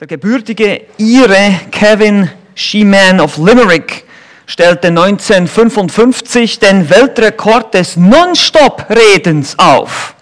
Der 0.00 0.06
gebürtige 0.06 0.86
Ire 0.96 1.60
Kevin 1.70 2.30
Sheeman 2.54 3.20
of 3.20 3.36
Limerick 3.36 4.04
stellte 4.46 4.88
1955 4.88 6.58
den 6.58 6.88
Weltrekord 6.88 7.74
des 7.74 7.98
Non-Stop-Redens 7.98 9.58
auf. 9.58 10.14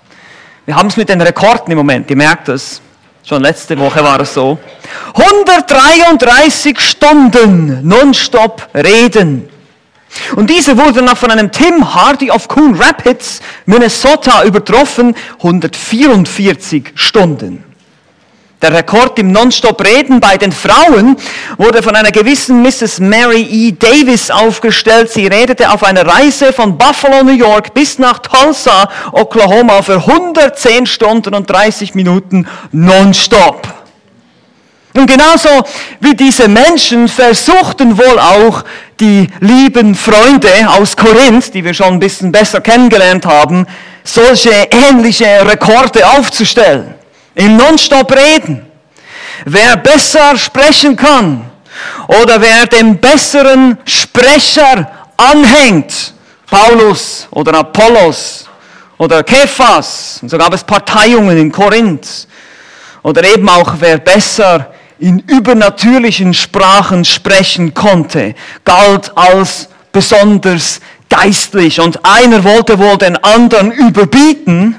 Wir 0.67 0.75
haben 0.75 0.89
es 0.89 0.97
mit 0.97 1.09
den 1.09 1.21
Rekorden 1.21 1.71
im 1.71 1.79
Moment, 1.79 2.11
ihr 2.11 2.17
merkt 2.17 2.49
es. 2.49 2.81
Schon 3.23 3.41
letzte 3.41 3.79
Woche 3.79 4.03
war 4.03 4.19
es 4.19 4.35
so. 4.35 4.59
133 5.15 6.81
Stunden 6.81 7.87
Non-Stop 7.87 8.71
reden. 8.75 9.49
Und 10.35 10.51
diese 10.51 10.77
wurde 10.77 11.05
dann 11.05 11.15
von 11.15 11.31
einem 11.31 11.53
Tim 11.53 11.95
Hardy 11.95 12.33
of 12.33 12.49
Coon 12.49 12.75
Rapids, 12.75 13.41
Minnesota, 13.65 14.43
übertroffen. 14.43 15.15
144 15.37 16.91
Stunden. 16.97 17.68
Der 18.61 18.73
Rekord 18.73 19.17
im 19.21 19.31
Nonstop-Reden 19.31 20.19
bei 20.19 20.37
den 20.37 20.51
Frauen 20.51 21.17
wurde 21.59 21.81
von 21.81 21.95
einer 21.95 22.11
gewissen 22.11 22.61
Mrs. 22.61 22.99
Mary 22.99 23.43
E. 23.43 23.71
Davis 23.71 24.33
aufgestellt. 24.33 25.13
Sie 25.13 25.29
redete 25.29 25.71
auf 25.71 25.85
einer 25.85 26.05
Reise 26.05 26.53
von 26.53 26.77
Buffalo, 26.77 27.23
New 27.23 27.37
York 27.37 27.73
bis 27.73 28.01
nach 28.01 28.19
Tulsa, 28.19 28.91
Oklahoma 29.13 29.81
für 29.83 29.99
110 29.99 30.87
Stunden 30.87 31.35
und 31.37 31.49
30 31.49 31.95
Minuten 31.95 32.49
nonstop. 32.73 33.63
Und 34.95 35.07
genauso 35.07 35.49
wie 36.01 36.17
diese 36.17 36.49
Menschen 36.49 37.07
versuchten 37.07 37.97
wohl 37.97 38.19
auch 38.19 38.65
die 38.99 39.29
lieben 39.39 39.95
Freunde 39.95 40.51
aus 40.67 40.97
Korinth, 40.97 41.55
die 41.55 41.63
wir 41.63 41.75
schon 41.75 41.93
ein 41.93 42.01
bisschen 42.01 42.33
besser 42.33 42.61
kennengelernt 42.61 43.25
haben, 43.25 43.69
solche 44.03 44.51
ähnliche 44.73 45.47
Rekorde 45.47 46.05
aufzustellen 46.05 46.98
im 47.39 47.57
Nonstop 47.57 48.13
reden. 48.13 48.67
Wer 49.45 49.77
besser 49.77 50.37
sprechen 50.37 50.97
kann 50.97 51.49
oder 52.09 52.41
wer 52.41 52.67
dem 52.67 52.99
besseren 52.99 53.79
Sprecher 53.85 54.91
anhängt, 55.17 56.15
Paulus 56.51 57.29
oder 57.31 57.55
Apollos 57.55 58.47
oder 58.99 59.23
Kephas, 59.23 60.19
und 60.21 60.29
so 60.29 60.37
gab 60.37 60.53
es 60.53 60.65
Parteiungen 60.65 61.39
in 61.39 61.53
Korinth, 61.53 62.27
oder 63.05 63.23
eben 63.23 63.49
auch 63.49 63.75
wer 63.79 63.99
besser 63.99 64.73
in 64.99 65.21
übernatürlichen 65.21 66.35
Sprachen 66.35 67.05
sprechen 67.05 67.73
konnte, 67.73 68.35
galt 68.65 69.17
als 69.17 69.69
besonders 69.93 70.81
geistlich. 71.09 71.81
Und 71.81 72.05
einer 72.05 72.43
wollte 72.43 72.77
wohl 72.81 72.99
den 72.99 73.17
anderen 73.23 73.71
überbieten, 73.71 74.75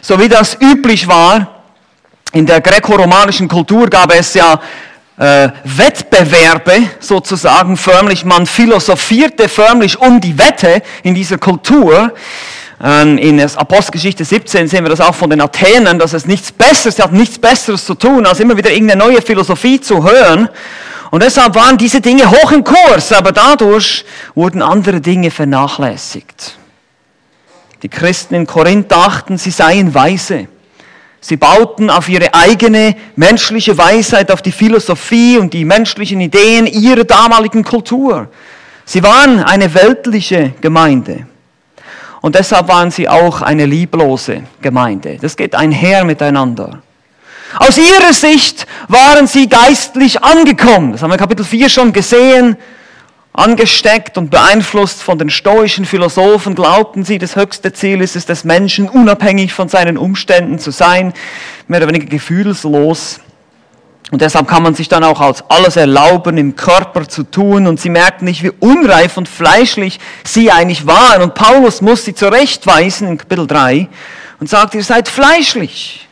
so 0.00 0.20
wie 0.20 0.28
das 0.28 0.56
üblich 0.60 1.08
war. 1.08 1.55
In 2.36 2.44
der 2.44 2.60
grekoromanischen 2.60 3.48
Kultur 3.48 3.88
gab 3.88 4.12
es 4.12 4.34
ja 4.34 4.60
äh, 5.16 5.48
Wettbewerbe 5.64 6.82
sozusagen 7.00 7.78
förmlich. 7.78 8.26
Man 8.26 8.44
philosophierte 8.44 9.48
förmlich 9.48 9.98
um 9.98 10.20
die 10.20 10.36
Wette 10.36 10.82
in 11.02 11.14
dieser 11.14 11.38
Kultur. 11.38 12.12
Ähm, 12.84 13.16
in 13.16 13.38
der 13.38 13.48
Apostelgeschichte 13.56 14.22
17 14.22 14.68
sehen 14.68 14.84
wir 14.84 14.90
das 14.90 15.00
auch 15.00 15.14
von 15.14 15.30
den 15.30 15.40
Athenern, 15.40 15.98
dass 15.98 16.12
es 16.12 16.26
nichts 16.26 16.52
Besseres, 16.52 16.96
sie 16.96 17.02
hatten 17.02 17.16
nichts 17.16 17.38
Besseres 17.38 17.86
zu 17.86 17.94
tun, 17.94 18.26
als 18.26 18.38
immer 18.38 18.54
wieder 18.54 18.70
irgendeine 18.70 19.02
neue 19.02 19.22
Philosophie 19.22 19.80
zu 19.80 20.04
hören. 20.04 20.50
Und 21.10 21.22
deshalb 21.22 21.54
waren 21.54 21.78
diese 21.78 22.02
Dinge 22.02 22.30
hoch 22.30 22.52
im 22.52 22.64
Kurs, 22.64 23.12
aber 23.12 23.32
dadurch 23.32 24.04
wurden 24.34 24.60
andere 24.60 25.00
Dinge 25.00 25.30
vernachlässigt. 25.30 26.58
Die 27.82 27.88
Christen 27.88 28.34
in 28.34 28.46
Korinth 28.46 28.92
dachten, 28.92 29.38
sie 29.38 29.50
seien 29.50 29.94
weise. 29.94 30.48
Sie 31.28 31.36
bauten 31.36 31.90
auf 31.90 32.08
ihre 32.08 32.32
eigene 32.34 32.94
menschliche 33.16 33.76
Weisheit, 33.76 34.30
auf 34.30 34.42
die 34.42 34.52
Philosophie 34.52 35.38
und 35.38 35.52
die 35.52 35.64
menschlichen 35.64 36.20
Ideen 36.20 36.68
ihrer 36.68 37.02
damaligen 37.02 37.64
Kultur. 37.64 38.28
Sie 38.84 39.02
waren 39.02 39.42
eine 39.42 39.74
weltliche 39.74 40.52
Gemeinde. 40.60 41.26
Und 42.20 42.36
deshalb 42.36 42.68
waren 42.68 42.92
sie 42.92 43.08
auch 43.08 43.42
eine 43.42 43.66
lieblose 43.66 44.44
Gemeinde. 44.62 45.18
Das 45.20 45.36
geht 45.36 45.56
einher 45.56 46.04
miteinander. 46.04 46.80
Aus 47.58 47.76
ihrer 47.76 48.12
Sicht 48.12 48.64
waren 48.86 49.26
sie 49.26 49.48
geistlich 49.48 50.22
angekommen. 50.22 50.92
Das 50.92 51.02
haben 51.02 51.10
wir 51.10 51.14
in 51.14 51.20
Kapitel 51.20 51.44
4 51.44 51.68
schon 51.68 51.92
gesehen 51.92 52.56
angesteckt 53.36 54.18
und 54.18 54.30
beeinflusst 54.30 55.02
von 55.02 55.18
den 55.18 55.30
stoischen 55.30 55.84
Philosophen, 55.84 56.54
glaubten 56.54 57.04
sie, 57.04 57.18
das 57.18 57.36
höchste 57.36 57.72
Ziel 57.72 58.00
ist 58.00 58.16
es 58.16 58.26
des 58.26 58.44
Menschen, 58.44 58.88
unabhängig 58.88 59.52
von 59.52 59.68
seinen 59.68 59.98
Umständen 59.98 60.58
zu 60.58 60.70
sein, 60.70 61.12
mehr 61.68 61.80
oder 61.80 61.88
weniger 61.88 62.06
gefühlslos. 62.06 63.20
Und 64.12 64.22
deshalb 64.22 64.46
kann 64.46 64.62
man 64.62 64.74
sich 64.74 64.88
dann 64.88 65.02
auch 65.02 65.20
als 65.20 65.42
alles 65.50 65.76
erlauben, 65.76 66.38
im 66.38 66.54
Körper 66.54 67.08
zu 67.08 67.24
tun. 67.24 67.66
Und 67.66 67.80
sie 67.80 67.90
merkten 67.90 68.26
nicht, 68.26 68.42
wie 68.42 68.52
unreif 68.60 69.16
und 69.16 69.28
fleischlich 69.28 69.98
sie 70.24 70.52
eigentlich 70.52 70.86
waren. 70.86 71.22
Und 71.22 71.34
Paulus 71.34 71.80
muss 71.82 72.04
sie 72.04 72.14
zurechtweisen 72.14 73.08
in 73.08 73.18
Kapitel 73.18 73.48
3 73.48 73.88
und 74.38 74.48
sagt, 74.48 74.74
ihr 74.74 74.84
seid 74.84 75.08
fleischlich. 75.08 76.05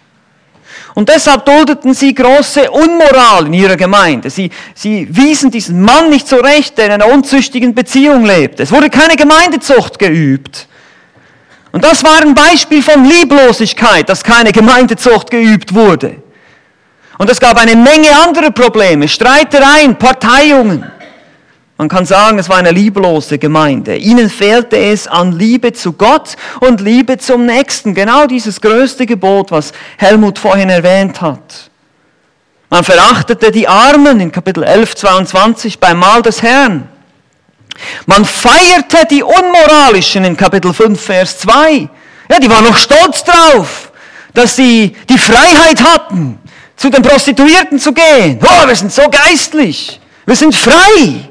Und 0.95 1.09
deshalb 1.09 1.45
duldeten 1.45 1.93
sie 1.93 2.15
große 2.15 2.71
Unmoral 2.71 3.47
in 3.47 3.53
ihrer 3.53 3.77
Gemeinde. 3.77 4.31
Sie, 4.31 4.51
sie 4.75 5.09
wiesen 5.11 5.51
diesen 5.51 5.83
Mann 5.83 6.09
nicht 6.09 6.29
zurecht, 6.29 6.79
der 6.79 6.87
in 6.87 6.93
einer 6.93 7.13
unzüchtigen 7.13 7.75
Beziehung 7.75 8.25
lebt. 8.25 8.61
Es 8.61 8.71
wurde 8.71 8.89
keine 8.91 9.17
Gemeindezucht 9.17 9.99
geübt. 9.99 10.69
Und 11.73 11.83
das 11.85 12.05
war 12.05 12.23
ein 12.23 12.35
Beispiel 12.35 12.83
von 12.83 13.05
Lieblosigkeit, 13.05 14.09
dass 14.09 14.23
keine 14.23 14.53
Gemeindezucht 14.53 15.33
geübt 15.33 15.75
wurde. 15.75 16.23
Und 17.19 17.29
es 17.29 17.41
gab 17.41 17.61
eine 17.61 17.75
Menge 17.75 18.09
anderer 18.25 18.53
Probleme, 18.53 19.09
Streitereien, 19.09 19.97
Parteiungen. 19.97 20.89
Man 21.77 21.89
kann 21.89 22.07
sagen, 22.07 22.39
es 22.39 22.49
war 22.49 22.59
eine 22.59 22.71
lieblose 22.71 23.39
Gemeinde. 23.39 23.97
Ihnen 23.97 24.31
fehlte 24.31 24.77
es 24.77 25.09
an 25.09 25.33
Liebe 25.33 25.73
zu 25.73 25.93
Gott 25.93 26.37
und 26.61 26.81
Liebe 26.81 27.19
zum 27.19 27.47
Nächsten. 27.47 27.95
Genau 27.95 28.27
dieses 28.27 28.61
größte 28.61 29.07
Gebot, 29.07 29.51
was 29.51 29.73
Helmut 29.99 30.39
vorhin 30.39 30.71
erwähnt 30.71 31.21
hat. 31.21 31.71
Man 32.71 32.85
verachtete 32.85 33.51
die 33.51 33.67
Armen 33.67 34.21
in 34.21 34.31
Kapitel 34.31 34.63
11, 34.63 34.95
22 34.95 35.81
beim 35.81 35.99
Mahl 35.99 36.23
des 36.23 36.43
Herrn. 36.43 36.89
Man 38.07 38.25
feierte 38.25 39.07
die 39.11 39.25
Unmoralischen 39.25 40.25
in 40.25 40.37
Kapitel 40.37 40.73
5, 40.73 41.01
Vers 41.01 41.39
2. 41.41 41.89
Ja, 42.31 42.39
die 42.39 42.49
waren 42.49 42.65
noch 42.65 42.77
stolz 42.77 43.25
drauf, 43.25 43.91
dass 44.33 44.55
sie 44.55 44.97
die 45.09 45.19
Freiheit 45.19 45.83
hatten, 45.83 46.39
zu 46.77 46.89
den 46.89 47.03
Prostituierten 47.03 47.81
zu 47.81 47.93
gehen. 47.93 48.39
Oh, 48.41 48.67
wir 48.67 48.77
sind 48.77 48.93
so 48.93 49.09
geistlich. 49.11 50.01
Wir 50.25 50.37
sind 50.37 50.55
frei. 50.55 51.31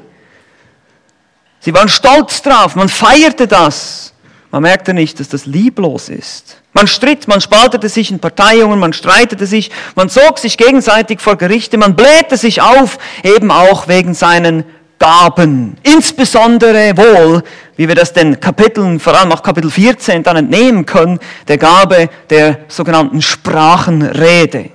Sie 1.64 1.72
waren 1.72 1.88
stolz 1.88 2.42
drauf, 2.42 2.76
man 2.76 2.90
feierte 2.90 3.46
das. 3.46 4.12
Man 4.50 4.64
merkte 4.64 4.92
nicht, 4.92 5.18
dass 5.18 5.30
das 5.30 5.46
lieblos 5.46 6.10
ist. 6.10 6.58
Man 6.74 6.86
stritt, 6.86 7.26
man 7.26 7.40
spaltete 7.40 7.88
sich 7.88 8.10
in 8.10 8.18
Parteiungen, 8.18 8.78
man 8.78 8.92
streitete 8.92 9.46
sich, 9.46 9.70
man 9.94 10.10
zog 10.10 10.38
sich 10.38 10.58
gegenseitig 10.58 11.20
vor 11.20 11.36
Gerichte, 11.36 11.78
man 11.78 11.96
blähte 11.96 12.36
sich 12.36 12.60
auf, 12.60 12.98
eben 13.22 13.50
auch 13.50 13.88
wegen 13.88 14.12
seinen 14.12 14.64
Gaben. 14.98 15.78
Insbesondere 15.84 16.98
wohl, 16.98 17.42
wie 17.76 17.88
wir 17.88 17.94
das 17.94 18.12
den 18.12 18.38
Kapiteln, 18.38 19.00
vor 19.00 19.18
allem 19.18 19.32
auch 19.32 19.42
Kapitel 19.42 19.70
14 19.70 20.22
dann 20.22 20.36
entnehmen 20.36 20.84
können, 20.84 21.18
der 21.48 21.56
Gabe 21.56 22.10
der 22.28 22.58
sogenannten 22.68 23.22
Sprachenrede. 23.22 24.73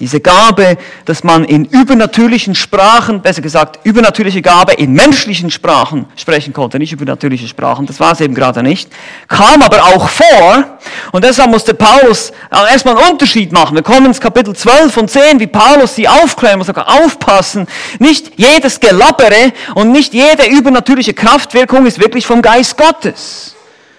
Diese 0.00 0.20
Gabe, 0.20 0.78
dass 1.04 1.22
man 1.22 1.44
in 1.44 1.66
übernatürlichen 1.66 2.54
Sprachen, 2.54 3.20
besser 3.20 3.42
gesagt, 3.42 3.84
übernatürliche 3.84 4.40
Gabe 4.40 4.72
in 4.72 4.94
menschlichen 4.94 5.50
Sprachen 5.50 6.06
sprechen 6.16 6.54
konnte, 6.54 6.78
nicht 6.78 6.92
übernatürliche 6.92 7.46
Sprachen, 7.46 7.84
das 7.84 8.00
war 8.00 8.12
es 8.12 8.20
eben 8.22 8.34
gerade 8.34 8.62
nicht, 8.62 8.90
kam 9.28 9.60
aber 9.60 9.84
auch 9.84 10.08
vor. 10.08 10.78
Und 11.12 11.24
deshalb 11.24 11.50
musste 11.50 11.74
Paulus 11.74 12.32
erstmal 12.50 12.96
einen 12.96 13.10
Unterschied 13.12 13.52
machen. 13.52 13.74
Wir 13.74 13.82
kommen 13.82 14.06
ins 14.06 14.20
Kapitel 14.20 14.56
12 14.56 14.96
und 14.96 15.10
sehen, 15.10 15.38
wie 15.40 15.46
Paulus 15.46 15.94
sie 15.94 16.08
aufklären 16.08 16.56
muss, 16.56 16.68
sogar 16.68 16.88
aufpassen. 16.88 17.66
Nicht 17.98 18.32
jedes 18.36 18.80
Gelabbere 18.80 19.52
und 19.74 19.92
nicht 19.92 20.14
jede 20.14 20.46
übernatürliche 20.46 21.12
Kraftwirkung 21.12 21.84
ist 21.84 21.98
wirklich 21.98 22.26
vom 22.26 22.40
Geist 22.40 22.78
Gottes. 22.78 23.54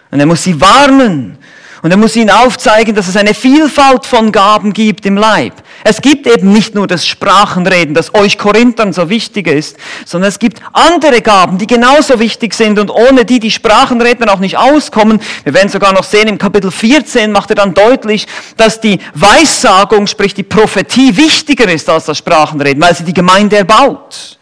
Und 0.10 0.20
er 0.20 0.26
muss 0.26 0.44
sie 0.44 0.60
warnen. 0.60 1.38
Und 1.84 1.92
er 1.92 1.98
muss 1.98 2.16
ihnen 2.16 2.30
aufzeigen, 2.30 2.96
dass 2.96 3.10
es 3.10 3.18
eine 3.18 3.34
Vielfalt 3.34 4.06
von 4.06 4.32
Gaben 4.32 4.72
gibt 4.72 5.06
im 5.06 5.18
Leib. 5.18 5.52
Es 5.84 6.02
gibt 6.02 6.26
eben 6.28 6.54
nicht 6.54 6.76
nur 6.76 6.88
das 6.88 7.06
Sprachenreden, 7.06 7.94
das 7.94 8.16
euch 8.16 8.38
Korinthern 8.38 8.94
so 8.94 9.10
wichtig 9.10 9.48
ist, 9.48 9.76
sondern 10.06 10.30
es 10.30 10.40
gibt 10.40 10.62
andere 10.72 11.20
Gaben, 11.20 11.58
die 11.58 11.68
genauso 11.68 12.20
wichtig 12.20 12.54
sind 12.54 12.80
und 12.80 12.90
ohne 12.90 13.26
die 13.26 13.42
die 13.42 13.52
Sprachenredner 13.52 14.34
auch 14.34 14.40
nicht 14.40 14.58
auskommen. 14.58 15.20
Wir 15.44 15.54
werden 15.54 15.68
sogar 15.68 15.92
noch 15.92 16.06
sehen, 16.06 16.30
im 16.30 16.38
Kapitel 16.38 16.72
14 16.72 17.34
macht 17.34 17.50
er 17.50 17.58
dann 17.58 17.74
deutlich, 17.74 18.28
dass 18.56 18.80
die 18.80 19.00
Weissagung, 19.14 20.08
sprich 20.08 20.34
die 20.34 20.44
Prophetie, 20.44 21.18
wichtiger 21.18 21.70
ist 21.70 21.90
als 21.90 22.06
das 22.06 22.18
Sprachenreden, 22.18 22.82
weil 22.82 22.96
sie 22.96 23.04
die 23.04 23.14
Gemeinde 23.14 23.58
erbaut. 23.58 24.38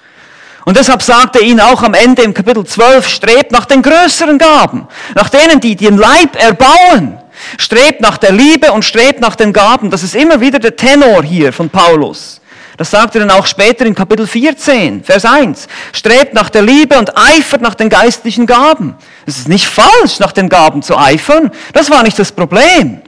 Und 0.63 0.77
deshalb 0.77 1.01
sagt 1.01 1.37
er 1.37 1.41
ihnen 1.41 1.59
auch 1.59 1.81
am 1.81 1.95
Ende 1.95 2.21
im 2.21 2.35
Kapitel 2.35 2.63
12, 2.63 3.07
strebt 3.07 3.51
nach 3.51 3.65
den 3.65 3.81
größeren 3.81 4.37
Gaben, 4.37 4.87
nach 5.15 5.29
denen, 5.29 5.59
die 5.59 5.75
den 5.75 5.97
Leib 5.97 6.35
erbauen. 6.39 7.17
Strebt 7.57 8.01
nach 8.01 8.17
der 8.17 8.31
Liebe 8.31 8.71
und 8.71 8.83
strebt 8.83 9.21
nach 9.21 9.35
den 9.35 9.53
Gaben. 9.53 9.89
Das 9.89 10.03
ist 10.03 10.15
immer 10.15 10.39
wieder 10.41 10.59
der 10.59 10.75
Tenor 10.75 11.23
hier 11.23 11.53
von 11.53 11.69
Paulus. 11.69 12.41
Das 12.77 12.89
sagt 12.89 13.15
er 13.15 13.19
dann 13.19 13.31
auch 13.31 13.45
später 13.45 13.85
in 13.85 13.93
Kapitel 13.93 14.25
14, 14.25 15.03
Vers 15.03 15.25
1. 15.25 15.67
Strebt 15.91 16.33
nach 16.33 16.49
der 16.49 16.63
Liebe 16.63 16.97
und 16.97 17.15
eifert 17.15 17.61
nach 17.61 17.75
den 17.75 17.89
geistlichen 17.89 18.45
Gaben. 18.45 18.95
Es 19.25 19.37
ist 19.37 19.47
nicht 19.47 19.67
falsch, 19.67 20.19
nach 20.19 20.31
den 20.31 20.49
Gaben 20.49 20.81
zu 20.81 20.97
eifern. 20.97 21.51
Das 21.73 21.91
war 21.91 22.01
nicht 22.01 22.17
das 22.17 22.31
Problem. 22.31 23.01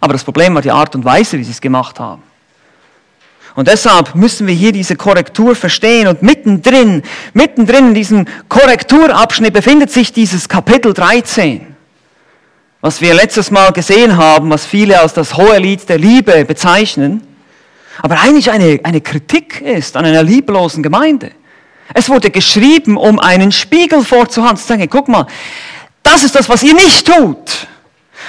Aber 0.00 0.12
das 0.12 0.24
Problem 0.24 0.54
war 0.54 0.62
die 0.62 0.70
Art 0.70 0.94
und 0.94 1.04
Weise, 1.04 1.38
wie 1.38 1.44
sie 1.44 1.50
es 1.50 1.60
gemacht 1.60 2.00
haben. 2.00 2.22
Und 3.54 3.66
deshalb 3.66 4.14
müssen 4.14 4.46
wir 4.46 4.54
hier 4.54 4.70
diese 4.70 4.94
Korrektur 4.94 5.56
verstehen. 5.56 6.06
Und 6.06 6.22
mittendrin, 6.22 7.02
mittendrin 7.34 7.88
in 7.88 7.94
diesem 7.94 8.24
Korrekturabschnitt 8.48 9.52
befindet 9.52 9.90
sich 9.90 10.12
dieses 10.12 10.48
Kapitel 10.48 10.94
13, 10.94 11.74
was 12.80 13.00
wir 13.00 13.14
letztes 13.14 13.50
Mal 13.50 13.72
gesehen 13.72 14.16
haben, 14.16 14.50
was 14.50 14.64
viele 14.64 15.00
als 15.00 15.14
das 15.14 15.36
hohe 15.36 15.58
Lied 15.58 15.88
der 15.88 15.98
Liebe 15.98 16.44
bezeichnen, 16.44 17.26
aber 18.00 18.20
eigentlich 18.20 18.50
eine, 18.50 18.80
eine 18.84 19.00
Kritik 19.00 19.60
ist 19.60 19.96
an 19.96 20.04
einer 20.04 20.22
lieblosen 20.22 20.82
Gemeinde. 20.82 21.32
Es 21.94 22.08
wurde 22.08 22.30
geschrieben, 22.30 22.96
um 22.96 23.18
einen 23.18 23.50
Spiegel 23.50 24.04
vorzuhalten, 24.04 24.58
zu 24.58 24.66
sagen, 24.66 24.88
guck 24.88 25.08
mal, 25.08 25.26
das 26.02 26.22
ist 26.22 26.34
das, 26.34 26.48
was 26.48 26.62
ihr 26.62 26.74
nicht 26.74 27.06
tut. 27.06 27.66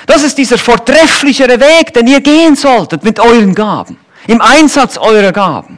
Das 0.08 0.24
ist 0.24 0.38
dieser 0.38 0.58
vortrefflichere 0.58 1.60
Weg, 1.60 1.94
den 1.94 2.08
ihr 2.08 2.22
gehen 2.22 2.56
solltet 2.56 3.04
mit 3.04 3.20
euren 3.20 3.54
Gaben 3.54 3.98
im 4.28 4.42
Einsatz 4.42 4.98
eurer 4.98 5.32
Gaben. 5.32 5.78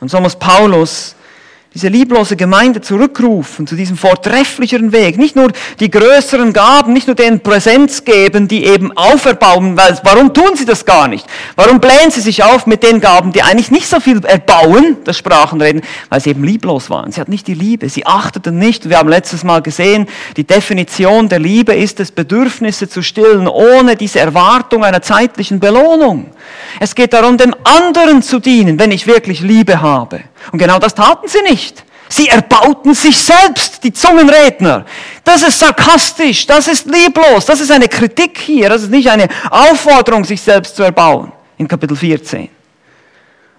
Und 0.00 0.10
so 0.10 0.20
muss 0.20 0.36
Paulus 0.36 1.15
diese 1.76 1.88
lieblose 1.88 2.36
Gemeinde 2.36 2.80
zurückrufen 2.80 3.66
zu 3.66 3.76
diesem 3.76 3.98
vortrefflicheren 3.98 4.92
Weg. 4.92 5.18
Nicht 5.18 5.36
nur 5.36 5.52
die 5.78 5.90
größeren 5.90 6.54
Gaben, 6.54 6.94
nicht 6.94 7.06
nur 7.06 7.14
denen 7.14 7.40
Präsenz 7.40 8.02
geben, 8.02 8.48
die 8.48 8.64
eben 8.64 8.96
auferbauen, 8.96 9.76
weil 9.76 9.98
warum 10.02 10.32
tun 10.32 10.56
sie 10.56 10.64
das 10.64 10.86
gar 10.86 11.06
nicht? 11.06 11.26
Warum 11.54 11.78
blähen 11.78 12.10
sie 12.10 12.22
sich 12.22 12.42
auf 12.42 12.66
mit 12.66 12.82
den 12.82 12.98
Gaben, 12.98 13.30
die 13.30 13.42
eigentlich 13.42 13.70
nicht 13.70 13.88
so 13.88 14.00
viel 14.00 14.24
erbauen, 14.24 14.96
das 15.04 15.18
Sprachenreden, 15.18 15.82
weil 16.08 16.20
sie 16.20 16.30
eben 16.30 16.44
lieblos 16.44 16.88
waren. 16.88 17.12
Sie 17.12 17.20
hatten 17.20 17.30
nicht 17.30 17.46
die 17.46 17.52
Liebe, 17.52 17.90
sie 17.90 18.06
achteten 18.06 18.58
nicht. 18.58 18.88
Wir 18.88 18.96
haben 18.96 19.10
letztes 19.10 19.44
Mal 19.44 19.60
gesehen, 19.60 20.08
die 20.38 20.44
Definition 20.44 21.28
der 21.28 21.40
Liebe 21.40 21.74
ist 21.74 22.00
es, 22.00 22.10
Bedürfnisse 22.10 22.88
zu 22.88 23.02
stillen, 23.02 23.46
ohne 23.46 23.96
diese 23.96 24.18
Erwartung 24.18 24.82
einer 24.82 25.02
zeitlichen 25.02 25.60
Belohnung. 25.60 26.30
Es 26.80 26.94
geht 26.94 27.12
darum, 27.12 27.36
dem 27.36 27.54
anderen 27.64 28.22
zu 28.22 28.38
dienen, 28.38 28.78
wenn 28.78 28.92
ich 28.92 29.06
wirklich 29.06 29.40
Liebe 29.40 29.82
habe. 29.82 30.22
Und 30.52 30.58
genau 30.58 30.78
das 30.78 30.94
taten 30.94 31.28
sie 31.28 31.42
nicht. 31.42 31.84
Sie 32.08 32.28
erbauten 32.28 32.94
sich 32.94 33.18
selbst, 33.18 33.82
die 33.82 33.92
Zungenredner. 33.92 34.84
Das 35.24 35.42
ist 35.42 35.58
sarkastisch, 35.58 36.46
das 36.46 36.68
ist 36.68 36.86
lieblos, 36.86 37.46
das 37.46 37.60
ist 37.60 37.72
eine 37.72 37.88
Kritik 37.88 38.38
hier, 38.38 38.68
das 38.68 38.82
ist 38.82 38.90
nicht 38.90 39.10
eine 39.10 39.26
Aufforderung, 39.50 40.24
sich 40.24 40.40
selbst 40.40 40.76
zu 40.76 40.84
erbauen. 40.84 41.32
In 41.58 41.66
Kapitel 41.66 41.96
14. 41.96 42.48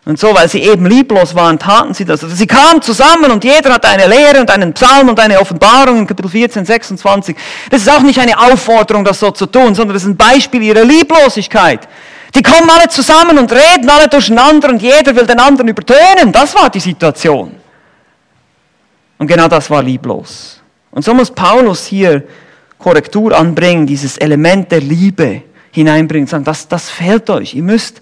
Und 0.08 0.18
so, 0.18 0.34
weil 0.34 0.48
sie 0.48 0.62
eben 0.62 0.86
lieblos 0.86 1.36
waren, 1.36 1.60
taten 1.60 1.94
sie 1.94 2.06
das. 2.06 2.24
Also 2.24 2.34
sie 2.34 2.48
kamen 2.48 2.82
zusammen 2.82 3.30
und 3.30 3.44
jeder 3.44 3.74
hatte 3.74 3.90
eine 3.90 4.08
Lehre 4.08 4.40
und 4.40 4.50
einen 4.50 4.72
Psalm 4.72 5.10
und 5.10 5.20
eine 5.20 5.38
Offenbarung 5.38 5.98
in 5.98 6.08
Kapitel 6.08 6.30
14, 6.30 6.64
26. 6.64 7.36
Das 7.70 7.82
ist 7.82 7.90
auch 7.90 8.00
nicht 8.00 8.18
eine 8.18 8.40
Aufforderung, 8.40 9.04
das 9.04 9.20
so 9.20 9.32
zu 9.32 9.48
tun, 9.48 9.76
sondern 9.76 9.96
das 9.96 10.04
ist 10.04 10.10
ein 10.10 10.16
Beispiel 10.16 10.64
ihrer 10.64 10.86
Lieblosigkeit. 10.86 11.90
Die 12.36 12.44
kommen 12.44 12.70
alle 12.70 12.88
zusammen 12.90 13.38
und 13.38 13.52
reden 13.52 13.90
alle 13.90 14.08
durcheinander 14.08 14.70
und 14.70 14.82
jeder 14.82 15.16
will 15.16 15.26
den 15.26 15.40
anderen 15.40 15.68
übertönen. 15.70 16.32
Das 16.32 16.54
war 16.56 16.70
die 16.70 16.80
Situation. 16.80 17.56
Und 19.18 19.28
genau 19.28 19.48
das 19.48 19.70
war 19.70 19.82
lieblos. 19.82 20.62
Und 20.92 21.04
so 21.04 21.14
muss 21.14 21.32
Paulus 21.32 21.86
hier 21.86 22.24
Korrektur 22.78 23.36
anbringen, 23.36 23.88
dieses 23.88 24.18
Element 24.18 24.72
der 24.72 24.82
Liebe 24.82 25.44
hineinbringen, 25.72 26.28
sagen, 26.28 26.44
das, 26.44 26.68
das 26.68 26.90
fehlt 26.90 27.30
euch. 27.30 27.54
Ihr 27.56 27.64
müsst, 27.64 28.02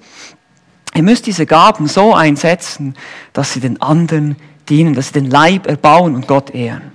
ihr 0.93 1.03
müsst 1.03 1.25
diese 1.25 1.45
Gaben 1.45 1.87
so 1.87 2.13
einsetzen, 2.13 2.95
dass 3.33 3.53
sie 3.53 3.59
den 3.59 3.81
anderen 3.81 4.35
dienen, 4.67 4.93
dass 4.93 5.07
sie 5.07 5.13
den 5.13 5.29
Leib 5.29 5.67
erbauen 5.67 6.15
und 6.15 6.27
Gott 6.27 6.53
ehren. 6.53 6.91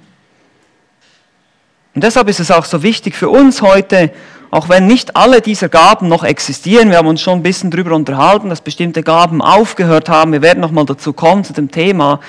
Und 1.95 2.05
deshalb 2.05 2.29
ist 2.29 2.41
es 2.41 2.51
auch 2.51 2.65
so 2.65 2.83
wichtig 2.83 3.15
für 3.15 3.29
uns 3.29 3.63
heute, 3.63 4.13
auch 4.51 4.69
wenn 4.69 4.87
nicht 4.87 5.17
alle 5.17 5.41
dieser 5.41 5.69
Gaben 5.69 6.09
noch 6.09 6.25
existieren, 6.25 6.91
wir 6.91 6.99
haben 6.99 7.07
uns 7.07 7.21
schon 7.21 7.39
ein 7.39 7.43
bisschen 7.43 7.71
darüber 7.71 7.95
unterhalten, 7.95 8.49
dass 8.49 8.61
bestimmte 8.61 9.03
Gaben 9.03 9.43
aufgehört 9.43 10.09
haben, 10.09 10.33
wir 10.33 10.43
werden 10.43 10.61
nochmal 10.61 10.87
dazu 10.87 11.13
kommen, 11.13 11.45
zu 11.45 11.53
dem 11.53 11.71
Thema. 11.71 12.21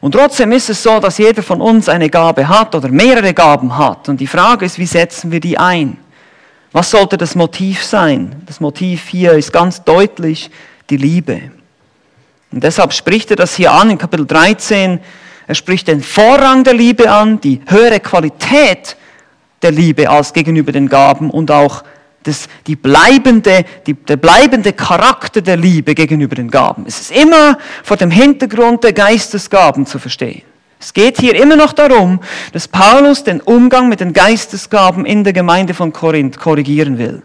Und 0.00 0.12
trotzdem 0.12 0.52
ist 0.52 0.70
es 0.70 0.82
so, 0.82 1.00
dass 1.00 1.18
jeder 1.18 1.42
von 1.42 1.60
uns 1.60 1.88
eine 1.88 2.10
Gabe 2.10 2.46
hat 2.46 2.74
oder 2.74 2.88
mehrere 2.88 3.34
Gaben 3.34 3.76
hat. 3.76 4.08
Und 4.08 4.20
die 4.20 4.26
Frage 4.26 4.66
ist, 4.66 4.78
wie 4.78 4.86
setzen 4.86 5.32
wir 5.32 5.40
die 5.40 5.58
ein? 5.58 5.96
Was 6.72 6.90
sollte 6.90 7.16
das 7.16 7.34
Motiv 7.34 7.82
sein? 7.82 8.42
Das 8.46 8.60
Motiv 8.60 9.08
hier 9.08 9.32
ist 9.32 9.52
ganz 9.52 9.82
deutlich 9.82 10.50
die 10.90 10.96
Liebe. 10.96 11.50
Und 12.52 12.62
deshalb 12.62 12.92
spricht 12.92 13.30
er 13.30 13.36
das 13.36 13.56
hier 13.56 13.72
an 13.72 13.90
in 13.90 13.98
Kapitel 13.98 14.26
13. 14.26 15.00
Er 15.46 15.54
spricht 15.54 15.88
den 15.88 16.02
Vorrang 16.02 16.62
der 16.62 16.74
Liebe 16.74 17.10
an, 17.10 17.40
die 17.40 17.60
höhere 17.66 17.98
Qualität 18.00 18.96
der 19.64 19.72
Liebe 19.72 20.08
als 20.08 20.32
gegenüber 20.32 20.70
den 20.70 20.88
Gaben 20.88 21.30
und 21.30 21.50
auch 21.50 21.82
das, 22.22 22.48
die 22.66 22.76
bleibende, 22.76 23.64
die, 23.86 23.94
der 23.94 24.16
bleibende 24.16 24.72
Charakter 24.72 25.40
der 25.42 25.56
Liebe 25.56 25.94
gegenüber 25.94 26.36
den 26.36 26.50
Gaben. 26.50 26.84
Es 26.86 27.00
ist 27.00 27.10
immer 27.10 27.58
vor 27.82 27.96
dem 27.96 28.10
Hintergrund 28.10 28.84
der 28.84 28.92
Geistesgaben 28.92 29.86
zu 29.86 29.98
verstehen. 29.98 30.42
Es 30.80 30.92
geht 30.92 31.18
hier 31.18 31.34
immer 31.34 31.56
noch 31.56 31.72
darum, 31.72 32.20
dass 32.52 32.68
Paulus 32.68 33.24
den 33.24 33.40
Umgang 33.40 33.88
mit 33.88 34.00
den 34.00 34.12
Geistesgaben 34.12 35.06
in 35.06 35.24
der 35.24 35.32
Gemeinde 35.32 35.72
von 35.72 35.94
Korinth 35.94 36.38
korrigieren 36.38 36.98
will. 36.98 37.22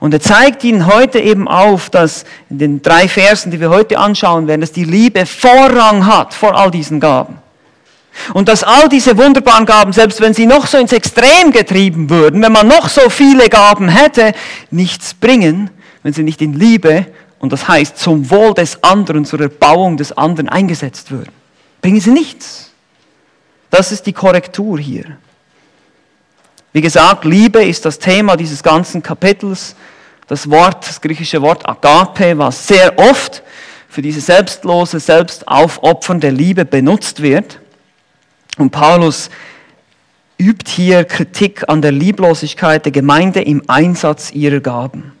Und 0.00 0.14
er 0.14 0.20
zeigt 0.20 0.64
ihnen 0.64 0.86
heute 0.86 1.18
eben 1.18 1.46
auf, 1.46 1.90
dass 1.90 2.24
in 2.48 2.58
den 2.58 2.82
drei 2.82 3.08
Versen, 3.08 3.50
die 3.50 3.60
wir 3.60 3.68
heute 3.68 3.98
anschauen 3.98 4.46
werden, 4.46 4.62
dass 4.62 4.72
die 4.72 4.84
Liebe 4.84 5.26
Vorrang 5.26 6.06
hat 6.06 6.32
vor 6.32 6.56
all 6.56 6.70
diesen 6.70 7.00
Gaben. 7.00 7.38
Und 8.34 8.48
dass 8.48 8.62
all 8.62 8.88
diese 8.88 9.16
wunderbaren 9.16 9.66
Gaben, 9.66 9.92
selbst 9.92 10.20
wenn 10.20 10.34
sie 10.34 10.46
noch 10.46 10.66
so 10.66 10.78
ins 10.78 10.92
Extrem 10.92 11.50
getrieben 11.50 12.10
würden, 12.10 12.42
wenn 12.42 12.52
man 12.52 12.68
noch 12.68 12.88
so 12.88 13.08
viele 13.08 13.48
Gaben 13.48 13.88
hätte, 13.88 14.32
nichts 14.70 15.14
bringen, 15.14 15.70
wenn 16.02 16.12
sie 16.12 16.22
nicht 16.22 16.42
in 16.42 16.52
Liebe 16.52 17.06
und 17.38 17.52
das 17.52 17.66
heißt 17.66 17.98
zum 17.98 18.30
Wohl 18.30 18.54
des 18.54 18.82
anderen, 18.84 19.24
zur 19.24 19.40
Erbauung 19.40 19.96
des 19.96 20.12
anderen 20.12 20.48
eingesetzt 20.48 21.10
würden. 21.10 21.32
Bringen 21.80 22.00
sie 22.00 22.10
nichts. 22.10 22.70
Das 23.70 23.90
ist 23.90 24.06
die 24.06 24.12
Korrektur 24.12 24.78
hier. 24.78 25.16
Wie 26.72 26.80
gesagt, 26.80 27.24
Liebe 27.24 27.64
ist 27.64 27.84
das 27.84 27.98
Thema 27.98 28.36
dieses 28.36 28.62
ganzen 28.62 29.02
Kapitels. 29.02 29.74
Das 30.28 30.48
Wort, 30.50 30.86
das 30.88 31.00
griechische 31.00 31.42
Wort 31.42 31.68
Agape, 31.68 32.38
was 32.38 32.66
sehr 32.66 32.98
oft 32.98 33.42
für 33.88 34.00
diese 34.00 34.20
selbstlose, 34.20 35.00
selbstaufopfernde 35.00 36.30
Liebe 36.30 36.64
benutzt 36.64 37.20
wird. 37.22 37.58
Und 38.58 38.70
Paulus 38.70 39.30
übt 40.38 40.70
hier 40.70 41.04
Kritik 41.04 41.68
an 41.68 41.82
der 41.82 41.92
Lieblosigkeit 41.92 42.84
der 42.84 42.92
Gemeinde 42.92 43.40
im 43.40 43.62
Einsatz 43.68 44.32
ihrer 44.32 44.60
Gaben. 44.60 45.12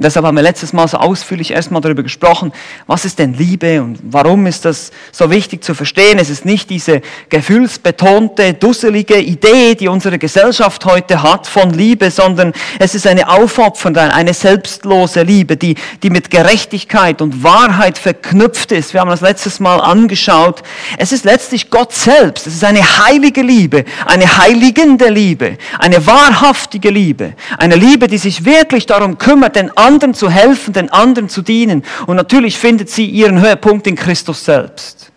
Und 0.00 0.04
deshalb 0.04 0.24
haben 0.24 0.36
wir 0.36 0.42
letztes 0.42 0.72
Mal 0.72 0.88
so 0.88 0.96
ausführlich 0.96 1.50
erstmal 1.50 1.82
darüber 1.82 2.02
gesprochen, 2.02 2.54
was 2.86 3.04
ist 3.04 3.18
denn 3.18 3.34
Liebe 3.34 3.82
und 3.82 3.98
warum 4.02 4.46
ist 4.46 4.64
das 4.64 4.92
so 5.12 5.30
wichtig 5.30 5.62
zu 5.62 5.74
verstehen. 5.74 6.18
Es 6.18 6.30
ist 6.30 6.46
nicht 6.46 6.70
diese 6.70 7.02
gefühlsbetonte, 7.28 8.54
dusselige 8.54 9.18
Idee, 9.18 9.74
die 9.74 9.88
unsere 9.88 10.18
Gesellschaft 10.18 10.86
heute 10.86 11.22
hat 11.22 11.46
von 11.46 11.74
Liebe, 11.74 12.10
sondern 12.10 12.54
es 12.78 12.94
ist 12.94 13.06
eine 13.06 13.28
aufopfernde, 13.28 14.00
eine 14.00 14.32
selbstlose 14.32 15.20
Liebe, 15.20 15.58
die, 15.58 15.74
die 16.02 16.08
mit 16.08 16.30
Gerechtigkeit 16.30 17.20
und 17.20 17.42
Wahrheit 17.42 17.98
verknüpft 17.98 18.72
ist. 18.72 18.94
Wir 18.94 19.02
haben 19.02 19.10
das 19.10 19.20
letztes 19.20 19.60
Mal 19.60 19.82
angeschaut. 19.82 20.62
Es 20.96 21.12
ist 21.12 21.26
letztlich 21.26 21.68
Gott 21.68 21.92
selbst. 21.92 22.46
Es 22.46 22.54
ist 22.54 22.64
eine 22.64 22.80
heilige 23.04 23.42
Liebe, 23.42 23.84
eine 24.06 24.38
heiligende 24.38 25.10
Liebe, 25.10 25.58
eine 25.78 26.06
wahrhaftige 26.06 26.88
Liebe, 26.88 27.34
eine 27.58 27.76
Liebe, 27.76 28.08
die 28.08 28.16
sich 28.16 28.46
wirklich 28.46 28.86
darum 28.86 29.18
kümmert, 29.18 29.56
den 29.56 29.70
anderen 29.90 30.14
zu 30.14 30.30
helfen, 30.30 30.72
den 30.72 30.90
anderen 30.92 31.28
zu 31.28 31.42
dienen. 31.42 31.82
Und 32.06 32.16
natürlich 32.16 32.56
findet 32.56 32.90
sie 32.90 33.06
ihren 33.06 33.40
Höhepunkt 33.40 33.86
in 33.86 33.96
Christus 33.96 34.44
selbst. 34.44 35.10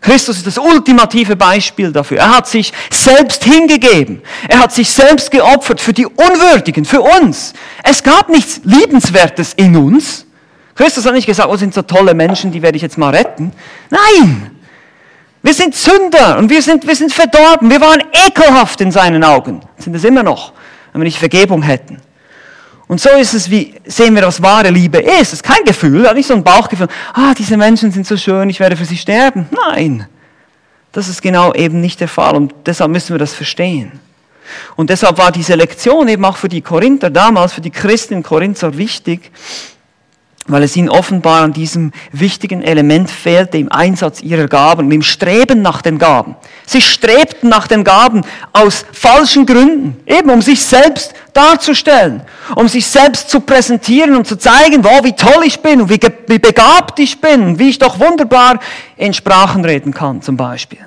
Christus 0.00 0.38
ist 0.38 0.46
das 0.46 0.58
ultimative 0.58 1.36
Beispiel 1.36 1.90
dafür. 1.92 2.18
Er 2.18 2.36
hat 2.36 2.46
sich 2.46 2.72
selbst 2.90 3.44
hingegeben. 3.44 4.22
Er 4.48 4.60
hat 4.60 4.72
sich 4.72 4.88
selbst 4.88 5.30
geopfert 5.30 5.80
für 5.80 5.92
die 5.92 6.06
Unwürdigen, 6.06 6.84
für 6.84 7.00
uns. 7.00 7.52
Es 7.82 8.02
gab 8.02 8.28
nichts 8.28 8.60
Liebenswertes 8.64 9.52
in 9.54 9.76
uns. 9.76 10.24
Christus 10.74 11.04
hat 11.06 11.14
nicht 11.14 11.26
gesagt, 11.26 11.48
oh, 11.50 11.56
sind 11.56 11.74
so 11.74 11.82
tolle 11.82 12.14
Menschen, 12.14 12.52
die 12.52 12.62
werde 12.62 12.76
ich 12.76 12.82
jetzt 12.82 12.98
mal 12.98 13.14
retten. 13.14 13.52
Nein! 13.90 14.52
Wir 15.42 15.54
sind 15.54 15.74
Sünder 15.74 16.38
und 16.38 16.50
wir 16.50 16.62
sind, 16.62 16.86
wir 16.86 16.96
sind 16.96 17.12
verdorben. 17.12 17.70
Wir 17.70 17.80
waren 17.80 18.02
ekelhaft 18.12 18.80
in 18.80 18.90
seinen 18.90 19.22
Augen. 19.24 19.60
Sind 19.78 19.94
es 19.94 20.04
immer 20.04 20.22
noch, 20.22 20.52
wenn 20.92 21.00
wir 21.00 21.04
nicht 21.04 21.18
Vergebung 21.18 21.62
hätten. 21.62 22.00
Und 22.88 23.00
so 23.00 23.10
ist 23.10 23.34
es, 23.34 23.50
wie 23.50 23.74
sehen 23.84 24.14
wir, 24.14 24.22
was 24.22 24.40
wahre 24.40 24.70
Liebe 24.70 24.98
ist. 24.98 25.20
Es 25.20 25.32
ist 25.34 25.42
kein 25.42 25.64
Gefühl, 25.64 26.12
nicht 26.14 26.28
so 26.28 26.34
ein 26.34 26.44
Bauchgefühl, 26.44 26.88
ah, 27.14 27.34
diese 27.36 27.56
Menschen 27.56 27.90
sind 27.90 28.06
so 28.06 28.16
schön, 28.16 28.48
ich 28.48 28.60
werde 28.60 28.76
für 28.76 28.84
sie 28.84 28.96
sterben. 28.96 29.48
Nein, 29.50 30.06
das 30.92 31.08
ist 31.08 31.20
genau 31.20 31.52
eben 31.54 31.80
nicht 31.80 32.00
der 32.00 32.08
Fall 32.08 32.36
und 32.36 32.54
deshalb 32.64 32.90
müssen 32.90 33.14
wir 33.14 33.18
das 33.18 33.34
verstehen. 33.34 34.00
Und 34.76 34.90
deshalb 34.90 35.18
war 35.18 35.32
diese 35.32 35.56
Lektion 35.56 36.06
eben 36.06 36.24
auch 36.24 36.36
für 36.36 36.48
die 36.48 36.62
Korinther 36.62 37.10
damals, 37.10 37.52
für 37.52 37.60
die 37.60 37.70
Christen 37.70 38.14
in 38.14 38.22
Korinth 38.22 38.58
so 38.58 38.78
wichtig, 38.78 39.32
weil 40.46 40.62
es 40.62 40.76
ihnen 40.76 40.88
offenbar 40.88 41.42
an 41.42 41.52
diesem 41.52 41.92
wichtigen 42.12 42.62
Element 42.62 43.10
fehlte 43.10 43.58
im 43.58 43.70
Einsatz 43.70 44.22
ihrer 44.22 44.46
Gaben, 44.46 44.90
im 44.92 45.02
Streben 45.02 45.62
nach 45.62 45.82
den 45.82 45.98
Gaben. 45.98 46.36
Sie 46.66 46.80
strebten 46.80 47.48
nach 47.48 47.66
den 47.66 47.84
Gaben 47.84 48.22
aus 48.52 48.84
falschen 48.92 49.46
Gründen, 49.46 49.96
eben 50.06 50.30
um 50.30 50.42
sich 50.42 50.62
selbst 50.62 51.14
darzustellen, 51.32 52.22
um 52.54 52.68
sich 52.68 52.86
selbst 52.86 53.30
zu 53.30 53.40
präsentieren 53.40 54.16
und 54.16 54.26
zu 54.26 54.36
zeigen, 54.36 54.84
wow, 54.84 55.02
wie 55.02 55.14
toll 55.14 55.44
ich 55.44 55.60
bin 55.60 55.80
und 55.80 55.90
wie, 55.90 56.00
wie 56.28 56.38
begabt 56.38 56.98
ich 56.98 57.20
bin, 57.20 57.58
wie 57.58 57.70
ich 57.70 57.78
doch 57.78 57.98
wunderbar 57.98 58.60
in 58.96 59.12
Sprachen 59.12 59.64
reden 59.64 59.92
kann 59.92 60.22
zum 60.22 60.36
Beispiel. 60.36 60.80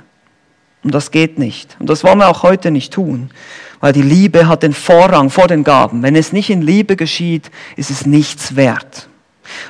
Und 0.83 0.93
das 0.93 1.11
geht 1.11 1.37
nicht. 1.37 1.75
Und 1.79 1.89
das 1.89 2.03
wollen 2.03 2.19
wir 2.19 2.29
auch 2.29 2.43
heute 2.43 2.71
nicht 2.71 2.93
tun, 2.93 3.31
weil 3.81 3.91
die 3.91 4.01
Liebe 4.01 4.47
hat 4.47 4.63
den 4.63 4.73
Vorrang 4.73 5.29
vor 5.29 5.47
den 5.47 5.63
Gaben. 5.65 6.01
Wenn 6.03 6.15
es 6.15 6.31
nicht 6.31 6.49
in 6.49 6.61
Liebe 6.61 6.95
geschieht, 6.95 7.51
ist 7.75 7.91
es 7.91 8.05
nichts 8.05 8.55
wert. 8.55 9.08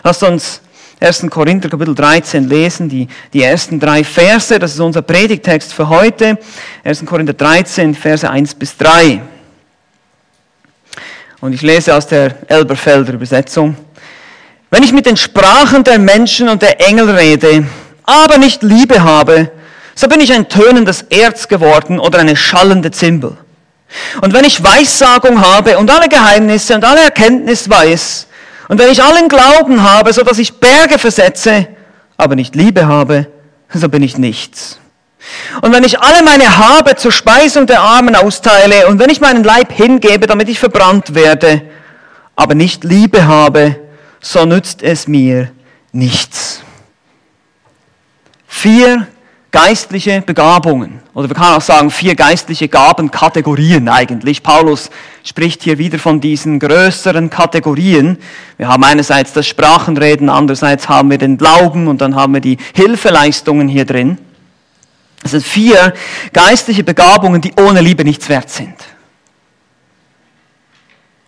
Lasst 0.03 0.23
uns 0.23 0.61
1. 1.01 1.27
Korinther 1.29 1.69
Kapitel 1.69 1.95
13 1.95 2.49
lesen, 2.49 2.89
die, 2.89 3.07
die 3.31 3.41
ersten 3.41 3.79
drei 3.79 4.03
Verse, 4.03 4.59
das 4.59 4.73
ist 4.73 4.79
unser 4.79 5.01
Predigtext 5.01 5.73
für 5.73 5.87
heute. 5.87 6.37
1. 6.83 7.05
Korinther 7.05 7.33
13, 7.33 7.95
Verse 7.95 8.29
1 8.29 8.55
bis 8.55 8.75
3. 8.75 9.21
Und 11.39 11.53
ich 11.53 11.61
lese 11.61 11.95
aus 11.95 12.05
der 12.05 12.35
Elberfelder 12.49 13.13
Übersetzung. 13.13 13.77
Wenn 14.71 14.83
ich 14.83 14.91
mit 14.91 15.05
den 15.05 15.15
Sprachen 15.15 15.83
der 15.85 15.99
Menschen 15.99 16.49
und 16.49 16.61
der 16.61 16.85
Engel 16.85 17.09
rede, 17.09 17.65
aber 18.03 18.37
nicht 18.37 18.61
Liebe 18.61 19.01
habe, 19.01 19.51
so 19.95 20.07
bin 20.07 20.19
ich 20.19 20.33
ein 20.33 20.49
tönendes 20.49 21.03
Erz 21.03 21.47
geworden 21.47 21.99
oder 21.99 22.19
eine 22.19 22.35
schallende 22.35 22.91
Zimbel. 22.91 23.37
Und 24.21 24.33
wenn 24.33 24.45
ich 24.45 24.63
Weissagung 24.63 25.41
habe 25.41 25.77
und 25.77 25.89
alle 25.89 26.09
Geheimnisse 26.09 26.75
und 26.75 26.83
alle 26.83 27.01
Erkenntnis 27.01 27.69
weiß, 27.69 28.27
und 28.69 28.77
wenn 28.77 28.91
ich 28.91 29.03
allen 29.03 29.27
Glauben 29.27 29.83
habe, 29.83 30.13
so 30.13 30.23
dass 30.23 30.37
ich 30.37 30.59
Berge 30.59 30.99
versetze, 30.99 31.67
aber 32.17 32.35
nicht 32.35 32.55
Liebe 32.55 32.87
habe, 32.87 33.27
so 33.73 33.89
bin 33.89 34.03
ich 34.03 34.17
nichts. 34.17 34.79
Und 35.61 35.73
wenn 35.73 35.83
ich 35.83 35.99
alle 35.99 36.23
meine 36.23 36.57
Habe 36.57 36.95
zur 36.95 37.11
Speisung 37.11 37.65
der 37.65 37.81
Armen 37.81 38.15
austeile 38.15 38.87
und 38.87 38.99
wenn 38.99 39.09
ich 39.09 39.21
meinen 39.21 39.43
Leib 39.43 39.71
hingebe, 39.71 40.27
damit 40.27 40.49
ich 40.49 40.59
verbrannt 40.59 41.15
werde, 41.15 41.63
aber 42.35 42.53
nicht 42.53 42.83
Liebe 42.83 43.25
habe, 43.25 43.75
so 44.21 44.45
nützt 44.45 44.83
es 44.83 45.07
mir 45.07 45.51
nichts. 45.91 46.61
Vier 48.47 49.07
geistliche 49.51 50.21
Begabungen. 50.21 51.01
Oder 51.19 51.27
wir 51.27 51.35
können 51.35 51.55
auch 51.55 51.61
sagen, 51.61 51.91
vier 51.91 52.15
geistliche 52.15 52.69
Gabenkategorien 52.69 53.89
eigentlich. 53.89 54.41
Paulus 54.41 54.89
spricht 55.25 55.63
hier 55.63 55.77
wieder 55.77 55.99
von 55.99 56.21
diesen 56.21 56.59
größeren 56.59 57.29
Kategorien. 57.29 58.19
Wir 58.55 58.69
haben 58.69 58.85
einerseits 58.85 59.33
das 59.33 59.45
Sprachenreden, 59.45 60.29
andererseits 60.29 60.87
haben 60.87 61.11
wir 61.11 61.17
den 61.17 61.37
Glauben 61.37 61.89
und 61.89 61.99
dann 61.99 62.15
haben 62.15 62.35
wir 62.35 62.39
die 62.39 62.55
Hilfeleistungen 62.73 63.67
hier 63.67 63.83
drin. 63.83 64.17
Es 65.21 65.31
sind 65.31 65.43
vier 65.43 65.93
geistliche 66.31 66.85
Begabungen, 66.85 67.41
die 67.41 67.51
ohne 67.59 67.81
Liebe 67.81 68.05
nichts 68.05 68.29
wert 68.29 68.49
sind. 68.49 68.75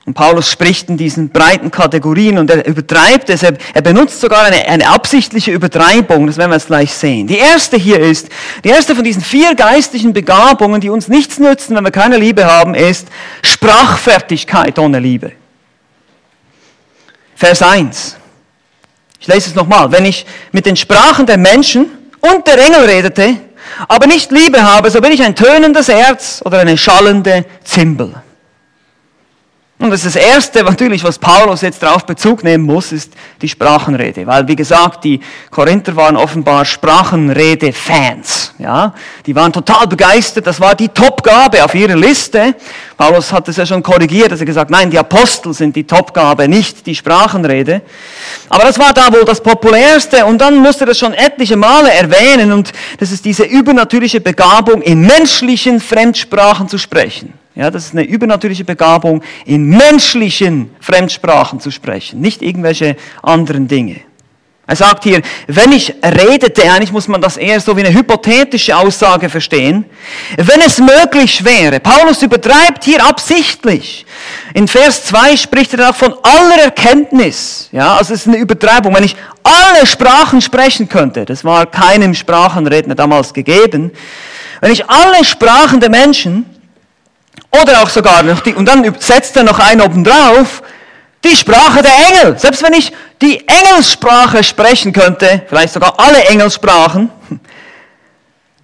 Und 0.05 0.15
Paulus 0.15 0.49
spricht 0.49 0.89
in 0.89 0.97
diesen 0.97 1.29
breiten 1.29 1.69
Kategorien 1.69 2.39
und 2.39 2.49
er 2.49 2.65
übertreibt 2.65 3.29
es. 3.29 3.43
Er, 3.43 3.53
er 3.73 3.81
benutzt 3.83 4.19
sogar 4.19 4.45
eine, 4.45 4.67
eine 4.67 4.89
absichtliche 4.89 5.51
Übertreibung. 5.51 6.25
Das 6.25 6.37
werden 6.37 6.49
wir 6.49 6.55
jetzt 6.55 6.67
gleich 6.67 6.91
sehen. 6.91 7.27
Die 7.27 7.37
erste 7.37 7.77
hier 7.77 7.99
ist, 7.99 8.29
die 8.63 8.69
erste 8.69 8.95
von 8.95 9.03
diesen 9.03 9.21
vier 9.21 9.53
geistlichen 9.53 10.11
Begabungen, 10.11 10.81
die 10.81 10.89
uns 10.89 11.07
nichts 11.07 11.37
nützen, 11.37 11.75
wenn 11.75 11.83
wir 11.83 11.91
keine 11.91 12.17
Liebe 12.17 12.45
haben, 12.45 12.73
ist 12.73 13.07
Sprachfertigkeit 13.43 14.79
ohne 14.79 14.99
Liebe. 14.99 15.33
Vers 17.35 17.61
1. 17.61 18.17
Ich 19.19 19.27
lese 19.27 19.49
es 19.51 19.55
nochmal. 19.55 19.91
Wenn 19.91 20.05
ich 20.05 20.25
mit 20.51 20.65
den 20.65 20.75
Sprachen 20.75 21.27
der 21.27 21.37
Menschen 21.37 21.85
und 22.21 22.47
der 22.47 22.57
Engel 22.57 22.85
redete, 22.85 23.37
aber 23.87 24.07
nicht 24.07 24.31
Liebe 24.31 24.63
habe, 24.63 24.89
so 24.89 24.99
bin 24.99 25.11
ich 25.11 25.21
ein 25.21 25.35
tönendes 25.35 25.89
Erz 25.89 26.41
oder 26.43 26.59
eine 26.59 26.75
schallende 26.75 27.45
Zimbel. 27.63 28.15
Und 29.81 29.89
das, 29.89 30.05
ist 30.05 30.15
das 30.15 30.23
Erste, 30.23 30.63
natürlich, 30.63 31.03
was 31.03 31.17
Paulus 31.17 31.61
jetzt 31.61 31.81
darauf 31.81 32.05
Bezug 32.05 32.43
nehmen 32.43 32.63
muss, 32.63 32.91
ist 32.91 33.13
die 33.41 33.49
Sprachenrede. 33.49 34.27
Weil, 34.27 34.47
wie 34.47 34.55
gesagt, 34.55 35.03
die 35.03 35.19
Korinther 35.49 35.95
waren 35.95 36.15
offenbar 36.15 36.65
Sprachenrede-Fans. 36.65 38.53
Ja? 38.59 38.93
Die 39.25 39.35
waren 39.35 39.51
total 39.51 39.87
begeistert. 39.87 40.45
Das 40.45 40.59
war 40.59 40.75
die 40.75 40.89
Topgabe 40.89 41.65
auf 41.65 41.73
ihrer 41.73 41.95
Liste. 41.95 42.53
Paulus 42.95 43.33
hat 43.33 43.47
es 43.47 43.57
ja 43.57 43.65
schon 43.65 43.81
korrigiert, 43.81 44.31
dass 44.31 44.39
er 44.39 44.45
gesagt, 44.45 44.69
nein, 44.69 44.91
die 44.91 44.99
Apostel 44.99 45.51
sind 45.51 45.75
die 45.75 45.87
Topgabe, 45.87 46.47
nicht 46.47 46.85
die 46.85 46.93
Sprachenrede. 46.93 47.81
Aber 48.49 48.65
das 48.65 48.77
war 48.77 48.93
da 48.93 49.11
wohl 49.11 49.25
das 49.25 49.41
Populärste. 49.41 50.27
Und 50.27 50.39
dann 50.39 50.57
musste 50.57 50.83
er 50.83 50.87
das 50.87 50.99
schon 50.99 51.15
etliche 51.15 51.57
Male 51.57 51.91
erwähnen. 51.91 52.51
Und 52.51 52.71
das 52.99 53.11
ist 53.11 53.25
diese 53.25 53.45
übernatürliche 53.45 54.21
Begabung, 54.21 54.83
in 54.83 55.01
menschlichen 55.01 55.79
Fremdsprachen 55.79 56.69
zu 56.69 56.77
sprechen. 56.77 57.40
Ja, 57.61 57.69
das 57.69 57.85
ist 57.85 57.93
eine 57.93 58.01
übernatürliche 58.01 58.65
Begabung, 58.65 59.21
in 59.45 59.65
menschlichen 59.65 60.71
Fremdsprachen 60.79 61.59
zu 61.59 61.69
sprechen, 61.69 62.19
nicht 62.19 62.41
irgendwelche 62.41 62.95
anderen 63.21 63.67
Dinge. 63.67 63.97
Er 64.65 64.75
sagt 64.75 65.03
hier, 65.03 65.21
wenn 65.45 65.71
ich 65.71 65.93
redete, 66.03 66.63
eigentlich 66.63 66.91
muss 66.91 67.07
man 67.07 67.21
das 67.21 67.37
eher 67.37 67.59
so 67.59 67.77
wie 67.77 67.85
eine 67.85 67.93
hypothetische 67.93 68.75
Aussage 68.75 69.29
verstehen, 69.29 69.85
wenn 70.37 70.59
es 70.61 70.79
möglich 70.79 71.45
wäre, 71.45 71.79
Paulus 71.79 72.23
übertreibt 72.23 72.83
hier 72.83 73.05
absichtlich. 73.05 74.07
In 74.55 74.67
Vers 74.67 75.05
2 75.05 75.37
spricht 75.37 75.75
er 75.75 75.91
auch 75.91 75.95
von 75.95 76.15
aller 76.23 76.63
Erkenntnis. 76.63 77.69
Ja, 77.71 77.95
also 77.97 78.15
es 78.15 78.21
ist 78.21 78.27
eine 78.27 78.37
Übertreibung. 78.37 78.95
Wenn 78.95 79.03
ich 79.03 79.15
alle 79.43 79.85
Sprachen 79.85 80.41
sprechen 80.41 80.89
könnte, 80.89 81.25
das 81.25 81.45
war 81.45 81.67
keinem 81.67 82.15
Sprachenredner 82.15 82.95
damals 82.95 83.35
gegeben, 83.35 83.91
wenn 84.61 84.71
ich 84.71 84.89
alle 84.89 85.23
Sprachen 85.23 85.79
der 85.79 85.91
Menschen 85.91 86.50
oder 87.51 87.81
auch 87.81 87.89
sogar 87.89 88.23
noch 88.23 88.39
die, 88.41 88.53
und 88.53 88.65
dann 88.65 88.95
setzt 88.99 89.35
er 89.35 89.43
noch 89.43 89.59
einen 89.59 89.81
oben 89.81 90.03
drauf, 90.03 90.61
die 91.23 91.35
Sprache 91.35 91.81
der 91.81 91.91
Engel. 92.09 92.39
Selbst 92.39 92.63
wenn 92.63 92.73
ich 92.73 92.91
die 93.21 93.47
Engelssprache 93.47 94.43
sprechen 94.43 94.93
könnte, 94.93 95.43
vielleicht 95.47 95.73
sogar 95.73 95.99
alle 95.99 96.23
Engelssprachen, 96.25 97.09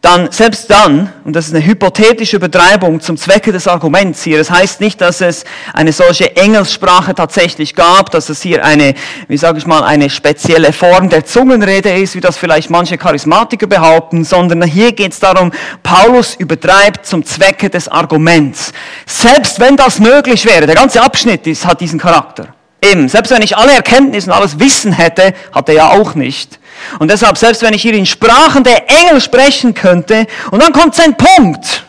dann, 0.01 0.31
selbst 0.31 0.69
dann, 0.69 1.11
und 1.25 1.35
das 1.35 1.47
ist 1.47 1.55
eine 1.55 1.65
hypothetische 1.65 2.39
Betreibung 2.39 3.01
zum 3.01 3.17
Zwecke 3.17 3.51
des 3.51 3.67
Arguments 3.67 4.23
hier, 4.23 4.37
das 4.37 4.51
heißt 4.51 4.79
nicht, 4.79 5.01
dass 5.01 5.21
es 5.21 5.43
eine 5.73 5.91
solche 5.91 6.35
Engelssprache 6.35 7.15
tatsächlich 7.15 7.73
gab, 7.73 8.11
dass 8.11 8.29
es 8.29 8.41
hier 8.41 8.63
eine, 8.63 8.93
wie 9.27 9.37
sage 9.37 9.57
ich 9.57 9.65
mal, 9.65 9.83
eine 9.83 10.09
spezielle 10.09 10.71
Form 10.71 11.09
der 11.09 11.25
Zungenrede 11.25 11.89
ist, 11.89 12.15
wie 12.15 12.21
das 12.21 12.37
vielleicht 12.37 12.69
manche 12.69 12.97
Charismatiker 12.97 13.65
behaupten, 13.65 14.23
sondern 14.23 14.61
hier 14.63 14.91
geht 14.91 15.13
es 15.13 15.19
darum, 15.19 15.51
Paulus 15.81 16.35
übertreibt 16.35 17.05
zum 17.05 17.25
Zwecke 17.25 17.69
des 17.69 17.87
Arguments. 17.87 18.73
Selbst 19.07 19.59
wenn 19.59 19.77
das 19.77 19.99
möglich 19.99 20.45
wäre, 20.45 20.67
der 20.67 20.75
ganze 20.75 21.01
Abschnitt 21.01 21.47
ist, 21.47 21.65
hat 21.65 21.81
diesen 21.81 21.99
Charakter. 21.99 22.53
Eben, 22.83 23.09
selbst 23.09 23.31
wenn 23.31 23.41
ich 23.41 23.57
alle 23.57 23.73
Erkenntnisse 23.73 24.29
und 24.29 24.37
alles 24.37 24.59
Wissen 24.59 24.91
hätte, 24.91 25.33
hat 25.51 25.67
er 25.69 25.75
ja 25.75 25.89
auch 25.89 26.13
nicht. 26.13 26.59
Und 26.99 27.11
deshalb, 27.11 27.37
selbst 27.37 27.61
wenn 27.61 27.73
ich 27.73 27.81
hier 27.81 27.93
in 27.93 28.05
Sprachen 28.05 28.63
der 28.63 28.89
Engel 28.89 29.21
sprechen 29.21 29.73
könnte, 29.73 30.27
und 30.51 30.61
dann 30.61 30.73
kommt 30.73 30.95
sein 30.95 31.15
Punkt, 31.15 31.85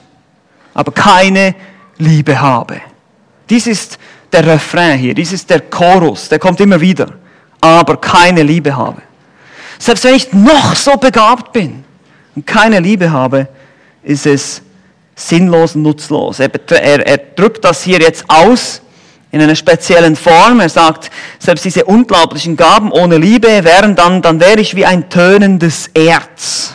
aber 0.75 0.93
keine 0.93 1.55
Liebe 1.99 2.41
habe. 2.41 2.81
Dies 3.49 3.67
ist 3.67 3.99
der 4.33 4.47
Refrain 4.47 4.99
hier, 4.99 5.15
dies 5.15 5.33
ist 5.33 5.49
der 5.51 5.61
Chorus, 5.61 6.29
der 6.29 6.39
kommt 6.39 6.61
immer 6.61 6.81
wieder, 6.81 7.09
aber 7.61 7.97
keine 7.97 8.43
Liebe 8.43 8.77
habe. 8.77 9.03
Selbst 9.79 10.05
wenn 10.05 10.15
ich 10.15 10.33
noch 10.33 10.75
so 10.75 10.93
begabt 10.97 11.53
bin 11.53 11.85
und 12.35 12.47
keine 12.47 12.81
Liebe 12.81 13.11
habe, 13.11 13.49
ist 14.03 14.27
es 14.27 14.63
sinnlos 15.15 15.75
nutzlos. 15.75 16.41
Er, 16.41 16.51
er, 16.71 17.07
er 17.07 17.19
drückt 17.19 17.65
das 17.65 17.83
hier 17.83 17.99
jetzt 17.99 18.25
aus 18.29 18.83
in 19.31 19.43
einer 19.43 19.57
speziellen 19.57 20.17
Form. 20.17 20.61
Er 20.61 20.69
sagt, 20.69 21.11
selbst 21.39 21.65
diese 21.65 21.85
unglaublichen 21.85 22.57
Gaben 22.57 22.91
ohne 22.93 23.19
Liebe 23.19 23.65
wären 23.65 23.95
dann, 23.95 24.23
dann 24.23 24.41
wäre 24.41 24.61
ich 24.61 24.75
wie 24.75 24.87
ein 24.87 25.11
tönendes 25.11 25.89
Erz. 25.95 26.75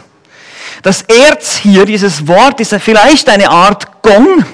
Das 0.82 1.02
Erz 1.04 1.56
hier, 1.56 1.86
dieses 1.86 2.28
Wort, 2.28 2.60
ist 2.60 2.74
vielleicht 2.76 3.30
eine 3.30 3.50
Art 3.50 4.02
Gong 4.02 4.46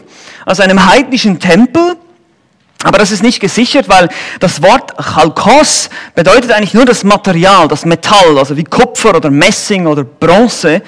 aus 0.45 0.59
einem 0.59 0.85
heidnischen 0.85 1.39
Tempel. 1.39 1.97
Aber 2.83 2.97
das 2.97 3.11
ist 3.11 3.23
nicht 3.23 3.41
gesichert, 3.41 3.89
weil 3.89 4.07
das 4.39 4.61
Wort 4.61 4.93
Chalkos 4.97 5.89
bedeutet 6.15 6.51
eigentlich 6.51 6.73
nur 6.73 6.85
das 6.85 7.03
Material, 7.03 7.67
das 7.67 7.83
Metall, 7.83 8.37
also 8.37 8.55
wie 8.55 8.63
Kupfer 8.63 9.17
oder 9.17 9.29
Messing 9.29 9.85
oder 9.85 10.05
Bronze. 10.05 10.81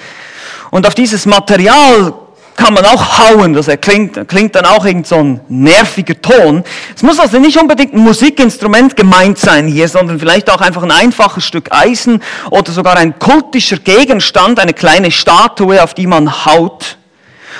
Und 0.70 0.88
auf 0.88 0.96
dieses 0.96 1.26
Material 1.26 2.14
kann 2.62 2.76
man 2.76 2.86
auch 2.86 3.18
hauen, 3.18 3.54
das 3.54 3.68
klingt, 3.82 4.28
klingt 4.28 4.54
dann 4.54 4.66
auch 4.66 4.86
irgend 4.86 5.08
so 5.08 5.16
ein 5.16 5.40
nerviger 5.50 6.22
Ton. 6.22 6.64
Es 6.96 7.02
muss 7.02 7.20
also 7.20 7.40
nicht 7.40 7.60
unbedingt 7.60 7.94
ein 7.94 8.02
Musikinstrument 8.02 8.96
gemeint 8.96 9.40
sein 9.40 9.68
hier, 9.68 9.88
sondern 9.88 10.20
vielleicht 10.20 10.48
auch 10.48 10.62
einfach 10.62 10.84
ein 10.84 10.92
einfaches 10.92 11.44
Stück 11.44 11.72
Eisen 11.72 12.22
oder 12.52 12.72
sogar 12.72 12.98
ein 12.98 13.18
kultischer 13.18 13.78
Gegenstand, 13.78 14.60
eine 14.60 14.74
kleine 14.74 15.10
Statue, 15.10 15.82
auf 15.82 15.96
die 15.96 16.06
man 16.06 16.46
haut. 16.46 16.98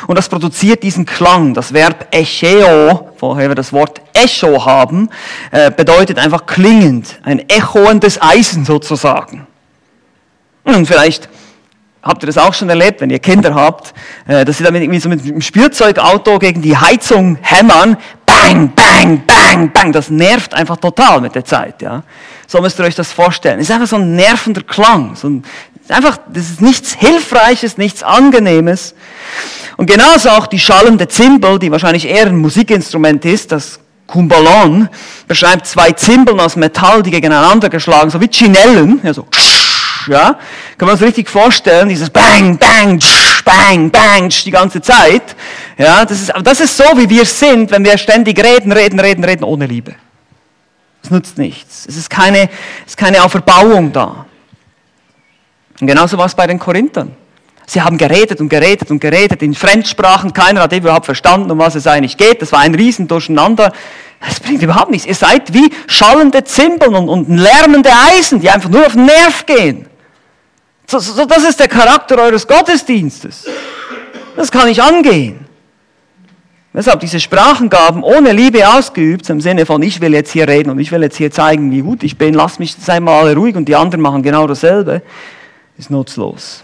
Und 0.06 0.20
das 0.20 0.30
produziert 0.30 0.84
diesen 0.84 1.08
Klang. 1.08 1.56
Das 1.56 1.74
Verb 1.74 2.08
echeo, 2.12 3.10
woher 3.20 3.50
wir 3.50 3.56
das 3.56 3.74
Wort 3.74 4.02
Echo 4.14 4.66
haben, 4.66 5.10
äh, 5.50 5.72
bedeutet 5.72 6.20
einfach 6.20 6.46
klingend. 6.46 7.20
Ein 7.24 7.50
echoendes 7.50 8.22
Eisen 8.22 8.66
sozusagen. 8.66 9.48
Und 10.64 10.86
vielleicht 10.86 11.28
habt 12.04 12.24
ihr 12.24 12.28
das 12.28 12.38
auch 12.38 12.54
schon 12.54 12.70
erlebt, 12.70 13.02
wenn 13.02 13.10
ihr 13.10 13.20
Kinder 13.20 13.54
habt, 13.54 13.94
äh, 14.28 14.44
dass 14.46 14.58
sie 14.58 14.64
damit 14.64 14.82
irgendwie 14.82 15.00
so 15.00 15.10
mit 15.10 15.22
einem 15.22 15.42
Spielzeugauto 15.42 16.40
gegen 16.40 16.62
die 16.62 16.76
Heizung 16.76 17.38
hämmern. 17.42 17.98
Bang, 18.26 18.74
bang, 18.74 19.24
bang, 19.26 19.72
bang. 19.72 19.92
Das 19.92 20.10
nervt 20.10 20.54
einfach 20.54 20.78
total 20.78 21.22
mit 21.22 21.36
der 21.36 21.46
Zeit, 21.46 21.82
ja. 21.82 22.04
So 22.48 22.60
müsst 22.62 22.80
ihr 22.80 22.86
euch 22.86 22.96
das 22.96 23.12
vorstellen. 23.12 23.60
Ist 23.60 23.72
einfach 23.72 23.88
so 23.88 23.98
ein 23.98 24.16
nervender 24.16 24.64
Klang. 24.64 25.16
So 25.16 25.30
ein, 25.30 25.44
einfach, 25.90 26.18
das 26.28 26.50
ist 26.50 26.62
nichts 26.62 26.94
Hilfreiches, 26.94 27.78
nichts 27.78 28.04
Angenehmes. 28.04 28.96
Und 29.78 29.86
genauso 29.90 30.30
auch 30.30 30.48
die 30.48 30.60
schallende 30.60 31.08
Zimbel, 31.08 31.60
die 31.60 31.72
wahrscheinlich 31.72 32.08
eher 32.08 32.28
ein 32.28 32.38
Musikinstrument 32.38 33.24
ist, 33.26 33.52
das 33.52 33.80
Kumbalon, 34.08 34.90
beschreibt 35.28 35.66
zwei 35.66 35.92
Zimbeln 35.92 36.40
aus 36.40 36.56
Metall, 36.56 37.02
die 37.02 37.12
gegeneinander 37.12 37.70
geschlagen, 37.70 38.10
so 38.10 38.20
wie 38.20 38.28
Chinellen, 38.28 39.00
ja, 39.04 39.14
so, 39.14 39.26
ja, 40.08 40.38
kann 40.78 40.88
man 40.88 40.98
sich 40.98 41.08
richtig 41.08 41.30
vorstellen, 41.30 41.90
dieses 41.90 42.10
Bang, 42.10 42.58
Bang, 42.58 43.00
Bang, 43.44 43.92
Bang, 43.92 44.30
die 44.30 44.52
ganze 44.52 44.82
Zeit. 44.82 45.36
Ja, 45.78 46.06
das 46.06 46.22
ist, 46.22 46.34
das 46.44 46.60
ist 46.60 46.78
so, 46.78 46.84
wie 46.96 47.10
wir 47.10 47.26
sind, 47.26 47.72
wenn 47.72 47.84
wir 47.84 47.98
ständig 47.98 48.38
reden, 48.44 48.72
reden, 48.72 49.00
reden, 49.00 49.24
reden, 49.24 49.44
ohne 49.44 49.66
Liebe. 49.66 49.96
Es 51.04 51.10
nutzt 51.10 51.38
nichts. 51.38 51.86
Es 51.88 51.98
ist 51.98 52.10
keine, 52.10 52.50
es 52.86 52.92
ist 52.92 52.98
keine 52.98 53.24
Auferbauung 53.24 53.92
da. 53.92 54.26
Und 55.80 55.88
genauso 55.88 56.18
war 56.18 56.28
es 56.28 56.36
bei 56.36 56.46
den 56.46 56.60
Korinthern. 56.60 57.16
Sie 57.66 57.82
haben 57.82 57.98
geredet 57.98 58.40
und 58.42 58.50
geredet 58.50 58.92
und 58.92 59.00
geredet 59.00 59.42
in 59.42 59.56
Fremdsprachen. 59.56 60.34
Keiner 60.34 60.62
hat 60.62 60.74
überhaupt 60.74 61.06
verstanden, 61.06 61.50
um 61.50 61.58
was 61.58 61.76
es 61.76 61.88
eigentlich 61.88 62.18
geht. 62.18 62.42
Das 62.42 62.52
war 62.52 62.60
ein 62.60 62.76
Riesendurcheinander. 62.76 63.72
Das 64.20 64.40
bringt 64.40 64.62
überhaupt 64.62 64.92
nichts. 64.92 65.08
Ihr 65.08 65.16
seid 65.16 65.54
wie 65.54 65.72
schallende 65.88 66.44
Zimbeln 66.44 66.94
und, 66.94 67.10
und 67.10 67.30
lärmende 67.30 67.90
Eisen, 68.12 68.40
die 68.40 68.50
einfach 68.50 68.70
nur 68.70 68.86
auf 68.86 68.94
den 68.94 69.06
Nerv 69.06 69.46
gehen. 69.46 69.88
Das 70.92 71.44
ist 71.44 71.60
der 71.60 71.68
Charakter 71.68 72.18
eures 72.18 72.48
Gottesdienstes. 72.48 73.46
Das 74.36 74.52
kann 74.52 74.68
ich 74.68 74.82
angehen. 74.82 75.46
Weshalb 76.74 77.02
diese 77.02 77.20
Sprachengaben 77.20 78.02
ohne 78.02 78.32
Liebe 78.32 78.68
ausgeübt, 78.68 79.30
im 79.30 79.42
Sinne 79.42 79.66
von, 79.66 79.82
ich 79.82 80.00
will 80.00 80.14
jetzt 80.14 80.32
hier 80.32 80.48
reden 80.48 80.70
und 80.70 80.80
ich 80.80 80.92
will 80.92 81.02
jetzt 81.02 81.18
hier 81.18 81.30
zeigen, 81.30 81.70
wie 81.72 81.82
gut 81.82 82.02
ich 82.04 82.18
bin, 82.18 82.34
lass 82.34 82.60
mich, 82.60 82.76
sei 82.76 83.02
mal 83.02 83.20
alle 83.20 83.36
ruhig 83.36 83.56
und 83.56 83.66
die 83.66 83.76
anderen 83.76 84.02
machen 84.02 84.24
genau 84.24 84.48
dasselbe, 84.48 85.02
ist 85.78 85.90
nutzlos. 85.90 86.64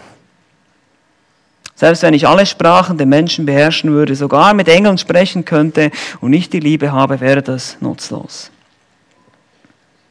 Selbst 1.74 2.02
wenn 2.02 2.14
ich 2.14 2.26
alle 2.26 2.46
Sprachen 2.46 2.96
der 2.96 3.06
Menschen 3.06 3.44
beherrschen 3.44 3.92
würde, 3.92 4.16
sogar 4.16 4.54
mit 4.54 4.66
Engeln 4.68 4.96
sprechen 4.96 5.44
könnte 5.44 5.90
und 6.20 6.30
nicht 6.30 6.52
die 6.52 6.60
Liebe 6.60 6.90
habe, 6.90 7.20
wäre 7.20 7.42
das 7.42 7.76
nutzlos. 7.80 8.50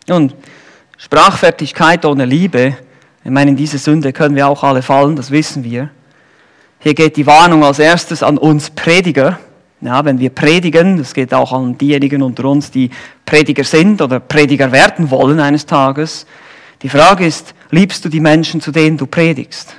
Nun, 0.07 0.31
Sprachfertigkeit 0.97 2.05
ohne 2.05 2.25
Liebe, 2.25 2.77
ich 3.27 3.33
meine, 3.33 3.51
in 3.51 3.57
diese 3.57 3.77
Sünde 3.77 4.13
können 4.13 4.37
wir 4.37 4.47
auch 4.47 4.63
alle 4.63 4.81
fallen, 4.81 5.17
das 5.17 5.31
wissen 5.31 5.65
wir. 5.65 5.89
Hier 6.79 6.93
geht 6.93 7.17
die 7.17 7.27
Warnung 7.27 7.61
als 7.61 7.77
erstes 7.77 8.23
an 8.23 8.37
uns 8.37 8.69
Prediger. 8.69 9.37
Ja, 9.81 10.05
wenn 10.05 10.17
wir 10.17 10.29
predigen, 10.29 10.97
das 10.97 11.13
geht 11.13 11.33
auch 11.33 11.51
an 11.51 11.77
diejenigen 11.77 12.21
unter 12.21 12.45
uns, 12.45 12.71
die 12.71 12.89
Prediger 13.25 13.65
sind 13.65 14.01
oder 14.01 14.21
Prediger 14.21 14.71
werden 14.71 15.11
wollen 15.11 15.41
eines 15.41 15.65
Tages. 15.65 16.25
Die 16.81 16.87
Frage 16.87 17.25
ist, 17.25 17.53
liebst 17.69 18.05
du 18.05 18.07
die 18.07 18.21
Menschen, 18.21 18.61
zu 18.61 18.71
denen 18.71 18.95
du 18.95 19.05
predigst? 19.05 19.75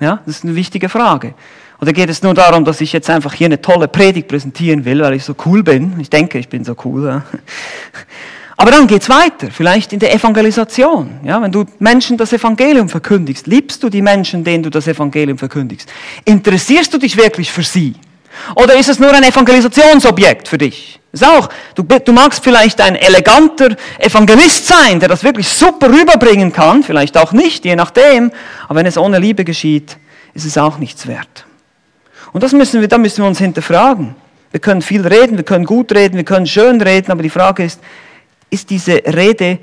Ja, 0.00 0.20
das 0.24 0.36
ist 0.36 0.44
eine 0.44 0.54
wichtige 0.54 0.88
Frage. 0.88 1.34
Oder 1.82 1.92
geht 1.92 2.08
es 2.08 2.22
nur 2.22 2.32
darum, 2.32 2.64
dass 2.64 2.80
ich 2.80 2.94
jetzt 2.94 3.10
einfach 3.10 3.34
hier 3.34 3.48
eine 3.48 3.60
tolle 3.60 3.88
Predigt 3.88 4.26
präsentieren 4.26 4.86
will, 4.86 5.02
weil 5.02 5.12
ich 5.12 5.24
so 5.24 5.34
cool 5.44 5.62
bin? 5.62 6.00
Ich 6.00 6.08
denke, 6.08 6.38
ich 6.38 6.48
bin 6.48 6.64
so 6.64 6.74
cool. 6.82 7.04
Ja. 7.04 7.24
Aber 8.60 8.72
dann 8.72 8.86
geht's 8.86 9.08
weiter, 9.08 9.48
vielleicht 9.50 9.94
in 9.94 10.00
der 10.00 10.12
Evangelisation. 10.12 11.20
Ja, 11.24 11.40
wenn 11.40 11.50
du 11.50 11.64
Menschen 11.78 12.18
das 12.18 12.34
Evangelium 12.34 12.90
verkündigst, 12.90 13.46
liebst 13.46 13.82
du 13.82 13.88
die 13.88 14.02
Menschen, 14.02 14.44
denen 14.44 14.62
du 14.62 14.68
das 14.68 14.86
Evangelium 14.86 15.38
verkündigst? 15.38 15.90
Interessierst 16.26 16.92
du 16.92 16.98
dich 16.98 17.16
wirklich 17.16 17.50
für 17.50 17.62
sie? 17.62 17.94
Oder 18.56 18.74
ist 18.74 18.90
es 18.90 18.98
nur 18.98 19.14
ein 19.14 19.22
Evangelisationsobjekt 19.22 20.46
für 20.46 20.58
dich? 20.58 21.00
Ist 21.10 21.26
auch, 21.26 21.48
du, 21.74 21.84
du 21.84 22.12
magst 22.12 22.44
vielleicht 22.44 22.82
ein 22.82 22.96
eleganter 22.96 23.76
Evangelist 23.98 24.66
sein, 24.66 25.00
der 25.00 25.08
das 25.08 25.24
wirklich 25.24 25.48
super 25.48 25.88
rüberbringen 25.88 26.52
kann, 26.52 26.82
vielleicht 26.82 27.16
auch 27.16 27.32
nicht, 27.32 27.64
je 27.64 27.76
nachdem. 27.76 28.30
Aber 28.68 28.80
wenn 28.80 28.84
es 28.84 28.98
ohne 28.98 29.18
Liebe 29.18 29.46
geschieht, 29.46 29.96
ist 30.34 30.44
es 30.44 30.58
auch 30.58 30.76
nichts 30.76 31.06
wert. 31.06 31.46
Und 32.32 32.42
das 32.42 32.52
müssen 32.52 32.82
wir, 32.82 32.88
da 32.88 32.98
müssen 32.98 33.22
wir 33.22 33.28
uns 33.28 33.38
hinterfragen. 33.38 34.16
Wir 34.50 34.60
können 34.60 34.82
viel 34.82 35.06
reden, 35.06 35.38
wir 35.38 35.44
können 35.44 35.64
gut 35.64 35.92
reden, 35.92 36.16
wir 36.16 36.24
können 36.24 36.46
schön 36.46 36.78
reden, 36.82 37.10
aber 37.10 37.22
die 37.22 37.30
Frage 37.30 37.64
ist, 37.64 37.80
ist 38.50 38.70
diese 38.70 39.02
Rede, 39.06 39.58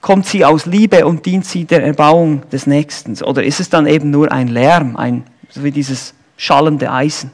kommt 0.00 0.26
sie 0.26 0.44
aus 0.44 0.66
Liebe 0.66 1.06
und 1.06 1.24
dient 1.26 1.46
sie 1.46 1.64
der 1.64 1.82
Erbauung 1.82 2.48
des 2.50 2.66
Nächsten? 2.66 3.20
Oder 3.22 3.44
ist 3.44 3.60
es 3.60 3.70
dann 3.70 3.86
eben 3.86 4.10
nur 4.10 4.30
ein 4.30 4.48
Lärm, 4.48 4.96
ein, 4.96 5.24
so 5.48 5.64
wie 5.64 5.70
dieses 5.70 6.14
schallende 6.36 6.90
Eisen? 6.90 7.30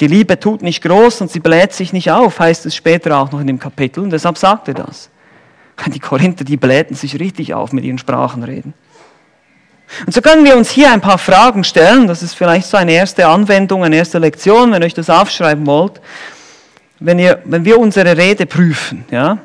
Die 0.00 0.06
Liebe 0.06 0.40
tut 0.40 0.62
nicht 0.62 0.82
groß 0.82 1.20
und 1.20 1.30
sie 1.30 1.40
bläht 1.40 1.72
sich 1.72 1.92
nicht 1.92 2.10
auf, 2.10 2.38
heißt 2.38 2.64
es 2.64 2.74
später 2.74 3.18
auch 3.18 3.32
noch 3.32 3.40
in 3.40 3.46
dem 3.46 3.58
Kapitel. 3.58 4.02
Und 4.02 4.10
deshalb 4.10 4.38
sagt 4.38 4.68
er 4.68 4.74
das. 4.74 5.10
Die 5.86 6.00
Korinther, 6.00 6.44
die 6.44 6.56
blähten 6.56 6.94
sich 6.94 7.18
richtig 7.18 7.54
auf 7.54 7.72
mit 7.72 7.84
ihren 7.84 7.98
Sprachenreden. 7.98 8.74
Und 10.06 10.14
so 10.14 10.20
können 10.20 10.44
wir 10.44 10.56
uns 10.56 10.70
hier 10.70 10.92
ein 10.92 11.00
paar 11.00 11.18
Fragen 11.18 11.64
stellen. 11.64 12.06
Das 12.06 12.22
ist 12.22 12.34
vielleicht 12.34 12.66
so 12.66 12.76
eine 12.76 12.92
erste 12.92 13.26
Anwendung, 13.26 13.82
eine 13.82 13.96
erste 13.96 14.18
Lektion, 14.18 14.72
wenn 14.72 14.82
ihr 14.82 14.86
euch 14.86 14.94
das 14.94 15.10
aufschreiben 15.10 15.66
wollt. 15.66 16.00
Wenn, 17.00 17.18
ihr, 17.18 17.40
wenn 17.44 17.64
wir 17.64 17.78
unsere 17.78 18.16
Rede 18.16 18.46
prüfen, 18.46 19.04
ja. 19.10 19.38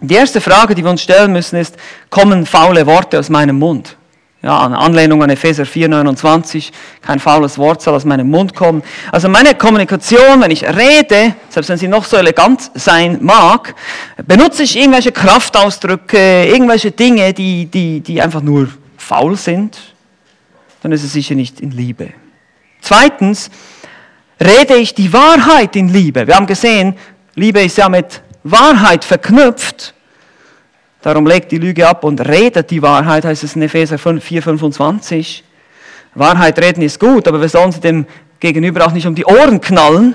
Die 0.00 0.14
erste 0.14 0.40
Frage, 0.40 0.74
die 0.74 0.82
wir 0.82 0.90
uns 0.90 1.02
stellen 1.02 1.32
müssen, 1.32 1.56
ist, 1.56 1.76
kommen 2.10 2.44
faule 2.44 2.86
Worte 2.86 3.18
aus 3.18 3.28
meinem 3.28 3.58
Mund? 3.58 3.96
Ja, 4.42 4.66
eine 4.66 4.76
Anlehnung 4.76 5.22
an 5.22 5.30
Epheser 5.30 5.64
4, 5.64 5.88
29, 5.88 6.72
kein 7.00 7.20
faules 7.20 7.58
Wort 7.58 7.80
soll 7.80 7.94
aus 7.94 8.04
meinem 8.04 8.28
Mund 8.28 8.56
kommen. 8.56 8.82
Also 9.12 9.28
meine 9.28 9.54
Kommunikation, 9.54 10.40
wenn 10.40 10.50
ich 10.50 10.64
rede, 10.64 11.36
selbst 11.48 11.68
wenn 11.68 11.78
sie 11.78 11.86
noch 11.86 12.04
so 12.04 12.16
elegant 12.16 12.72
sein 12.74 13.18
mag, 13.20 13.76
benutze 14.26 14.64
ich 14.64 14.76
irgendwelche 14.76 15.12
Kraftausdrücke, 15.12 16.46
irgendwelche 16.46 16.90
Dinge, 16.90 17.32
die, 17.32 17.66
die, 17.66 18.00
die 18.00 18.20
einfach 18.20 18.42
nur 18.42 18.68
faul 18.96 19.36
sind, 19.36 19.78
dann 20.82 20.90
ist 20.90 21.04
es 21.04 21.12
sicher 21.12 21.36
nicht 21.36 21.60
in 21.60 21.70
Liebe. 21.70 22.08
Zweitens, 22.80 23.48
rede 24.44 24.74
ich 24.74 24.94
die 24.94 25.12
Wahrheit 25.12 25.76
in 25.76 25.88
Liebe. 25.88 26.26
Wir 26.26 26.36
haben 26.36 26.46
gesehen, 26.46 26.94
Liebe 27.34 27.62
ist 27.62 27.78
ja 27.78 27.88
mit 27.88 28.22
Wahrheit 28.44 29.04
verknüpft. 29.04 29.94
Darum 31.00 31.26
legt 31.26 31.50
die 31.50 31.58
Lüge 31.58 31.88
ab 31.88 32.04
und 32.04 32.20
redet 32.20 32.70
die 32.70 32.82
Wahrheit, 32.82 33.24
heißt 33.24 33.42
es 33.44 33.56
in 33.56 33.62
Epheser 33.62 33.98
4, 33.98 34.42
25. 34.42 35.44
Wahrheit 36.14 36.58
reden 36.60 36.82
ist 36.82 37.00
gut, 37.00 37.26
aber 37.26 37.40
wir 37.40 37.48
sollen 37.48 37.72
sie 37.72 37.80
dem 37.80 38.06
Gegenüber 38.38 38.86
auch 38.86 38.92
nicht 38.92 39.06
um 39.06 39.14
die 39.14 39.24
Ohren 39.24 39.60
knallen. 39.60 40.14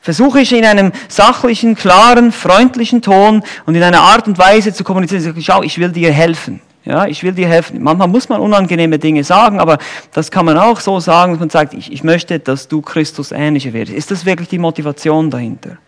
Versuche 0.00 0.40
ich 0.40 0.52
in 0.52 0.64
einem 0.64 0.92
sachlichen, 1.08 1.74
klaren, 1.74 2.32
freundlichen 2.32 3.02
Ton 3.02 3.42
und 3.66 3.74
in 3.74 3.82
einer 3.82 4.00
Art 4.00 4.26
und 4.26 4.38
Weise 4.38 4.72
zu 4.72 4.82
kommunizieren, 4.82 5.34
schau, 5.42 5.62
ich 5.62 5.78
will 5.78 5.90
dir 5.90 6.12
helfen. 6.12 6.62
Ja, 6.90 7.06
ich 7.06 7.22
will 7.22 7.32
dir 7.32 7.48
helfen. 7.48 7.82
Manchmal 7.82 8.08
muss 8.08 8.28
man 8.28 8.40
unangenehme 8.40 8.98
Dinge 8.98 9.24
sagen, 9.24 9.60
aber 9.60 9.78
das 10.12 10.30
kann 10.30 10.44
man 10.44 10.58
auch 10.58 10.80
so 10.80 11.00
sagen, 11.00 11.32
dass 11.32 11.40
man 11.40 11.50
sagt, 11.50 11.72
ich, 11.72 11.92
ich 11.92 12.04
möchte, 12.04 12.38
dass 12.38 12.68
du 12.68 12.82
Christus 12.82 13.32
ähnlicher 13.32 13.72
wirst. 13.72 13.92
Ist 13.92 14.10
das 14.10 14.26
wirklich 14.26 14.48
die 14.48 14.58
Motivation 14.58 15.30
dahinter? 15.30 15.78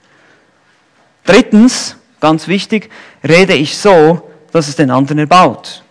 Drittens, 1.24 1.96
Ganz 2.22 2.46
wichtig, 2.46 2.88
rede 3.28 3.52
ich 3.52 3.76
so, 3.76 4.30
dass 4.52 4.68
es 4.68 4.76
den 4.76 4.92
anderen 4.92 5.18
erbaut. 5.18 5.82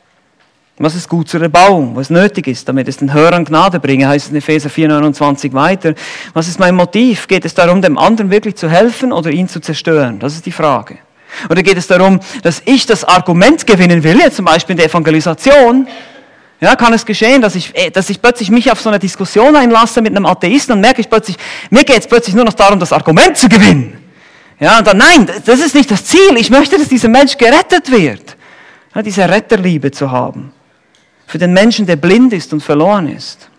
Was 0.78 0.96
ist 0.96 1.10
gut 1.10 1.28
zur 1.28 1.42
Erbauung? 1.42 1.94
Was 1.98 2.10
nötig 2.10 2.48
ist, 2.48 2.70
damit 2.70 2.88
es 2.88 2.96
den 2.96 3.12
Hörern 3.12 3.44
Gnade 3.44 3.82
bringe, 3.82 4.08
heißt 4.08 4.28
es 4.28 4.32
in 4.32 4.38
Epheser 4.38 4.70
4,29 4.70 5.52
weiter. 5.52 5.94
Was 6.34 6.48
ist 6.48 6.58
mein 6.58 6.74
Motiv? 6.74 7.28
Geht 7.28 7.44
es 7.44 7.54
darum, 7.54 7.82
dem 7.82 7.98
anderen 7.98 8.32
wirklich 8.32 8.56
zu 8.56 8.70
helfen 8.70 9.12
oder 9.12 9.30
ihn 9.30 9.50
zu 9.50 9.60
zerstören? 9.60 10.20
Das 10.20 10.34
ist 10.34 10.46
die 10.46 10.54
Frage. 10.54 11.00
Oder 11.50 11.64
geht 11.64 11.78
es 11.78 11.88
darum, 11.88 12.20
dass 12.44 12.62
ich 12.66 12.86
das 12.86 13.04
Argument 13.04 13.66
gewinnen 13.66 14.04
will, 14.04 14.20
jetzt 14.20 14.36
zum 14.36 14.46
Beispiel 14.46 14.74
in 14.74 14.78
der 14.78 14.88
Evangelisation? 14.88 15.88
Ja, 16.60 16.76
kann 16.76 16.94
es 16.94 17.06
geschehen, 17.06 17.42
dass 17.42 17.56
ich, 17.56 17.76
äh, 17.76 17.90
dass 17.90 18.10
ich 18.10 18.22
plötzlich 18.22 18.52
mich 18.52 18.72
auf 18.72 18.80
so 18.80 18.90
eine 18.90 19.00
Diskussion 19.00 19.56
einlasse 19.56 20.02
mit 20.02 20.16
einem 20.16 20.28
Atheisten 20.28 20.76
und 20.76 20.82
merke 20.82 21.02
ich 21.02 21.10
plötzlich, 21.10 21.38
mir 21.72 21.84
geht 21.84 22.00
es 22.00 22.08
plötzlich 22.08 22.36
nur 22.36 22.46
noch 22.46 22.54
darum, 22.54 22.80
das 22.80 22.94
Argument 22.94 23.36
zu 23.36 23.50
gewinnen. 23.50 23.98
Ja, 24.60 24.78
und 24.78 24.86
dann, 24.86 24.98
nein, 24.98 25.28
das 25.44 25.60
ist 25.60 25.74
nicht 25.74 25.90
das 25.90 26.06
Ziel. 26.06 26.38
Ich 26.38 26.52
möchte, 26.52 26.78
dass 26.78 26.88
dieser 26.88 27.10
Mensch 27.10 27.36
gerettet 27.36 27.90
wird. 27.92 28.38
Ja, 28.94 29.02
diese 29.02 29.28
Retterliebe 29.28 29.90
zu 29.90 30.12
haben. 30.12 30.54
Für 31.26 31.40
den 31.40 31.52
Menschen, 31.52 31.88
der 31.88 31.96
blind 31.96 32.32
ist 32.32 32.54
und 32.54 32.62
verloren 32.62 33.08
ist. 33.08 33.50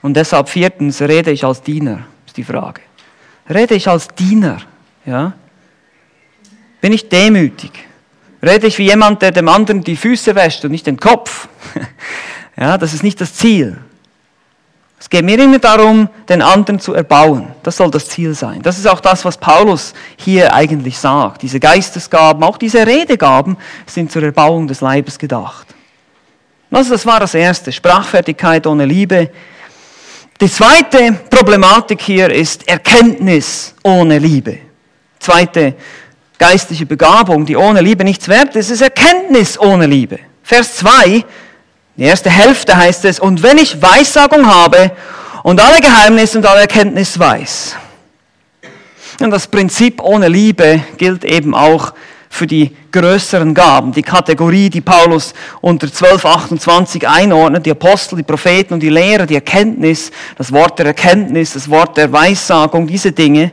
Und 0.00 0.16
deshalb 0.16 0.48
viertens, 0.48 1.02
rede 1.02 1.30
ich 1.30 1.44
als 1.44 1.60
Diener, 1.60 2.06
ist 2.26 2.38
die 2.38 2.44
Frage. 2.44 2.80
Rede 3.50 3.74
ich 3.74 3.86
als 3.86 4.08
Diener, 4.08 4.58
ja? 5.04 5.34
Bin 6.82 6.92
ich 6.92 7.08
demütig? 7.08 7.70
Rede 8.42 8.66
ich 8.66 8.76
wie 8.76 8.86
jemand, 8.86 9.22
der 9.22 9.30
dem 9.30 9.48
anderen 9.48 9.84
die 9.84 9.96
Füße 9.96 10.34
wäscht 10.34 10.64
und 10.64 10.72
nicht 10.72 10.86
den 10.86 10.98
Kopf? 10.98 11.48
ja, 12.56 12.76
das 12.76 12.92
ist 12.92 13.04
nicht 13.04 13.20
das 13.20 13.34
Ziel. 13.34 13.78
Es 14.98 15.08
geht 15.08 15.24
mir 15.24 15.38
immer 15.38 15.60
darum, 15.60 16.08
den 16.28 16.42
anderen 16.42 16.80
zu 16.80 16.92
erbauen. 16.92 17.54
Das 17.62 17.76
soll 17.76 17.90
das 17.92 18.08
Ziel 18.08 18.34
sein. 18.34 18.62
Das 18.62 18.78
ist 18.78 18.88
auch 18.88 18.98
das, 18.98 19.24
was 19.24 19.36
Paulus 19.36 19.94
hier 20.16 20.52
eigentlich 20.52 20.98
sagt. 20.98 21.42
Diese 21.42 21.60
Geistesgaben, 21.60 22.42
auch 22.42 22.58
diese 22.58 22.84
Redegaben 22.84 23.56
sind 23.86 24.10
zur 24.10 24.24
Erbauung 24.24 24.66
des 24.66 24.80
Leibes 24.80 25.18
gedacht. 25.18 25.68
Also 26.72 26.90
das 26.90 27.06
war 27.06 27.20
das 27.20 27.34
Erste, 27.34 27.70
Sprachfertigkeit 27.70 28.66
ohne 28.66 28.86
Liebe. 28.86 29.30
Die 30.40 30.50
zweite 30.50 31.12
Problematik 31.30 32.02
hier 32.02 32.28
ist 32.28 32.66
Erkenntnis 32.66 33.72
ohne 33.84 34.18
Liebe. 34.18 34.58
Zweite 35.20 35.74
geistliche 36.38 36.86
Begabung, 36.86 37.46
die 37.46 37.56
ohne 37.56 37.80
Liebe 37.80 38.04
nichts 38.04 38.28
wert 38.28 38.56
ist, 38.56 38.70
ist 38.70 38.80
Erkenntnis 38.80 39.58
ohne 39.58 39.86
Liebe. 39.86 40.18
Vers 40.42 40.76
2 40.76 41.24
die 41.96 42.04
erste 42.04 42.30
Hälfte 42.30 42.76
heißt 42.76 43.04
es, 43.04 43.20
und 43.20 43.42
wenn 43.42 43.58
ich 43.58 43.80
Weissagung 43.82 44.46
habe 44.46 44.92
und 45.42 45.60
alle 45.60 45.80
Geheimnisse 45.80 46.38
und 46.38 46.46
alle 46.46 46.62
Erkenntnis 46.62 47.18
weiß. 47.18 47.76
Und 49.20 49.30
das 49.30 49.46
Prinzip 49.46 50.00
ohne 50.02 50.28
Liebe 50.28 50.82
gilt 50.96 51.24
eben 51.24 51.54
auch 51.54 51.92
für 52.30 52.46
die 52.46 52.74
größeren 52.92 53.52
Gaben, 53.52 53.92
die 53.92 54.02
Kategorie, 54.02 54.70
die 54.70 54.80
Paulus 54.80 55.34
unter 55.60 55.86
1228 55.86 57.06
einordnet, 57.06 57.66
die 57.66 57.70
Apostel, 57.70 58.16
die 58.16 58.22
Propheten 58.22 58.72
und 58.72 58.80
die 58.80 58.88
Lehrer, 58.88 59.26
die 59.26 59.34
Erkenntnis, 59.34 60.10
das 60.38 60.50
Wort 60.50 60.78
der 60.78 60.86
Erkenntnis, 60.86 61.52
das 61.52 61.68
Wort 61.68 61.98
der 61.98 62.10
Weissagung, 62.10 62.86
diese 62.86 63.12
Dinge. 63.12 63.50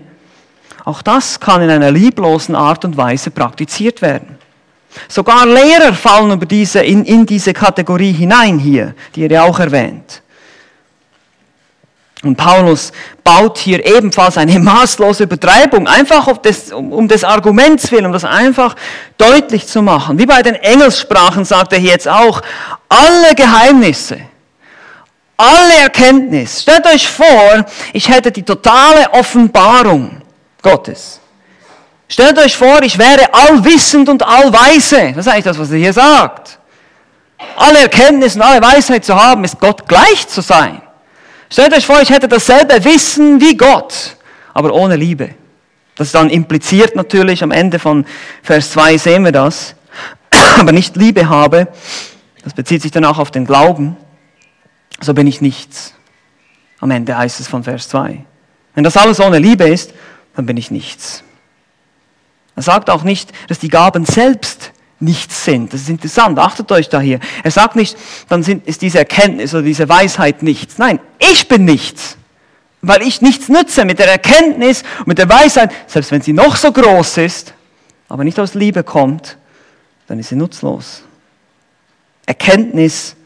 Auch 0.86 1.02
das 1.02 1.39
kann 1.39 1.62
in 1.62 1.70
einer 1.70 1.92
lieblosen 1.92 2.56
Art 2.56 2.86
und 2.86 2.98
Weise 2.98 3.32
praktiziert 3.32 4.02
werden. 4.02 4.38
Sogar 5.08 5.46
Lehrer 5.46 5.94
fallen 5.94 6.32
über 6.32 6.46
diese, 6.46 6.80
in, 6.80 7.06
in 7.06 7.26
diese 7.26 7.54
Kategorie 7.54 8.12
hinein 8.12 8.58
hier, 8.58 8.96
die 9.15 9.24
er 9.24 9.32
ja 9.32 9.44
auch 9.44 9.60
erwähnt. 9.60 10.22
Und 12.22 12.36
Paulus 12.36 12.92
baut 13.24 13.58
hier 13.60 13.86
ebenfalls 13.86 14.38
eine 14.38 14.60
maßlose 14.60 15.24
Übertreibung, 15.24 15.88
einfach 15.88 16.38
des, 16.38 16.72
um, 16.72 17.08
des 17.08 17.24
Arguments 17.24 17.92
willen, 17.92 18.08
um 18.08 18.12
das 18.12 18.26
einfach 18.26 18.76
deutlich 19.18 19.68
zu 19.68 19.82
machen. 19.82 20.18
Wie 20.18 20.26
bei 20.26 20.42
den 20.42 20.56
Engelssprachen 20.56 21.46
sagt 21.46 21.74
er 21.74 21.80
hier 21.80 21.92
jetzt 21.92 22.10
auch, 22.10 22.42
alle 22.89 23.36
Geheimnisse, 23.36 24.20
alle 25.38 25.84
Erkenntnis. 25.84 26.63
Stellt 26.63 26.86
euch 26.88 27.08
vor, 27.08 27.65
ich 27.94 28.10
hätte 28.10 28.32
die 28.32 28.44
totale 28.44 29.10
Offenbarung 29.13 30.22
Gottes. 30.62 31.19
Stellt 32.08 32.38
euch 32.39 32.58
vor, 32.58 32.82
ich 32.82 32.98
wäre 32.98 33.34
allwissend 33.34 34.10
und 34.10 34.26
allweise. 34.26 35.13
Das 35.13 35.26
ist 35.26 35.28
eigentlich 35.28 35.43
das, 35.45 35.60
was 35.60 35.72
er 35.72 35.78
hier 35.78 35.93
sagt. 35.93 36.58
Alle 37.56 37.80
Erkenntnis 37.80 38.36
und 38.36 38.41
alle 38.41 38.62
Weisheit 38.62 39.06
zu 39.06 39.15
haben, 39.15 39.43
ist 39.43 39.60
Gott 39.60 39.88
gleich 39.88 40.28
zu 40.28 40.41
sein. 40.41 40.82
Stellt 41.52 41.74
euch 41.74 41.86
vor, 41.86 42.02
ich 42.02 42.10
hätte 42.10 42.28
dasselbe 42.28 42.84
Wissen 42.84 43.39
wie 43.39 43.56
Gott, 43.56 44.17
aber 44.54 44.74
ohne 44.74 44.95
Liebe. 44.95 45.36
Das 45.95 46.08
ist 46.08 46.15
dann 46.15 46.30
impliziert 46.30 46.95
natürlich, 46.95 47.43
am 47.43 47.52
Ende 47.52 47.80
von 47.80 48.06
Vers 48.43 48.72
2 48.72 48.98
sehen 48.98 49.26
wir 49.26 49.32
das, 49.32 49.76
aber 50.60 50.72
nicht 50.72 50.95
Liebe 50.95 51.28
habe, 51.28 51.67
das 52.43 52.54
bezieht 52.54 52.82
sich 52.82 52.91
dann 52.91 53.06
auch 53.06 53.17
auf 53.17 53.32
den 53.32 53.45
Glauben, 53.45 53.98
so 55.02 55.13
bin 55.13 55.28
ich 55.28 55.41
nichts. 55.41 55.93
Am 56.80 56.91
Ende 56.91 57.17
heißt 57.17 57.39
es 57.39 57.48
von 57.48 57.63
Vers 57.63 57.89
2. 57.89 58.24
Wenn 58.76 58.84
das 58.84 58.95
alles 58.95 59.19
ohne 59.19 59.39
Liebe 59.39 59.65
ist, 59.65 59.93
dann 60.39 60.45
bin 60.45 60.56
ich 60.56 60.71
nichts. 60.71 61.21
Er 62.56 62.63
sagt 62.63 62.89
auch 62.89 63.04
nicht, 63.04 63.34
dass 63.49 63.60
die 63.60 63.67
Gaben 63.67 64.06
selbst 64.06 64.71
nichts 65.02 65.43
sind. 65.43 65.73
Das 65.73 65.82
ist 65.82 65.89
interessant, 65.89 66.39
achtet 66.39 66.71
euch 66.71 66.88
da 66.88 67.02
hier. 67.02 67.19
Er 67.43 67.52
sagt 67.52 67.75
nicht, 67.75 67.97
dann 68.30 68.41
sind, 68.41 68.65
ist 68.65 68.82
diese 68.82 68.99
Erkenntnis 68.99 69.54
oder 69.54 69.63
diese 69.63 69.89
Weisheit 69.89 70.41
nichts. 70.41 70.78
Nein, 70.78 71.02
ich 71.19 71.49
bin 71.49 71.65
nichts. 71.65 72.15
Weil 72.82 73.02
ich 73.02 73.19
nichts 73.19 73.49
nütze 73.49 73.84
mit 73.84 73.99
der 73.99 74.10
Erkenntnis 74.10 74.84
und 74.99 75.08
mit 75.08 75.17
der 75.17 75.28
Weisheit, 75.28 75.73
selbst 75.88 76.10
wenn 76.13 76.21
sie 76.21 76.32
noch 76.32 76.56
so 76.56 76.71
groß 76.71 77.17
ist, 77.17 77.54
aber 78.08 78.23
nicht 78.23 78.39
aus 78.39 78.54
Liebe 78.54 78.84
kommt, 78.84 79.38
dann 80.08 80.19
ist 80.19 80.30
sie 80.30 80.38
nutzlos. 80.38 81.04
Erkenntnis 82.25 83.17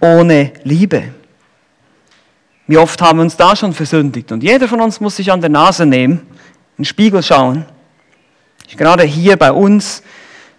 ohne 0.00 0.52
Liebe. 0.64 1.12
Wie 2.66 2.78
oft 2.78 3.02
haben 3.02 3.18
wir 3.18 3.24
uns 3.24 3.36
da 3.36 3.54
schon 3.56 3.74
versündigt? 3.74 4.32
Und 4.32 4.42
jeder 4.42 4.68
von 4.68 4.80
uns 4.80 5.00
muss 5.00 5.16
sich 5.16 5.30
an 5.30 5.42
der 5.42 5.50
Nase 5.50 5.84
nehmen, 5.84 6.26
in 6.76 6.82
den 6.82 6.84
Spiegel 6.84 7.22
schauen 7.22 7.66
Gerade 8.76 9.04
hier 9.04 9.36
bei 9.36 9.52
uns, 9.52 10.02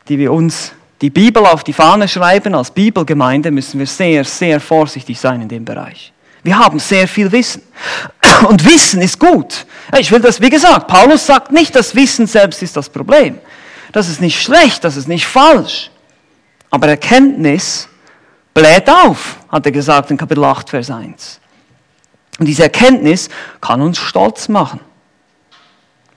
die 0.07 0.17
wir 0.17 0.31
uns 0.31 0.71
die 1.01 1.09
Bibel 1.09 1.45
auf 1.45 1.63
die 1.63 1.73
Fahne 1.73 2.07
schreiben 2.07 2.55
als 2.55 2.71
Bibelgemeinde, 2.71 3.51
müssen 3.51 3.79
wir 3.79 3.87
sehr, 3.87 4.23
sehr 4.23 4.59
vorsichtig 4.59 5.19
sein 5.19 5.41
in 5.41 5.49
dem 5.49 5.65
Bereich. 5.65 6.13
Wir 6.43 6.57
haben 6.57 6.79
sehr 6.79 7.07
viel 7.07 7.31
Wissen. 7.31 7.61
Und 8.47 8.65
Wissen 8.65 9.01
ist 9.01 9.19
gut. 9.19 9.65
Ich 9.97 10.11
will 10.11 10.19
das, 10.19 10.41
wie 10.41 10.49
gesagt, 10.49 10.87
Paulus 10.87 11.25
sagt 11.25 11.51
nicht, 11.51 11.75
dass 11.75 11.95
Wissen 11.95 12.27
selbst 12.27 12.61
ist 12.61 12.75
das 12.75 12.89
Problem. 12.89 13.39
Das 13.91 14.09
ist 14.09 14.21
nicht 14.21 14.41
schlecht, 14.41 14.83
das 14.83 14.97
ist 14.97 15.07
nicht 15.07 15.25
falsch. 15.25 15.89
Aber 16.69 16.87
Erkenntnis 16.87 17.87
bläht 18.53 18.89
auf, 18.89 19.37
hat 19.49 19.65
er 19.65 19.71
gesagt 19.71 20.11
in 20.11 20.17
Kapitel 20.17 20.43
8, 20.43 20.69
Vers 20.69 20.89
1. 20.89 21.39
Und 22.39 22.45
diese 22.45 22.63
Erkenntnis 22.63 23.29
kann 23.61 23.81
uns 23.81 23.99
stolz 23.99 24.49
machen. 24.49 24.79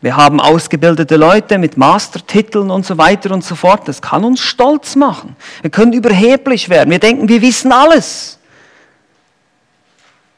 Wir 0.06 0.16
haben 0.16 0.38
ausgebildete 0.38 1.16
Leute 1.16 1.58
mit 1.58 1.76
Mastertiteln 1.76 2.70
und 2.70 2.86
so 2.86 2.96
weiter 2.96 3.32
und 3.32 3.42
so 3.42 3.56
fort. 3.56 3.88
Das 3.88 4.00
kann 4.00 4.22
uns 4.22 4.38
stolz 4.38 4.94
machen. 4.94 5.34
Wir 5.62 5.70
können 5.70 5.92
überheblich 5.92 6.68
werden. 6.68 6.92
Wir 6.92 7.00
denken, 7.00 7.28
wir 7.28 7.42
wissen 7.42 7.72
alles. 7.72 8.38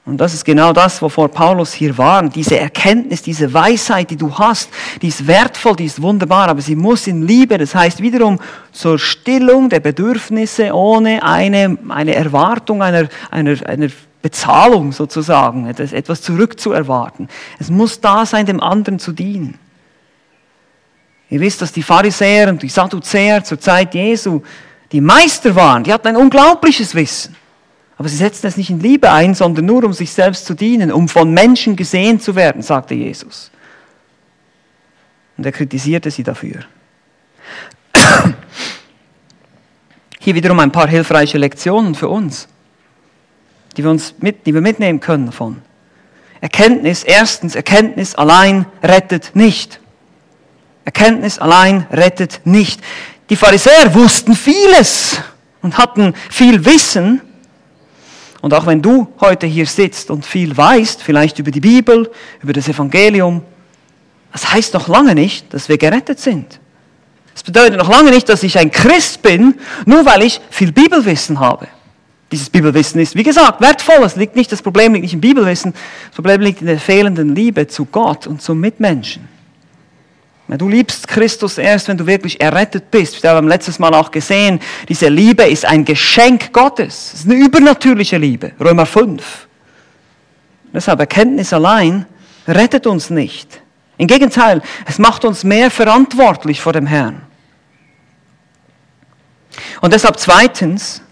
Und 0.06 0.16
das 0.16 0.32
ist 0.32 0.46
genau 0.46 0.72
das, 0.72 1.02
wovor 1.02 1.28
Paulus 1.28 1.74
hier 1.74 1.98
warnt. 1.98 2.34
Diese 2.34 2.58
Erkenntnis, 2.58 3.20
diese 3.20 3.52
Weisheit, 3.52 4.08
die 4.08 4.16
du 4.16 4.38
hast, 4.38 4.70
die 5.02 5.08
ist 5.08 5.26
wertvoll, 5.26 5.76
die 5.76 5.84
ist 5.84 6.00
wunderbar, 6.00 6.48
aber 6.48 6.62
sie 6.62 6.74
muss 6.74 7.06
in 7.06 7.26
Liebe, 7.26 7.58
das 7.58 7.74
heißt 7.74 8.00
wiederum 8.00 8.40
zur 8.72 8.98
Stillung 8.98 9.68
der 9.68 9.80
Bedürfnisse 9.80 10.74
ohne 10.74 11.22
eine, 11.22 11.76
eine 11.90 12.14
Erwartung 12.14 12.82
einer, 12.82 13.10
einer, 13.30 13.56
einer 13.68 13.88
Bezahlung 14.20 14.92
sozusagen, 14.92 15.66
etwas 15.66 16.22
zurückzuerwarten. 16.22 17.28
Es 17.58 17.70
muss 17.70 18.00
da 18.00 18.26
sein, 18.26 18.46
dem 18.46 18.60
anderen 18.60 18.98
zu 18.98 19.12
dienen. 19.12 19.58
Ihr 21.30 21.40
wisst, 21.40 21.62
dass 21.62 21.72
die 21.72 21.82
Pharisäer 21.82 22.48
und 22.48 22.62
die 22.62 22.68
Sadduzäer 22.68 23.44
zur 23.44 23.60
Zeit 23.60 23.94
Jesu 23.94 24.42
die 24.90 25.00
Meister 25.00 25.54
waren. 25.54 25.84
Die 25.84 25.92
hatten 25.92 26.08
ein 26.08 26.16
unglaubliches 26.16 26.94
Wissen. 26.94 27.36
Aber 27.96 28.08
sie 28.08 28.16
setzten 28.16 28.46
es 28.46 28.56
nicht 28.56 28.70
in 28.70 28.80
Liebe 28.80 29.10
ein, 29.10 29.34
sondern 29.34 29.66
nur, 29.66 29.84
um 29.84 29.92
sich 29.92 30.12
selbst 30.12 30.46
zu 30.46 30.54
dienen, 30.54 30.90
um 30.90 31.08
von 31.08 31.32
Menschen 31.32 31.76
gesehen 31.76 32.20
zu 32.20 32.34
werden, 32.34 32.62
sagte 32.62 32.94
Jesus. 32.94 33.50
Und 35.36 35.44
er 35.44 35.52
kritisierte 35.52 36.10
sie 36.10 36.22
dafür. 36.22 36.64
Hier 40.20 40.34
wiederum 40.34 40.58
ein 40.60 40.72
paar 40.72 40.88
hilfreiche 40.88 41.38
Lektionen 41.38 41.94
für 41.94 42.08
uns 42.08 42.48
die 43.78 43.84
wir, 43.84 43.92
uns 43.92 44.16
mit, 44.18 44.44
die 44.44 44.52
wir 44.52 44.60
mitnehmen 44.60 44.98
können 44.98 45.26
davon. 45.26 45.62
Erkenntnis, 46.40 47.04
erstens, 47.04 47.54
Erkenntnis 47.54 48.16
allein 48.16 48.66
rettet 48.82 49.30
nicht. 49.34 49.80
Erkenntnis 50.84 51.38
allein 51.38 51.86
rettet 51.92 52.40
nicht. 52.44 52.80
Die 53.30 53.36
Pharisäer 53.36 53.94
wussten 53.94 54.34
vieles 54.34 55.20
und 55.62 55.78
hatten 55.78 56.12
viel 56.28 56.64
Wissen. 56.64 57.20
Und 58.40 58.52
auch 58.52 58.66
wenn 58.66 58.82
du 58.82 59.08
heute 59.20 59.46
hier 59.46 59.66
sitzt 59.66 60.10
und 60.10 60.26
viel 60.26 60.56
weißt, 60.56 61.00
vielleicht 61.00 61.38
über 61.38 61.52
die 61.52 61.60
Bibel, 61.60 62.10
über 62.42 62.52
das 62.52 62.68
Evangelium, 62.68 63.42
das 64.32 64.52
heißt 64.52 64.74
noch 64.74 64.88
lange 64.88 65.14
nicht, 65.14 65.54
dass 65.54 65.68
wir 65.68 65.78
gerettet 65.78 66.18
sind. 66.18 66.58
Das 67.32 67.44
bedeutet 67.44 67.78
noch 67.78 67.88
lange 67.88 68.10
nicht, 68.10 68.28
dass 68.28 68.42
ich 68.42 68.58
ein 68.58 68.72
Christ 68.72 69.22
bin, 69.22 69.54
nur 69.86 70.04
weil 70.04 70.22
ich 70.22 70.40
viel 70.50 70.72
Bibelwissen 70.72 71.38
habe. 71.38 71.68
Dieses 72.30 72.50
Bibelwissen 72.50 73.00
ist, 73.00 73.14
wie 73.14 73.22
gesagt, 73.22 73.60
wertvoll. 73.60 74.04
Es 74.04 74.16
liegt 74.16 74.36
nicht, 74.36 74.52
das 74.52 74.60
Problem 74.60 74.92
liegt 74.92 75.02
nicht 75.02 75.14
im 75.14 75.20
Bibelwissen. 75.20 75.72
Das 75.72 76.16
Problem 76.16 76.42
liegt 76.42 76.60
in 76.60 76.66
der 76.66 76.78
fehlenden 76.78 77.34
Liebe 77.34 77.66
zu 77.66 77.86
Gott 77.86 78.26
und 78.26 78.42
zum 78.42 78.60
Mitmenschen. 78.60 79.28
Du 80.56 80.66
liebst 80.66 81.08
Christus 81.08 81.58
erst, 81.58 81.88
wenn 81.88 81.98
du 81.98 82.06
wirklich 82.06 82.40
errettet 82.40 82.90
bist. 82.90 83.22
Wir 83.22 83.30
haben 83.30 83.48
letztes 83.48 83.78
Mal 83.78 83.92
auch 83.92 84.10
gesehen, 84.10 84.60
diese 84.88 85.08
Liebe 85.08 85.42
ist 85.42 85.66
ein 85.66 85.84
Geschenk 85.84 86.54
Gottes. 86.54 87.12
Es 87.12 87.20
ist 87.20 87.30
eine 87.30 87.34
übernatürliche 87.34 88.16
Liebe. 88.16 88.52
Römer 88.58 88.86
5. 88.86 89.46
Deshalb 90.72 91.00
Erkenntnis 91.00 91.52
allein 91.52 92.06
rettet 92.46 92.86
uns 92.86 93.10
nicht. 93.10 93.60
Im 93.98 94.06
Gegenteil, 94.06 94.62
es 94.86 94.98
macht 94.98 95.26
uns 95.26 95.44
mehr 95.44 95.70
verantwortlich 95.70 96.62
vor 96.62 96.72
dem 96.72 96.86
Herrn. 96.86 97.20
Und 99.82 99.92
deshalb 99.92 100.18
zweitens, 100.18 101.02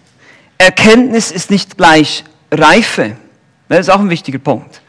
Erkenntnis 0.58 1.30
ist 1.30 1.50
nicht 1.50 1.76
gleich 1.76 2.24
Reife. 2.50 3.16
Das 3.68 3.80
ist 3.80 3.90
auch 3.90 4.00
ein 4.00 4.10
wichtiger 4.10 4.38
Punkt. 4.38 4.80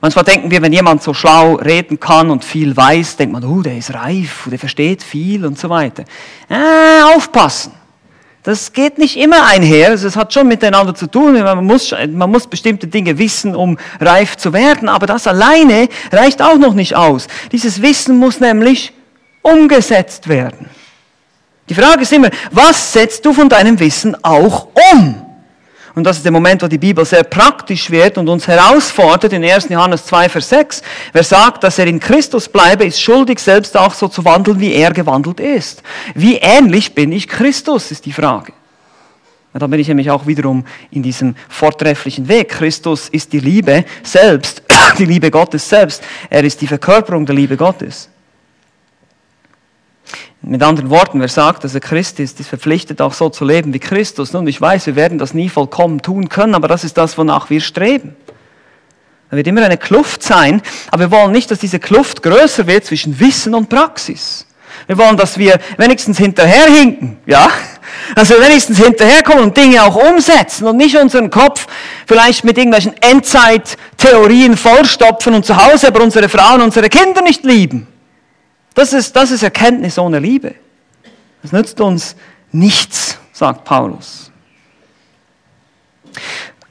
Manchmal 0.00 0.24
denken 0.24 0.50
wir, 0.50 0.60
wenn 0.62 0.72
jemand 0.72 1.02
so 1.02 1.14
schlau 1.14 1.54
reden 1.54 1.98
kann 1.98 2.30
und 2.30 2.44
viel 2.44 2.76
weiß, 2.76 3.16
denkt 3.16 3.32
man, 3.32 3.44
oh, 3.44 3.62
der 3.62 3.78
ist 3.78 3.94
reif, 3.94 4.46
der 4.50 4.58
versteht 4.58 5.02
viel 5.02 5.44
und 5.44 5.58
so 5.58 5.70
weiter. 5.70 6.04
Äh, 6.48 7.16
aufpassen. 7.16 7.72
Das 8.42 8.72
geht 8.72 8.98
nicht 8.98 9.16
immer 9.16 9.44
einher. 9.44 9.90
Also 9.90 10.06
es 10.06 10.14
hat 10.14 10.32
schon 10.32 10.46
miteinander 10.46 10.94
zu 10.94 11.08
tun. 11.08 11.32
Man 11.32 11.64
muss, 11.64 11.92
man 12.12 12.30
muss 12.30 12.46
bestimmte 12.46 12.86
Dinge 12.86 13.18
wissen, 13.18 13.56
um 13.56 13.76
reif 14.00 14.36
zu 14.36 14.52
werden. 14.52 14.88
Aber 14.88 15.08
das 15.08 15.26
alleine 15.26 15.88
reicht 16.12 16.40
auch 16.40 16.56
noch 16.56 16.74
nicht 16.74 16.94
aus. 16.94 17.26
Dieses 17.50 17.82
Wissen 17.82 18.18
muss 18.18 18.38
nämlich 18.38 18.92
umgesetzt 19.42 20.28
werden. 20.28 20.70
Die 21.68 21.74
Frage 21.74 22.02
ist 22.02 22.12
immer, 22.12 22.30
was 22.50 22.92
setzt 22.92 23.24
du 23.24 23.32
von 23.32 23.48
deinem 23.48 23.78
Wissen 23.78 24.16
auch 24.22 24.68
um? 24.92 25.26
Und 25.96 26.04
das 26.04 26.18
ist 26.18 26.24
der 26.26 26.32
Moment, 26.32 26.62
wo 26.62 26.66
die 26.66 26.76
Bibel 26.76 27.06
sehr 27.06 27.24
praktisch 27.24 27.90
wird 27.90 28.18
und 28.18 28.28
uns 28.28 28.46
herausfordert 28.46 29.32
in 29.32 29.42
1. 29.42 29.70
Johannes 29.70 30.04
2, 30.04 30.28
Vers 30.28 30.48
6. 30.50 30.82
Wer 31.12 31.24
sagt, 31.24 31.64
dass 31.64 31.78
er 31.78 31.86
in 31.86 31.98
Christus 31.98 32.50
bleibe, 32.50 32.84
ist 32.84 33.00
schuldig, 33.00 33.38
selbst 33.38 33.74
auch 33.78 33.94
so 33.94 34.06
zu 34.06 34.22
wandeln, 34.22 34.60
wie 34.60 34.74
er 34.74 34.92
gewandelt 34.92 35.40
ist. 35.40 35.82
Wie 36.14 36.36
ähnlich 36.36 36.94
bin 36.94 37.12
ich 37.12 37.26
Christus, 37.26 37.90
ist 37.90 38.04
die 38.04 38.12
Frage. 38.12 38.52
Und 39.54 39.62
da 39.62 39.66
bin 39.68 39.80
ich 39.80 39.88
nämlich 39.88 40.10
auch 40.10 40.26
wiederum 40.26 40.66
in 40.90 41.02
diesem 41.02 41.34
vortrefflichen 41.48 42.28
Weg. 42.28 42.50
Christus 42.50 43.08
ist 43.08 43.32
die 43.32 43.40
Liebe 43.40 43.86
selbst, 44.02 44.62
die 44.98 45.06
Liebe 45.06 45.30
Gottes 45.30 45.66
selbst. 45.66 46.02
Er 46.28 46.44
ist 46.44 46.60
die 46.60 46.66
Verkörperung 46.66 47.24
der 47.24 47.34
Liebe 47.34 47.56
Gottes. 47.56 48.10
Mit 50.48 50.62
anderen 50.62 50.90
Worten, 50.90 51.18
wer 51.18 51.26
sagt, 51.26 51.64
dass 51.64 51.74
er 51.74 51.80
Christ 51.80 52.20
ist, 52.20 52.38
ist 52.38 52.48
verpflichtet 52.48 53.00
auch 53.00 53.12
so 53.12 53.28
zu 53.30 53.44
leben 53.44 53.74
wie 53.74 53.80
Christus. 53.80 54.32
Nun, 54.32 54.46
ich 54.46 54.60
weiß, 54.60 54.86
wir 54.86 54.94
werden 54.94 55.18
das 55.18 55.34
nie 55.34 55.48
vollkommen 55.48 56.00
tun 56.02 56.28
können, 56.28 56.54
aber 56.54 56.68
das 56.68 56.84
ist 56.84 56.96
das, 56.96 57.18
wonach 57.18 57.50
wir 57.50 57.60
streben. 57.60 58.14
Da 59.28 59.36
wird 59.36 59.48
immer 59.48 59.64
eine 59.64 59.76
Kluft 59.76 60.22
sein, 60.22 60.62
aber 60.92 61.10
wir 61.10 61.10
wollen 61.10 61.32
nicht, 61.32 61.50
dass 61.50 61.58
diese 61.58 61.80
Kluft 61.80 62.22
größer 62.22 62.68
wird 62.68 62.84
zwischen 62.84 63.18
Wissen 63.18 63.56
und 63.56 63.68
Praxis. 63.68 64.46
Wir 64.86 64.96
wollen, 64.98 65.16
dass 65.16 65.36
wir 65.36 65.58
wenigstens 65.78 66.18
hinterherhinken, 66.18 67.16
ja? 67.26 67.50
Also 68.14 68.34
wenigstens 68.34 68.78
hinterherkommen 68.78 69.42
und 69.42 69.56
Dinge 69.56 69.82
auch 69.82 69.96
umsetzen 69.96 70.68
und 70.68 70.76
nicht 70.76 70.96
unseren 70.96 71.28
Kopf 71.28 71.66
vielleicht 72.06 72.44
mit 72.44 72.56
irgendwelchen 72.56 72.94
Endzeit-Theorien 73.00 74.56
vollstopfen 74.56 75.34
und 75.34 75.44
zu 75.44 75.56
Hause 75.56 75.88
aber 75.88 76.04
unsere 76.04 76.28
Frauen, 76.28 76.60
unsere 76.60 76.88
Kinder 76.88 77.22
nicht 77.22 77.44
lieben. 77.44 77.88
Das 78.76 78.92
ist, 78.92 79.16
das 79.16 79.30
ist 79.30 79.42
Erkenntnis 79.42 79.98
ohne 79.98 80.18
Liebe. 80.18 80.54
Das 81.40 81.50
nützt 81.50 81.80
uns 81.80 82.14
nichts, 82.52 83.16
sagt 83.32 83.64
Paulus. 83.64 84.30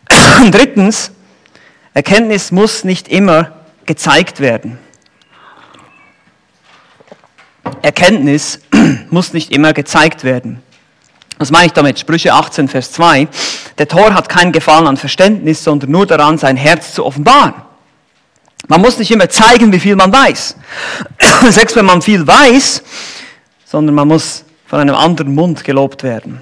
Und 0.39 0.53
drittens, 0.53 1.09
Erkenntnis 1.95 2.51
muss 2.51 2.83
nicht 2.83 3.07
immer 3.07 3.53
gezeigt 3.87 4.39
werden. 4.39 4.77
Erkenntnis 7.81 8.59
muss 9.09 9.33
nicht 9.33 9.51
immer 9.51 9.73
gezeigt 9.73 10.23
werden. 10.23 10.61
Was 11.39 11.49
meine 11.49 11.65
ich 11.65 11.73
damit? 11.73 11.97
Sprüche 11.97 12.33
18, 12.33 12.67
Vers 12.67 12.91
2. 12.91 13.27
Der 13.79 13.87
Tor 13.87 14.13
hat 14.13 14.29
keinen 14.29 14.51
Gefallen 14.51 14.85
an 14.85 14.97
Verständnis, 14.97 15.63
sondern 15.63 15.89
nur 15.89 16.05
daran, 16.05 16.37
sein 16.37 16.55
Herz 16.55 16.93
zu 16.93 17.03
offenbaren. 17.03 17.64
Man 18.67 18.81
muss 18.81 18.97
nicht 18.97 19.11
immer 19.11 19.29
zeigen, 19.29 19.71
wie 19.71 19.79
viel 19.79 19.95
man 19.95 20.11
weiß. 20.11 20.55
Selbst 21.49 21.75
wenn 21.75 21.85
man 21.85 22.01
viel 22.01 22.25
weiß, 22.25 22.83
sondern 23.65 23.95
man 23.95 24.07
muss 24.07 24.43
von 24.65 24.79
einem 24.79 24.95
anderen 24.95 25.35
Mund 25.35 25.63
gelobt 25.63 26.03
werden. 26.03 26.41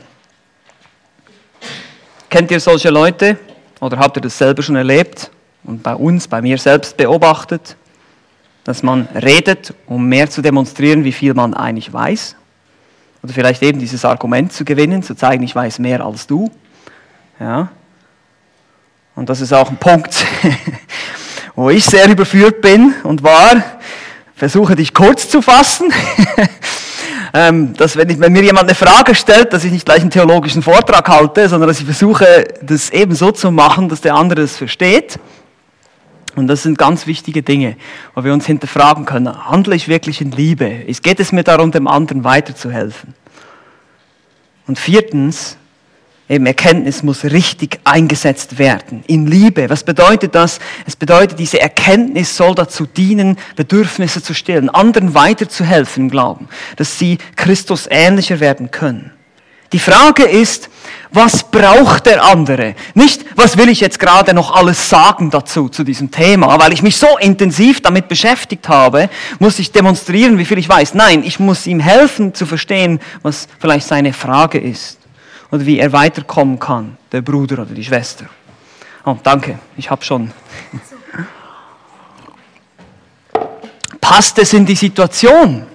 Kennt 2.30 2.50
ihr 2.52 2.60
solche 2.60 2.90
Leute 2.90 3.38
oder 3.80 4.00
habt 4.00 4.18
ihr 4.18 4.22
das 4.22 4.38
selber 4.38 4.64
schon 4.64 4.76
erlebt 4.76 5.30
und 5.64 5.84
bei 5.84 5.94
uns, 5.94 6.28
bei 6.28 6.42
mir 6.42 6.58
selbst 6.58 6.98
beobachtet, 6.98 7.76
dass 8.64 8.82
man 8.82 9.08
redet, 9.14 9.74
um 9.88 10.08
mehr 10.08 10.30
zu 10.30 10.42
demonstrieren, 10.42 11.04
wie 11.04 11.12
viel 11.12 11.34
man 11.34 11.54
eigentlich 11.54 11.92
weiß? 11.92 12.36
Oder 13.22 13.34
vielleicht 13.34 13.62
eben 13.62 13.80
dieses 13.80 14.04
Argument 14.06 14.52
zu 14.52 14.66
gewinnen, 14.66 15.04
zu 15.04 15.16
zeigen, 15.16 15.44
ich 15.44 15.56
weiß 15.56 15.80
mehr 15.80 16.04
als 16.06 16.28
du. 16.28 16.52
Ja. 17.40 17.70
Und 19.16 19.30
das 19.30 19.42
ist 19.42 19.54
auch 19.54 19.70
ein 19.70 19.78
Punkt, 19.78 20.14
wo 21.56 21.70
ich 21.70 21.86
sehr 21.86 22.10
überführt 22.10 22.62
bin 22.62 22.94
und 23.04 23.24
war, 23.24 23.64
versuche 24.36 24.76
dich 24.76 24.94
kurz 24.94 25.30
zu 25.30 25.42
fassen. 25.42 25.92
Ähm, 27.36 27.74
dass 27.74 27.98
wenn, 27.98 28.08
ich, 28.12 28.20
wenn, 28.20 28.32
mir 28.32 28.44
jemand 28.44 28.66
eine 28.66 28.76
Frage 28.76 29.16
stellt, 29.16 29.54
dass 29.54 29.64
ich 29.64 29.72
nicht 29.72 29.88
gleich 29.88 30.02
einen 30.02 30.12
theologischen 30.12 30.62
Vortrag 30.62 31.10
halte, 31.10 31.50
sondern 31.50 31.68
dass 31.68 31.80
ich 31.80 31.86
versuche, 31.86 32.44
das 32.62 32.92
eben 32.92 33.16
so 33.16 33.32
zu 33.32 33.50
machen, 33.50 33.90
dass 33.90 34.02
der 34.02 34.14
andere 34.14 34.44
es 34.44 34.56
versteht. 34.56 35.18
Und 36.36 36.48
das 36.48 36.62
sind 36.62 36.78
ganz 36.78 37.08
wichtige 37.08 37.42
Dinge, 37.42 37.76
wo 38.14 38.24
wir 38.24 38.34
uns 38.34 38.46
hinterfragen 38.46 39.06
können, 39.06 39.50
handle 39.50 39.76
ich 39.76 39.88
wirklich 39.88 40.22
in 40.22 40.30
Liebe? 40.30 40.86
Geht 41.02 41.20
es 41.20 41.32
mir 41.32 41.44
darum, 41.44 41.72
dem 41.72 41.88
anderen 41.88 42.24
weiterzuhelfen? 42.24 43.16
Und 44.68 44.78
viertens, 44.78 45.58
Eben 46.34 46.48
Erkenntnis 46.48 47.04
muss 47.04 47.26
richtig 47.26 47.80
eingesetzt 47.84 48.58
werden. 48.58 49.04
In 49.06 49.28
Liebe. 49.28 49.70
Was 49.70 49.84
bedeutet 49.84 50.34
das? 50.34 50.58
Es 50.88 50.96
bedeutet, 50.96 51.38
diese 51.38 51.62
Erkenntnis 51.62 52.36
soll 52.36 52.56
dazu 52.56 52.88
dienen, 52.88 53.38
Bedürfnisse 53.56 54.24
zu 54.24 54.34
stillen, 54.34 54.72
anderen 54.72 55.14
weiterzuhelfen 55.14 56.06
im 56.06 56.10
Glauben, 56.10 56.48
dass 56.76 56.98
sie 56.98 57.20
Christus 57.36 57.88
ähnlicher 57.88 58.40
werden 58.40 58.72
können. 58.72 59.12
Die 59.74 59.78
Frage 59.78 60.24
ist, 60.24 60.72
was 61.12 61.44
braucht 61.44 62.08
der 62.08 62.24
andere? 62.24 62.74
Nicht, 62.96 63.26
was 63.36 63.56
will 63.56 63.70
ich 63.70 63.80
jetzt 63.80 64.00
gerade 64.00 64.34
noch 64.34 64.56
alles 64.56 64.90
sagen 64.90 65.30
dazu, 65.30 65.70
zu 65.70 65.84
diesem 65.84 66.10
Thema? 66.10 66.60
Weil 66.60 66.74
ich 66.74 66.82
mich 66.82 66.98
so 66.98 67.16
intensiv 67.20 67.82
damit 67.82 68.08
beschäftigt 68.08 68.68
habe, 68.70 69.08
muss 69.38 69.60
ich 69.60 69.72
demonstrieren, 69.72 70.40
wie 70.40 70.46
viel 70.46 70.58
ich 70.58 70.68
weiß. 70.68 70.96
Nein, 70.96 71.22
ich 71.24 71.40
muss 71.40 71.68
ihm 71.68 71.80
helfen 71.80 72.34
zu 72.34 72.48
verstehen, 72.48 73.00
was 73.22 73.48
vielleicht 73.60 73.88
seine 73.88 74.14
Frage 74.14 74.58
ist 74.58 74.98
oder 75.54 75.68
wie 75.68 75.78
er 75.78 75.94
weiterkommen 75.94 76.58
kann, 76.58 76.98
der 77.12 77.22
Bruder 77.22 77.62
oder 77.62 77.76
die 77.76 77.84
Schwester. 77.84 78.26
Oh, 79.06 79.16
danke, 79.22 79.60
ich 79.78 79.88
habe 79.88 80.04
schon. 80.04 80.32
Passt 84.02 84.40
es 84.40 84.52
in 84.54 84.66
die 84.66 84.74
Situation? 84.74 85.68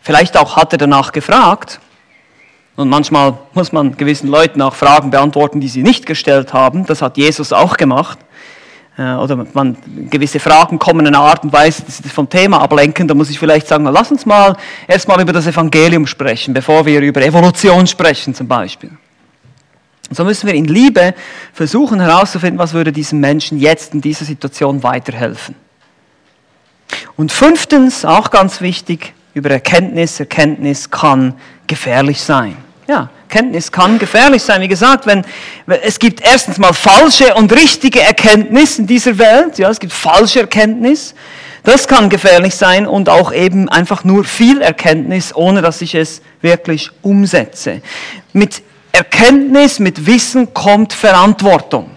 Vielleicht 0.00 0.36
auch 0.36 0.54
hat 0.54 0.72
er 0.72 0.78
danach 0.78 1.10
gefragt. 1.10 1.80
Und 2.76 2.88
manchmal 2.88 3.36
muss 3.52 3.72
man 3.72 3.96
gewissen 3.96 4.28
Leuten 4.28 4.62
auch 4.62 4.76
Fragen 4.76 5.10
beantworten, 5.10 5.60
die 5.60 5.68
sie 5.68 5.82
nicht 5.82 6.06
gestellt 6.06 6.52
haben. 6.52 6.86
Das 6.86 7.02
hat 7.02 7.16
Jesus 7.16 7.52
auch 7.52 7.76
gemacht. 7.76 8.18
Äh, 8.96 9.14
oder 9.14 9.46
man, 9.52 9.76
gewisse 10.10 10.38
Fragen 10.38 10.78
kommen 10.78 11.00
in 11.00 11.08
einer 11.08 11.20
Art 11.20 11.42
und 11.44 11.52
Weise, 11.52 11.82
dass 11.82 11.98
sie 11.98 12.08
vom 12.08 12.28
Thema 12.28 12.60
ablenken, 12.60 13.08
da 13.08 13.14
muss 13.14 13.30
ich 13.30 13.38
vielleicht 13.38 13.66
sagen, 13.66 13.84
lass 13.84 14.10
uns 14.10 14.24
mal 14.26 14.56
erstmal 14.86 15.20
über 15.20 15.32
das 15.32 15.46
Evangelium 15.46 16.06
sprechen, 16.06 16.54
bevor 16.54 16.86
wir 16.86 17.00
über 17.00 17.22
Evolution 17.22 17.86
sprechen 17.86 18.34
zum 18.34 18.46
Beispiel. 18.46 18.90
So 20.10 20.24
müssen 20.24 20.46
wir 20.46 20.54
in 20.54 20.66
Liebe 20.66 21.14
versuchen 21.52 22.00
herauszufinden, 22.00 22.58
was 22.58 22.74
würde 22.74 22.92
diesem 22.92 23.20
Menschen 23.20 23.58
jetzt 23.58 23.94
in 23.94 24.00
dieser 24.00 24.24
Situation 24.24 24.82
weiterhelfen. 24.82 25.56
Und 27.16 27.32
fünftens, 27.32 28.04
auch 28.04 28.30
ganz 28.30 28.60
wichtig, 28.60 29.14
über 29.32 29.50
Erkenntnis. 29.50 30.20
Erkenntnis 30.20 30.90
kann 30.90 31.34
gefährlich 31.66 32.20
sein. 32.20 32.56
Ja, 32.86 33.10
Erkenntnis 33.34 33.72
kann 33.72 33.98
gefährlich 33.98 34.44
sein. 34.44 34.60
Wie 34.60 34.68
gesagt, 34.68 35.06
wenn, 35.06 35.24
es 35.82 35.98
gibt 35.98 36.20
erstens 36.20 36.56
mal 36.58 36.72
falsche 36.72 37.34
und 37.34 37.52
richtige 37.52 38.00
Erkenntnis 38.00 38.78
in 38.78 38.86
dieser 38.86 39.18
Welt. 39.18 39.58
Ja, 39.58 39.70
es 39.70 39.80
gibt 39.80 39.92
falsche 39.92 40.42
Erkenntnis. 40.42 41.16
Das 41.64 41.88
kann 41.88 42.08
gefährlich 42.10 42.54
sein 42.54 42.86
und 42.86 43.08
auch 43.08 43.32
eben 43.32 43.68
einfach 43.68 44.04
nur 44.04 44.22
viel 44.22 44.62
Erkenntnis, 44.62 45.34
ohne 45.34 45.62
dass 45.62 45.82
ich 45.82 45.96
es 45.96 46.22
wirklich 46.42 46.92
umsetze. 47.02 47.82
Mit 48.32 48.62
Erkenntnis, 48.92 49.80
mit 49.80 50.06
Wissen 50.06 50.54
kommt 50.54 50.92
Verantwortung. 50.92 51.90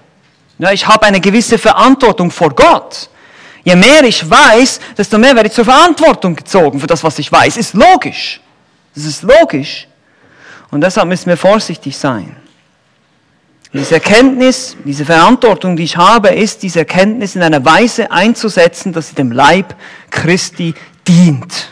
Ja, 0.57 0.71
ich 0.71 0.87
habe 0.87 1.05
eine 1.05 1.19
gewisse 1.19 1.59
Verantwortung 1.59 2.31
vor 2.31 2.49
Gott. 2.55 3.09
Je 3.63 3.75
mehr 3.75 4.03
ich 4.05 4.27
weiß, 4.27 4.79
desto 4.97 5.19
mehr 5.19 5.35
werde 5.35 5.49
ich 5.49 5.53
zur 5.53 5.65
Verantwortung 5.65 6.35
gezogen 6.35 6.79
für 6.79 6.87
das, 6.87 7.03
was 7.03 7.19
ich 7.19 7.31
weiß. 7.31 7.57
Ist 7.57 7.75
logisch. 7.75 8.41
Das 8.95 9.05
ist 9.05 9.21
logisch. 9.21 9.87
Und 10.71 10.81
deshalb 10.81 11.07
müssen 11.07 11.27
wir 11.27 11.37
vorsichtig 11.37 11.97
sein. 11.97 12.35
Diese 13.73 13.95
Erkenntnis, 13.95 14.77
diese 14.85 15.05
Verantwortung, 15.05 15.75
die 15.75 15.83
ich 15.83 15.97
habe, 15.97 16.29
ist, 16.29 16.63
diese 16.63 16.79
Erkenntnis 16.79 17.35
in 17.35 17.43
einer 17.43 17.63
Weise 17.63 18.11
einzusetzen, 18.11 18.93
dass 18.93 19.09
sie 19.09 19.15
dem 19.15 19.31
Leib 19.31 19.75
Christi 20.09 20.73
dient. 21.07 21.69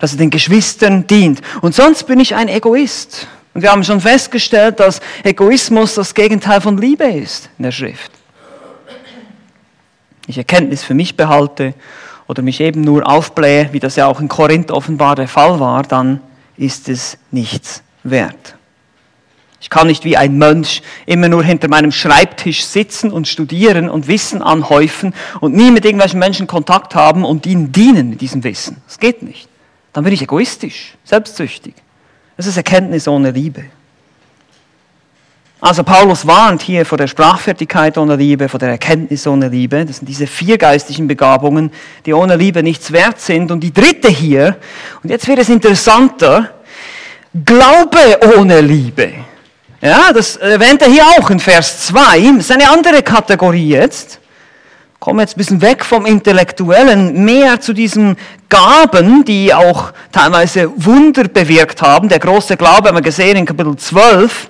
Dass 0.00 0.10
sie 0.10 0.16
den 0.16 0.30
Geschwistern 0.30 1.06
dient. 1.06 1.40
Und 1.62 1.74
sonst 1.74 2.04
bin 2.04 2.20
ich 2.20 2.34
ein 2.34 2.48
Egoist. 2.48 3.28
Und 3.54 3.62
wir 3.62 3.70
haben 3.70 3.84
schon 3.84 4.00
festgestellt, 4.00 4.80
dass 4.80 5.00
Egoismus 5.22 5.94
das 5.94 6.14
Gegenteil 6.14 6.60
von 6.60 6.76
Liebe 6.76 7.04
ist 7.04 7.48
in 7.58 7.62
der 7.62 7.72
Schrift. 7.72 8.10
Ich 10.26 10.36
Erkenntnis 10.36 10.82
für 10.82 10.94
mich 10.94 11.16
behalte 11.16 11.74
oder 12.26 12.42
mich 12.42 12.60
eben 12.60 12.80
nur 12.80 13.08
aufblähe, 13.08 13.68
wie 13.72 13.78
das 13.78 13.94
ja 13.94 14.08
auch 14.08 14.20
in 14.20 14.26
Korinth 14.26 14.72
offenbar 14.72 15.14
der 15.14 15.28
Fall 15.28 15.60
war, 15.60 15.84
dann 15.84 16.20
ist 16.56 16.88
es 16.88 17.16
nichts 17.30 17.84
wert. 18.10 18.56
Ich 19.60 19.70
kann 19.70 19.86
nicht 19.86 20.04
wie 20.04 20.16
ein 20.16 20.38
Mönch 20.38 20.82
immer 21.06 21.28
nur 21.28 21.42
hinter 21.42 21.68
meinem 21.68 21.90
Schreibtisch 21.90 22.64
sitzen 22.64 23.10
und 23.10 23.26
studieren 23.26 23.88
und 23.88 24.06
Wissen 24.06 24.42
anhäufen 24.42 25.14
und 25.40 25.54
nie 25.54 25.70
mit 25.70 25.84
irgendwelchen 25.84 26.20
Menschen 26.20 26.46
Kontakt 26.46 26.94
haben 26.94 27.24
und 27.24 27.46
ihnen 27.46 27.72
dienen 27.72 28.10
mit 28.10 28.20
diesem 28.20 28.44
Wissen. 28.44 28.76
Das 28.86 28.98
geht 28.98 29.22
nicht. 29.22 29.48
Dann 29.92 30.04
bin 30.04 30.12
ich 30.12 30.22
egoistisch, 30.22 30.94
selbstsüchtig. 31.04 31.74
Das 32.36 32.46
ist 32.46 32.56
Erkenntnis 32.56 33.08
ohne 33.08 33.30
Liebe. 33.30 33.64
Also 35.58 35.82
Paulus 35.82 36.26
warnt 36.26 36.60
hier 36.60 36.84
vor 36.84 36.98
der 36.98 37.06
Sprachfertigkeit 37.06 37.96
ohne 37.96 38.14
Liebe, 38.16 38.48
vor 38.48 38.60
der 38.60 38.68
Erkenntnis 38.68 39.26
ohne 39.26 39.48
Liebe. 39.48 39.86
Das 39.86 39.96
sind 39.96 40.06
diese 40.06 40.26
vier 40.26 40.58
geistlichen 40.58 41.08
Begabungen, 41.08 41.72
die 42.04 42.12
ohne 42.12 42.36
Liebe 42.36 42.62
nichts 42.62 42.92
wert 42.92 43.20
sind. 43.20 43.50
Und 43.50 43.60
die 43.60 43.72
dritte 43.72 44.08
hier, 44.08 44.58
und 45.02 45.08
jetzt 45.08 45.26
wird 45.26 45.38
es 45.38 45.48
interessanter, 45.48 46.50
Glaube 47.44 48.18
ohne 48.38 48.60
Liebe. 48.60 49.12
Ja, 49.82 50.12
das 50.12 50.36
erwähnt 50.36 50.80
er 50.80 50.88
hier 50.88 51.04
auch 51.04 51.28
in 51.28 51.38
Vers 51.38 51.86
2. 51.86 52.20
Das 52.36 52.44
ist 52.46 52.52
eine 52.52 52.70
andere 52.70 53.02
Kategorie 53.02 53.68
jetzt. 53.68 54.20
Kommen 54.98 55.20
jetzt 55.20 55.36
ein 55.36 55.38
bisschen 55.38 55.60
weg 55.60 55.84
vom 55.84 56.06
Intellektuellen, 56.06 57.24
mehr 57.24 57.60
zu 57.60 57.74
diesen 57.74 58.16
Gaben, 58.48 59.24
die 59.24 59.52
auch 59.52 59.92
teilweise 60.12 60.72
Wunder 60.76 61.24
bewirkt 61.24 61.82
haben. 61.82 62.08
Der 62.08 62.20
große 62.20 62.56
Glaube 62.56 62.88
haben 62.88 62.96
wir 62.96 63.02
gesehen 63.02 63.36
in 63.36 63.44
Kapitel 63.44 63.76
12. 63.76 64.48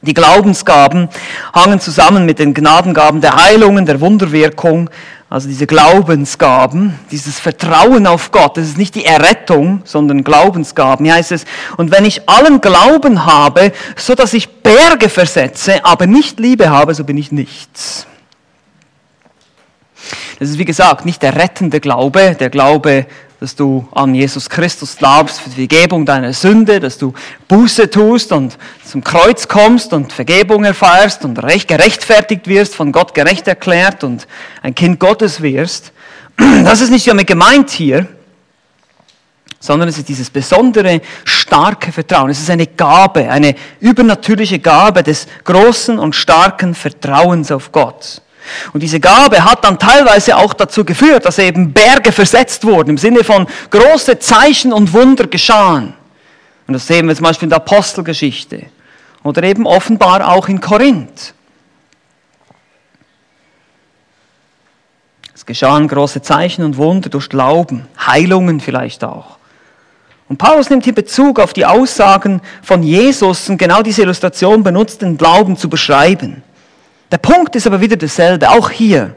Die 0.00 0.14
Glaubensgaben 0.14 1.10
hangen 1.52 1.80
zusammen 1.80 2.24
mit 2.24 2.38
den 2.38 2.54
Gnadengaben 2.54 3.20
der 3.20 3.36
Heilungen, 3.36 3.84
der 3.84 4.00
Wunderwirkung, 4.00 4.88
also 5.30 5.46
diese 5.46 5.68
Glaubensgaben, 5.68 6.98
dieses 7.12 7.38
Vertrauen 7.38 8.08
auf 8.08 8.32
Gott, 8.32 8.56
das 8.56 8.66
ist 8.66 8.78
nicht 8.78 8.96
die 8.96 9.04
Errettung, 9.04 9.80
sondern 9.84 10.24
Glaubensgaben. 10.24 11.06
Hier 11.06 11.14
heißt 11.14 11.30
es, 11.30 11.44
und 11.76 11.92
wenn 11.92 12.04
ich 12.04 12.28
allen 12.28 12.60
Glauben 12.60 13.24
habe, 13.26 13.72
so 13.94 14.16
dass 14.16 14.34
ich 14.34 14.48
Berge 14.48 15.08
versetze, 15.08 15.84
aber 15.84 16.08
nicht 16.08 16.40
Liebe 16.40 16.68
habe, 16.68 16.94
so 16.94 17.04
bin 17.04 17.16
ich 17.16 17.30
nichts. 17.30 18.08
Das 20.40 20.48
ist 20.50 20.58
wie 20.58 20.64
gesagt 20.64 21.06
nicht 21.06 21.22
der 21.22 21.36
rettende 21.36 21.78
Glaube, 21.78 22.34
der 22.34 22.50
Glaube 22.50 23.06
dass 23.40 23.56
du 23.56 23.88
an 23.92 24.14
Jesus 24.14 24.50
Christus 24.50 24.98
glaubst 24.98 25.40
für 25.40 25.48
die 25.48 25.66
Vergebung 25.66 26.04
deiner 26.04 26.34
Sünde, 26.34 26.78
dass 26.78 26.98
du 26.98 27.14
Buße 27.48 27.88
tust 27.88 28.32
und 28.32 28.58
zum 28.84 29.02
Kreuz 29.02 29.48
kommst 29.48 29.94
und 29.94 30.12
Vergebung 30.12 30.62
erfährst 30.64 31.24
und 31.24 31.42
recht 31.42 31.66
gerechtfertigt 31.66 32.46
wirst, 32.46 32.74
von 32.74 32.92
Gott 32.92 33.14
gerecht 33.14 33.48
erklärt 33.48 34.04
und 34.04 34.26
ein 34.62 34.74
Kind 34.74 35.00
Gottes 35.00 35.40
wirst. 35.40 35.92
Das 36.36 36.82
ist 36.82 36.90
nicht 36.90 37.08
damit 37.08 37.26
gemeint 37.26 37.70
hier, 37.70 38.06
sondern 39.58 39.88
es 39.88 39.96
ist 39.96 40.08
dieses 40.10 40.28
besondere, 40.28 41.00
starke 41.24 41.92
Vertrauen. 41.92 42.30
Es 42.30 42.40
ist 42.40 42.50
eine 42.50 42.66
Gabe, 42.66 43.30
eine 43.30 43.54
übernatürliche 43.80 44.58
Gabe 44.58 45.02
des 45.02 45.26
großen 45.44 45.98
und 45.98 46.14
starken 46.14 46.74
Vertrauens 46.74 47.50
auf 47.50 47.72
Gott. 47.72 48.20
Und 48.72 48.82
diese 48.82 49.00
Gabe 49.00 49.44
hat 49.44 49.64
dann 49.64 49.78
teilweise 49.78 50.36
auch 50.36 50.54
dazu 50.54 50.84
geführt, 50.84 51.24
dass 51.24 51.38
eben 51.38 51.72
Berge 51.72 52.12
versetzt 52.12 52.64
wurden, 52.64 52.90
im 52.90 52.98
Sinne 52.98 53.24
von 53.24 53.46
große 53.70 54.18
Zeichen 54.18 54.72
und 54.72 54.92
Wunder 54.92 55.26
geschahen. 55.26 55.94
Und 56.66 56.74
das 56.74 56.86
sehen 56.86 57.08
wir 57.08 57.16
zum 57.16 57.24
Beispiel 57.24 57.46
in 57.46 57.50
der 57.50 57.58
Apostelgeschichte 57.58 58.66
oder 59.22 59.42
eben 59.42 59.66
offenbar 59.66 60.28
auch 60.28 60.48
in 60.48 60.60
Korinth. 60.60 61.34
Es 65.34 65.46
geschahen 65.46 65.88
große 65.88 66.22
Zeichen 66.22 66.64
und 66.64 66.76
Wunder 66.76 67.08
durch 67.08 67.28
Glauben, 67.28 67.86
Heilungen 67.98 68.60
vielleicht 68.60 69.04
auch. 69.04 69.38
Und 70.28 70.36
Paulus 70.36 70.70
nimmt 70.70 70.84
hier 70.84 70.94
Bezug 70.94 71.40
auf 71.40 71.52
die 71.52 71.66
Aussagen 71.66 72.40
von 72.62 72.84
Jesus 72.84 73.48
und 73.48 73.58
genau 73.58 73.82
diese 73.82 74.02
Illustration 74.02 74.62
benutzt, 74.62 75.02
den 75.02 75.16
Glauben 75.16 75.56
zu 75.56 75.68
beschreiben. 75.68 76.44
Der 77.10 77.18
Punkt 77.18 77.56
ist 77.56 77.66
aber 77.66 77.80
wieder 77.80 77.96
derselbe, 77.96 78.48
auch 78.50 78.70
hier. 78.70 79.14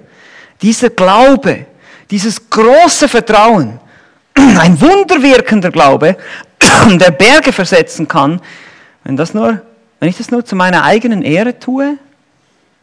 Dieser 0.61 0.89
Glaube, 0.89 1.65
dieses 2.09 2.49
große 2.49 3.07
Vertrauen, 3.07 3.79
ein 4.35 4.79
wunderwirkender 4.79 5.71
Glaube, 5.71 6.17
der 6.89 7.11
Berge 7.11 7.51
versetzen 7.51 8.07
kann, 8.07 8.41
wenn, 9.03 9.17
das 9.17 9.33
nur, 9.33 9.61
wenn 9.99 10.09
ich 10.09 10.17
das 10.17 10.31
nur 10.31 10.43
zu 10.43 10.55
meiner 10.55 10.83
eigenen 10.83 11.21
Ehre 11.21 11.59
tue, 11.59 11.97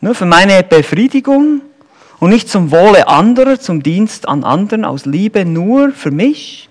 nur 0.01 0.15
für 0.15 0.27
meine 0.27 0.63
Befriedigung 0.63 1.63
und 2.21 2.31
nicht 2.31 2.49
zum 2.49 2.71
Wohle 2.71 3.09
anderer, 3.09 3.59
zum 3.59 3.83
Dienst 3.83 4.29
an 4.29 4.45
anderen, 4.45 4.85
aus 4.85 5.07
Liebe 5.07 5.45
nur 5.45 5.93
für 5.93 6.11
mich, 6.11 6.69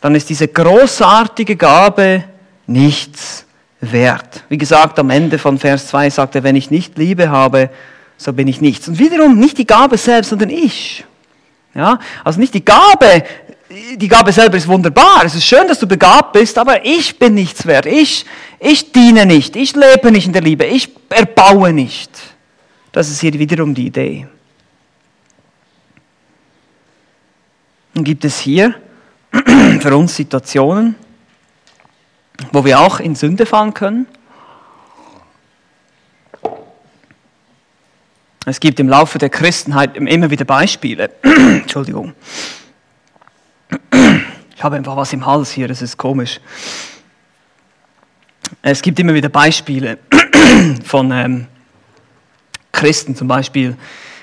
dann 0.00 0.14
ist 0.14 0.30
diese 0.30 0.48
großartige 0.48 1.56
Gabe 1.56 2.24
nichts 2.66 3.44
wert. 3.80 4.44
Wie 4.48 4.58
gesagt, 4.58 4.98
am 4.98 5.10
Ende 5.10 5.38
von 5.38 5.58
Vers 5.58 5.88
2 5.88 6.10
sagt 6.10 6.34
er, 6.34 6.42
wenn 6.42 6.56
ich 6.56 6.70
nicht 6.70 6.98
Liebe 6.98 7.30
habe, 7.30 7.70
so 8.16 8.32
bin 8.32 8.48
ich 8.48 8.60
nichts. 8.60 8.88
Und 8.88 8.98
wiederum 8.98 9.38
nicht 9.38 9.58
die 9.58 9.66
Gabe 9.66 9.96
selbst, 9.96 10.30
sondern 10.30 10.50
ich. 10.50 11.04
Ja, 11.74 11.98
also 12.24 12.40
nicht 12.40 12.52
die 12.52 12.64
Gabe, 12.64 13.24
die 13.96 14.08
Gabe 14.08 14.32
selber 14.32 14.56
ist 14.56 14.66
wunderbar. 14.66 15.22
Es 15.24 15.34
ist 15.34 15.46
schön, 15.46 15.68
dass 15.68 15.78
du 15.78 15.86
begabt 15.86 16.32
bist, 16.32 16.58
aber 16.58 16.84
ich 16.84 17.18
bin 17.18 17.34
nichts 17.34 17.64
wert. 17.66 17.86
Ich, 17.86 18.26
ich 18.58 18.92
diene 18.92 19.24
nicht. 19.24 19.54
Ich 19.54 19.74
lebe 19.76 20.10
nicht 20.10 20.26
in 20.26 20.32
der 20.32 20.42
Liebe. 20.42 20.64
Ich 20.64 20.90
erbaue 21.08 21.72
nicht. 21.72 22.10
Das 22.92 23.08
ist 23.08 23.20
hier 23.20 23.32
wiederum 23.34 23.74
die 23.74 23.86
Idee. 23.86 24.26
Und 27.94 28.04
gibt 28.04 28.24
es 28.24 28.40
hier 28.40 28.74
für 29.80 29.96
uns 29.96 30.16
Situationen, 30.16 30.96
wo 32.52 32.64
wir 32.64 32.80
auch 32.80 33.00
in 33.00 33.14
Sünde 33.14 33.46
fallen 33.46 33.74
können. 33.74 34.06
Es 38.46 38.58
gibt 38.58 38.80
im 38.80 38.88
Laufe 38.88 39.18
der 39.18 39.28
Christenheit 39.28 39.96
immer 39.96 40.30
wieder 40.30 40.44
Beispiele. 40.44 41.10
Entschuldigung. 41.22 42.14
Ich 44.56 44.64
habe 44.64 44.76
einfach 44.76 44.96
was 44.96 45.12
im 45.12 45.24
Hals 45.24 45.52
hier, 45.52 45.68
das 45.68 45.82
ist 45.82 45.96
komisch. 45.96 46.40
Es 48.62 48.82
gibt 48.82 48.98
immer 48.98 49.14
wieder 49.14 49.28
Beispiele 49.28 49.98
von 50.84 51.10
ähm, 51.12 51.46
Christen, 52.72 53.14
zum 53.14 53.28
Beispiel 53.28 53.76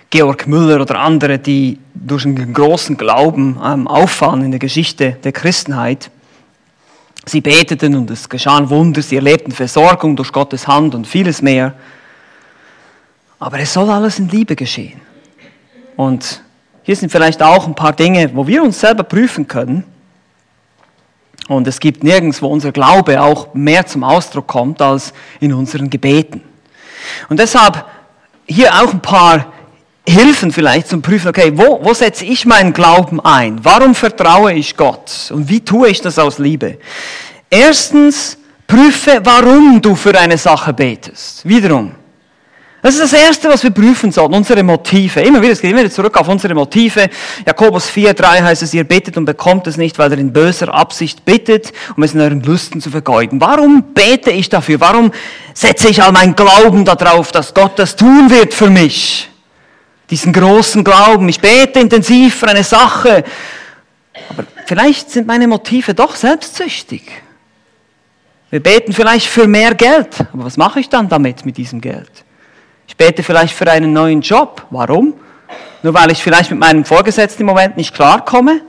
Georg 0.10 0.47
Müller 0.47 0.82
oder 0.82 0.99
andere, 0.99 1.39
die 1.39 1.80
durch 1.93 2.25
einen 2.25 2.53
großen 2.53 2.97
Glauben 2.97 3.60
ähm, 3.63 3.88
auffallen 3.88 4.43
in 4.43 4.51
der 4.51 4.60
Geschichte 4.60 5.17
der 5.23 5.32
Christenheit. 5.32 6.12
Sie 7.27 7.41
beteten 7.41 7.93
und 7.95 8.09
es 8.09 8.29
geschahen 8.29 8.69
Wunder, 8.69 9.01
sie 9.01 9.17
erlebten 9.17 9.51
Versorgung 9.51 10.15
durch 10.15 10.31
Gottes 10.31 10.65
Hand 10.65 10.95
und 10.95 11.05
vieles 11.05 11.41
mehr. 11.41 11.73
Aber 13.37 13.59
es 13.59 13.73
soll 13.73 13.89
alles 13.89 14.17
in 14.17 14.29
Liebe 14.29 14.55
geschehen. 14.55 15.01
Und 15.97 16.41
hier 16.83 16.95
sind 16.95 17.11
vielleicht 17.11 17.43
auch 17.43 17.67
ein 17.67 17.75
paar 17.75 17.91
Dinge, 17.91 18.33
wo 18.33 18.47
wir 18.47 18.63
uns 18.63 18.79
selber 18.79 19.03
prüfen 19.03 19.45
können. 19.45 19.83
Und 21.49 21.67
es 21.67 21.81
gibt 21.81 22.01
nirgends, 22.01 22.41
wo 22.41 22.47
unser 22.47 22.71
Glaube 22.71 23.21
auch 23.21 23.53
mehr 23.53 23.85
zum 23.85 24.05
Ausdruck 24.05 24.47
kommt 24.47 24.81
als 24.81 25.11
in 25.41 25.53
unseren 25.53 25.89
Gebeten. 25.89 26.41
Und 27.27 27.41
deshalb 27.41 27.83
hier 28.45 28.73
auch 28.73 28.93
ein 28.93 29.01
paar 29.01 29.51
Hilfen 30.10 30.54
vielleicht 30.54 30.88
zum 30.88 31.02
Prüfen, 31.02 31.28
okay, 31.28 31.52
wo, 31.54 31.84
wo 31.84 31.93
setze 31.93 32.24
ich 32.24 32.46
meinen 32.46 32.72
Glauben 32.72 33.20
ein? 33.20 33.60
Warum 33.62 33.93
vertraue 33.93 34.54
ich 34.54 34.78
Gott? 34.78 35.32
Und 35.32 35.50
wie 35.50 35.60
tue 35.60 35.89
ich 35.89 36.00
das 36.00 36.17
aus 36.17 36.38
Liebe? 36.38 36.78
Erstens, 37.50 38.38
prüfe, 38.65 39.20
warum 39.24 39.82
du 39.82 39.96
für 39.96 40.17
eine 40.17 40.38
Sache 40.38 40.72
betest. 40.72 41.46
Wiederum. 41.46 41.91
Das 42.82 42.93
ist 42.96 43.12
das 43.12 43.20
Erste, 43.20 43.50
was 43.50 43.63
wir 43.63 43.72
prüfen 43.72 44.10
sollten, 44.13 44.36
unsere 44.36 44.63
Motive. 44.63 45.20
Immer 45.20 45.41
wieder, 45.41 45.52
es 45.52 45.60
geht 45.60 45.72
immer 45.72 45.82
wieder 45.82 45.91
zurück 45.91 46.15
auf 46.15 46.30
unsere 46.30 46.54
Motive. 46.54 47.10
Jakobus 47.46 47.89
4, 47.89 48.13
3 48.13 48.43
heißt 48.43 48.63
es, 48.63 48.74
ihr 48.74 48.86
bittet 48.86 49.17
und 49.17 49.26
bekommt 49.26 49.67
es 49.67 49.76
nicht, 49.76 50.00
weil 50.00 50.12
ihr 50.12 50.20
in 50.20 50.32
böser 50.32 50.74
Absicht 50.74 51.26
bittet, 51.26 51.74
um 51.98 52.04
es 52.04 52.13
in 52.13 52.22
euren 52.22 52.41
Lüsten 52.41 52.80
zu 52.80 52.91
vergeuden. 52.91 53.41
Warum 53.41 53.93
bete 53.93 54.32
ich 54.32 54.48
dafür? 54.48 54.80
Warum 54.80 55.12
setze 55.54 55.89
ich 55.89 56.02
all 56.02 56.13
meinen 56.13 56.36
Glauben 56.36 56.86
darauf, 56.86 57.34
dass 57.34 57.54
Gott 57.54 57.78
das 57.78 57.98
tun 57.98 58.30
wird 58.30 58.54
für 58.54 58.70
mich? 58.70 59.30
Diesen 60.10 60.34
großen 60.34 60.84
Glauben. 60.84 61.28
Ich 61.30 61.39
bete 61.39 61.80
intensiv 61.80 62.36
für 62.36 62.48
eine 62.48 62.63
Sache. 62.63 63.24
Aber 64.30 64.43
vielleicht 64.65 65.12
sind 65.12 65.28
meine 65.28 65.48
Motive 65.48 65.93
doch 65.93 66.15
selbstsüchtig. 66.15 67.04
Wir 68.50 68.62
beten 68.62 68.93
vielleicht 68.93 69.28
für 69.28 69.48
mehr 69.48 69.76
Geld. 69.76 70.22
Aber 70.34 70.46
was 70.46 70.58
mache 70.58 70.80
ich 70.80 70.89
dann 70.89 71.10
damit, 71.10 71.46
mit 71.46 71.58
diesem 71.58 71.82
Geld? 71.82 72.12
Ich 72.88 72.96
bete 72.96 73.22
vielleicht 73.22 73.54
für 73.54 73.70
einen 73.70 73.91
neuen 73.91 74.22
Job. 74.22 74.65
Warum? 74.70 75.13
Nur 75.84 75.93
weil 75.93 76.12
ich 76.12 76.24
vielleicht 76.24 76.52
mit 76.52 76.60
meinem 76.60 76.86
Vorgesetzten 76.86 77.41
im 77.41 77.48
Moment 77.48 77.78
nicht 77.78 77.93
klarkomme? 77.93 78.62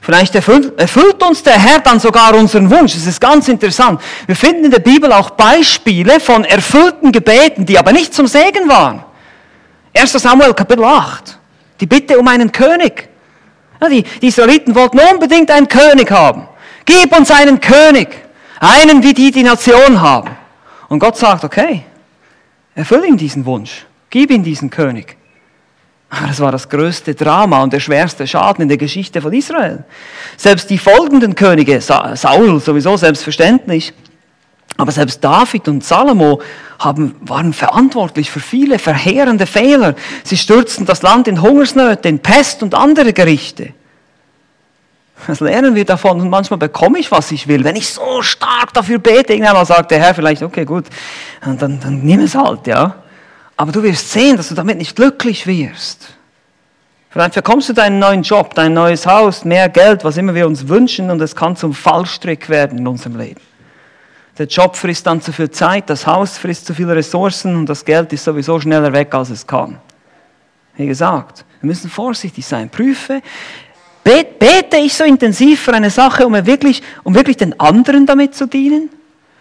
Vielleicht 0.00 0.34
erfüllt, 0.34 0.76
erfüllt, 0.80 1.22
uns 1.22 1.44
der 1.44 1.52
Herr 1.52 1.78
dann 1.78 2.00
sogar 2.00 2.34
unseren 2.34 2.68
Wunsch. 2.70 2.94
Das 2.94 3.06
ist 3.06 3.20
ganz 3.20 3.46
interessant. 3.46 4.00
Wir 4.26 4.34
finden 4.34 4.64
in 4.64 4.70
der 4.72 4.80
Bibel 4.80 5.12
auch 5.12 5.30
Beispiele 5.30 6.18
von 6.18 6.44
erfüllten 6.44 7.12
Gebeten, 7.12 7.66
die 7.66 7.78
aber 7.78 7.92
nicht 7.92 8.12
zum 8.12 8.26
Segen 8.26 8.68
waren. 8.68 9.04
1. 9.94 10.12
Samuel 10.12 10.54
Kapitel 10.54 10.84
8. 10.84 11.38
Die 11.80 11.86
Bitte 11.86 12.18
um 12.18 12.26
einen 12.28 12.50
König. 12.50 13.08
Die, 13.90 14.02
die 14.02 14.28
Israeliten 14.28 14.74
wollten 14.74 15.00
unbedingt 15.00 15.50
einen 15.50 15.68
König 15.68 16.10
haben. 16.10 16.46
Gib 16.84 17.16
uns 17.16 17.30
einen 17.30 17.60
König. 17.60 18.08
Einen, 18.60 19.02
wie 19.02 19.12
die 19.12 19.32
die 19.32 19.42
Nation 19.42 20.00
haben. 20.00 20.30
Und 20.88 21.00
Gott 21.00 21.16
sagt, 21.16 21.42
okay, 21.42 21.82
erfülle 22.74 23.06
ihm 23.08 23.16
diesen 23.16 23.44
Wunsch. 23.44 23.86
Gib 24.08 24.30
ihm 24.30 24.44
diesen 24.44 24.70
König. 24.70 25.16
Aber 26.10 26.26
das 26.28 26.38
war 26.40 26.52
das 26.52 26.68
größte 26.68 27.14
Drama 27.14 27.62
und 27.62 27.72
der 27.72 27.80
schwerste 27.80 28.26
Schaden 28.26 28.62
in 28.62 28.68
der 28.68 28.76
Geschichte 28.76 29.20
von 29.20 29.32
Israel. 29.32 29.84
Selbst 30.36 30.68
die 30.68 30.78
folgenden 30.78 31.34
Könige, 31.34 31.80
Saul 31.80 32.60
sowieso 32.60 32.96
selbstverständlich, 32.96 33.94
Aber 34.76 34.90
selbst 34.90 35.22
David 35.22 35.68
und 35.68 35.84
Salomo 35.84 36.40
haben, 36.78 37.14
waren 37.20 37.52
verantwortlich 37.52 38.30
für 38.30 38.40
viele 38.40 38.78
verheerende 38.78 39.46
Fehler. 39.46 39.94
Sie 40.24 40.36
stürzten 40.36 40.86
das 40.86 41.02
Land 41.02 41.28
in 41.28 41.42
Hungersnöte, 41.42 42.08
in 42.08 42.20
Pest 42.20 42.62
und 42.62 42.74
andere 42.74 43.12
Gerichte. 43.12 43.74
Was 45.26 45.40
lernen 45.40 45.74
wir 45.74 45.84
davon? 45.84 46.20
Und 46.20 46.30
manchmal 46.30 46.58
bekomme 46.58 46.98
ich, 46.98 47.12
was 47.12 47.30
ich 47.30 47.46
will. 47.46 47.62
Wenn 47.62 47.76
ich 47.76 47.88
so 47.88 48.22
stark 48.22 48.72
dafür 48.72 48.98
bete, 48.98 49.34
irgendwann 49.34 49.64
sagt 49.64 49.90
der 49.90 50.00
Herr 50.00 50.14
vielleicht, 50.14 50.42
okay, 50.42 50.64
gut, 50.64 50.86
dann, 51.42 51.58
dann, 51.58 51.80
dann 51.80 52.00
nimm 52.00 52.20
es 52.20 52.34
halt, 52.34 52.66
ja. 52.66 52.96
Aber 53.56 53.70
du 53.70 53.82
wirst 53.82 54.10
sehen, 54.10 54.36
dass 54.36 54.48
du 54.48 54.54
damit 54.54 54.78
nicht 54.78 54.96
glücklich 54.96 55.46
wirst. 55.46 56.08
Vielleicht 57.10 57.34
bekommst 57.34 57.68
du 57.68 57.74
deinen 57.74 57.98
neuen 57.98 58.22
Job, 58.22 58.54
dein 58.54 58.72
neues 58.72 59.06
Haus, 59.06 59.44
mehr 59.44 59.68
Geld, 59.68 60.02
was 60.02 60.16
immer 60.16 60.34
wir 60.34 60.46
uns 60.46 60.66
wünschen, 60.66 61.10
und 61.10 61.20
es 61.20 61.36
kann 61.36 61.54
zum 61.56 61.74
Fallstrick 61.74 62.48
werden 62.48 62.78
in 62.78 62.86
unserem 62.88 63.16
Leben. 63.16 63.40
Der 64.38 64.46
Job 64.46 64.76
frisst 64.76 65.06
dann 65.06 65.20
zu 65.20 65.32
viel 65.32 65.50
Zeit, 65.50 65.90
das 65.90 66.06
Haus 66.06 66.38
frisst 66.38 66.66
zu 66.66 66.74
viele 66.74 66.96
Ressourcen 66.96 67.54
und 67.54 67.66
das 67.66 67.84
Geld 67.84 68.12
ist 68.12 68.24
sowieso 68.24 68.58
schneller 68.58 68.92
weg, 68.92 69.14
als 69.14 69.30
es 69.30 69.46
kann. 69.46 69.78
Wie 70.76 70.86
gesagt, 70.86 71.44
wir 71.60 71.66
müssen 71.68 71.90
vorsichtig 71.90 72.46
sein. 72.46 72.70
Prüfe, 72.70 73.20
bete 74.02 74.78
ich 74.78 74.94
so 74.94 75.04
intensiv 75.04 75.60
für 75.60 75.74
eine 75.74 75.90
Sache, 75.90 76.26
um 76.26 76.32
wirklich, 76.46 76.82
um 77.02 77.14
wirklich 77.14 77.36
den 77.36 77.60
anderen 77.60 78.06
damit 78.06 78.34
zu 78.34 78.46
dienen? 78.46 78.88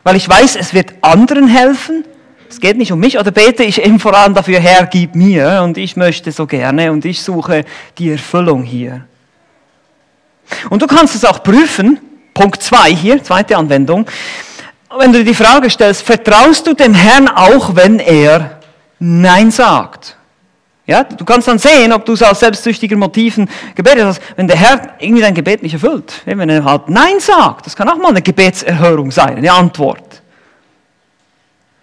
Weil 0.04 0.18
ich 0.18 0.28
weiß, 0.28 0.58
es 0.58 0.74
wird 0.74 0.94
anderen 1.02 1.48
helfen. 1.48 2.04
Es 2.50 2.60
geht 2.60 2.76
nicht 2.76 2.92
um 2.92 3.00
mich, 3.00 3.18
oder 3.18 3.32
bete 3.32 3.64
ich 3.64 3.82
eben 3.82 3.98
vor 3.98 4.14
allem 4.14 4.34
dafür, 4.34 4.60
Herr, 4.60 4.86
gib 4.86 5.16
mir 5.16 5.62
und 5.64 5.78
ich 5.78 5.96
möchte 5.96 6.34
so 6.34 6.46
gerne 6.46 6.92
und 6.92 7.06
ich 7.06 7.22
suche 7.22 7.64
die 7.98 8.12
Erfüllung 8.12 8.64
hier. 8.64 9.06
Und 10.70 10.82
du 10.82 10.88
kannst 10.88 11.16
es 11.16 11.24
auch 11.24 11.42
prüfen, 11.42 11.98
Punkt 12.34 12.62
2 12.62 12.94
hier, 12.94 13.24
zweite 13.24 13.56
Anwendung, 13.56 14.06
wenn 14.98 15.14
du 15.14 15.24
die 15.24 15.34
Frage 15.34 15.70
stellst, 15.70 16.04
vertraust 16.04 16.68
du 16.68 16.74
dem 16.74 16.94
Herrn 16.94 17.28
auch, 17.28 17.76
wenn 17.76 18.00
er 18.00 18.60
Nein 19.00 19.52
sagt? 19.52 20.18
Ja, 20.86 21.04
du 21.04 21.24
kannst 21.24 21.48
dann 21.48 21.60
sehen, 21.60 21.94
ob 21.94 22.06
du 22.06 22.14
es 22.14 22.24
aus 22.24 22.40
selbstsüchtigen 22.40 23.00
Motiven 23.00 23.50
gebetet 23.76 24.04
hast. 24.04 24.22
Wenn 24.36 24.48
der 24.48 24.58
Herr 24.58 24.96
irgendwie 25.00 25.22
dein 25.22 25.34
Gebet 25.34 25.64
nicht 25.64 25.74
erfüllt, 25.74 26.22
wenn 26.26 26.50
er 26.50 26.64
halt 26.64 26.90
Nein 26.90 27.20
sagt, 27.20 27.66
das 27.66 27.76
kann 27.76 27.88
auch 27.88 27.98
mal 27.98 28.10
eine 28.10 28.22
Gebetserhörung 28.22 29.12
sein, 29.12 29.38
eine 29.38 29.52
Antwort. 29.52 30.22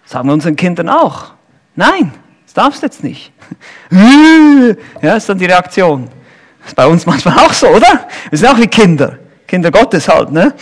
Sagen 0.05 0.27
wir 0.27 0.33
unseren 0.33 0.55
Kindern 0.55 0.89
auch. 0.89 1.31
Nein, 1.75 2.11
das 2.45 2.53
darfst 2.53 2.81
du 2.81 2.85
jetzt 2.85 3.03
nicht. 3.03 3.31
Ja, 5.01 5.15
ist 5.15 5.27
dann 5.29 5.39
die 5.39 5.45
Reaktion. 5.45 6.07
Das 6.59 6.69
ist 6.69 6.75
bei 6.75 6.85
uns 6.85 7.05
manchmal 7.05 7.39
auch 7.39 7.53
so, 7.53 7.67
oder? 7.67 8.07
Wir 8.29 8.37
sind 8.37 8.47
auch 8.49 8.57
wie 8.59 8.67
Kinder. 8.67 9.17
Kinder 9.47 9.71
Gottes 9.71 10.07
halt, 10.07 10.31
ne? 10.31 10.53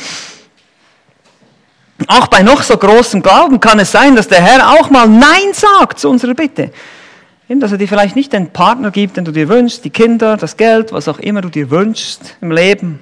Auch 2.06 2.28
bei 2.28 2.44
noch 2.44 2.62
so 2.62 2.78
großem 2.78 3.24
Glauben 3.24 3.60
kann 3.60 3.80
es 3.80 3.92
sein, 3.92 4.16
dass 4.16 4.28
der 4.28 4.42
Herr 4.42 4.72
auch 4.74 4.90
mal 4.90 5.08
Nein 5.08 5.54
sagt 5.54 6.00
zu 6.00 6.10
unserer 6.10 6.36
Bitte. 6.36 6.72
Dass 7.50 7.72
er 7.72 7.78
dir 7.78 7.88
vielleicht 7.88 8.16
nicht 8.16 8.34
den 8.34 8.52
Partner 8.52 8.92
gibt, 8.92 9.18
den 9.18 9.26
du 9.26 9.32
dir 9.32 9.50
wünschst, 9.50 9.84
die 9.84 9.90
Kinder, 9.90 10.38
das 10.38 10.58
Geld, 10.58 10.92
was 10.92 11.08
auch 11.08 11.18
immer 11.18 11.42
du 11.42 11.50
dir 11.50 11.72
wünschst 11.72 12.36
im 12.42 12.52
Leben. 12.52 13.00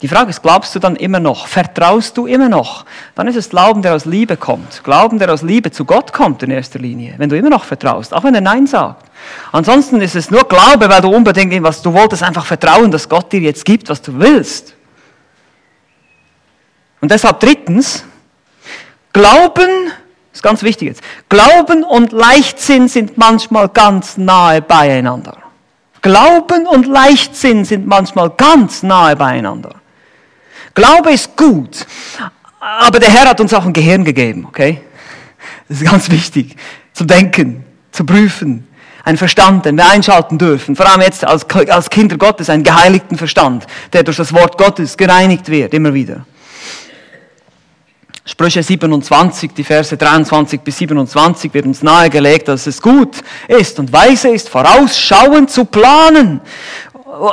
Die 0.00 0.06
Frage 0.06 0.30
ist, 0.30 0.42
glaubst 0.42 0.76
du 0.76 0.78
dann 0.78 0.94
immer 0.94 1.18
noch? 1.18 1.48
Vertraust 1.48 2.16
du 2.16 2.26
immer 2.26 2.48
noch? 2.48 2.84
Dann 3.16 3.26
ist 3.26 3.34
es 3.34 3.50
Glauben, 3.50 3.82
der 3.82 3.96
aus 3.96 4.04
Liebe 4.04 4.36
kommt. 4.36 4.84
Glauben, 4.84 5.18
der 5.18 5.32
aus 5.32 5.42
Liebe 5.42 5.72
zu 5.72 5.84
Gott 5.84 6.12
kommt 6.12 6.44
in 6.44 6.52
erster 6.52 6.78
Linie. 6.78 7.14
Wenn 7.18 7.28
du 7.28 7.36
immer 7.36 7.50
noch 7.50 7.64
vertraust, 7.64 8.14
auch 8.14 8.22
wenn 8.22 8.34
er 8.34 8.40
Nein 8.40 8.68
sagt. 8.68 9.10
Ansonsten 9.50 10.00
ist 10.00 10.14
es 10.14 10.30
nur 10.30 10.44
Glaube, 10.44 10.88
weil 10.88 11.00
du 11.00 11.08
unbedingt 11.08 11.60
was 11.64 11.82
du 11.82 11.92
wolltest, 11.92 12.22
einfach 12.22 12.46
vertrauen, 12.46 12.92
dass 12.92 13.08
Gott 13.08 13.32
dir 13.32 13.40
jetzt 13.40 13.64
gibt, 13.64 13.88
was 13.88 14.00
du 14.00 14.16
willst. 14.20 14.74
Und 17.00 17.10
deshalb 17.10 17.40
drittens, 17.40 18.04
Glauben, 19.12 19.90
ist 20.32 20.42
ganz 20.42 20.62
wichtig 20.62 20.88
jetzt, 20.88 21.02
Glauben 21.28 21.82
und 21.82 22.12
Leichtsinn 22.12 22.88
sind 22.88 23.18
manchmal 23.18 23.68
ganz 23.68 24.16
nahe 24.16 24.62
beieinander. 24.62 25.38
Glauben 26.02 26.66
und 26.66 26.86
Leichtsinn 26.86 27.64
sind 27.64 27.86
manchmal 27.86 28.30
ganz 28.30 28.82
nahe 28.82 29.16
beieinander. 29.16 29.74
Glaube 30.74 31.12
ist 31.12 31.36
gut, 31.36 31.86
aber 32.60 33.00
der 33.00 33.10
Herr 33.10 33.28
hat 33.28 33.40
uns 33.40 33.52
auch 33.52 33.64
ein 33.64 33.72
Gehirn 33.72 34.04
gegeben, 34.04 34.46
okay? 34.46 34.80
Das 35.68 35.80
ist 35.80 35.90
ganz 35.90 36.10
wichtig, 36.10 36.56
zu 36.92 37.04
denken, 37.04 37.64
zu 37.90 38.04
prüfen, 38.04 38.66
einen 39.04 39.18
Verstand, 39.18 39.64
den 39.64 39.76
wir 39.76 39.88
einschalten 39.88 40.38
dürfen, 40.38 40.76
vor 40.76 40.88
allem 40.88 41.00
jetzt 41.00 41.24
als, 41.24 41.44
als 41.68 41.90
Kinder 41.90 42.16
Gottes, 42.16 42.48
einen 42.50 42.62
geheiligten 42.62 43.16
Verstand, 43.16 43.66
der 43.92 44.02
durch 44.02 44.18
das 44.18 44.32
Wort 44.32 44.56
Gottes 44.58 44.96
gereinigt 44.96 45.48
wird, 45.48 45.74
immer 45.74 45.94
wieder. 45.94 46.26
Sprüche 48.30 48.62
27, 48.62 49.52
die 49.54 49.64
Verse 49.64 49.96
23 49.96 50.60
bis 50.60 50.76
27 50.76 51.54
wird 51.54 51.64
uns 51.64 51.82
nahegelegt, 51.82 52.46
dass 52.48 52.66
es 52.66 52.82
gut 52.82 53.16
ist 53.48 53.78
und 53.78 53.90
weise 53.90 54.28
ist, 54.28 54.50
vorausschauend 54.50 55.50
zu 55.50 55.64
planen, 55.64 56.42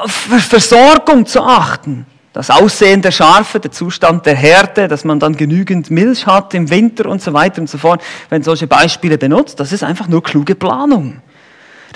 Versorgung 0.08 1.26
zu 1.26 1.44
achten 1.44 2.06
das 2.32 2.50
Aussehen 2.50 3.02
der 3.02 3.12
Schafe, 3.12 3.62
der 3.62 3.72
Zustand 3.72 4.26
der 4.26 4.36
Herde, 4.36 4.90
dass 4.90 5.06
man 5.06 5.22
dann 5.22 5.38
genügend 5.38 5.90
Milch 5.90 6.28
hat 6.28 6.54
im 6.54 6.70
Winter 6.70 7.06
und 7.06 7.22
so 7.22 7.32
weiter 7.32 7.62
und 7.62 7.70
so 7.70 7.78
fort. 7.78 8.02
Wenn 8.30 8.44
solche 8.44 8.68
Beispiele 8.68 9.18
benutzt, 9.18 9.58
das 9.62 9.72
ist 9.72 9.84
einfach 9.84 10.10
nur 10.10 10.22
kluge 10.22 10.54
Planung. 10.54 11.22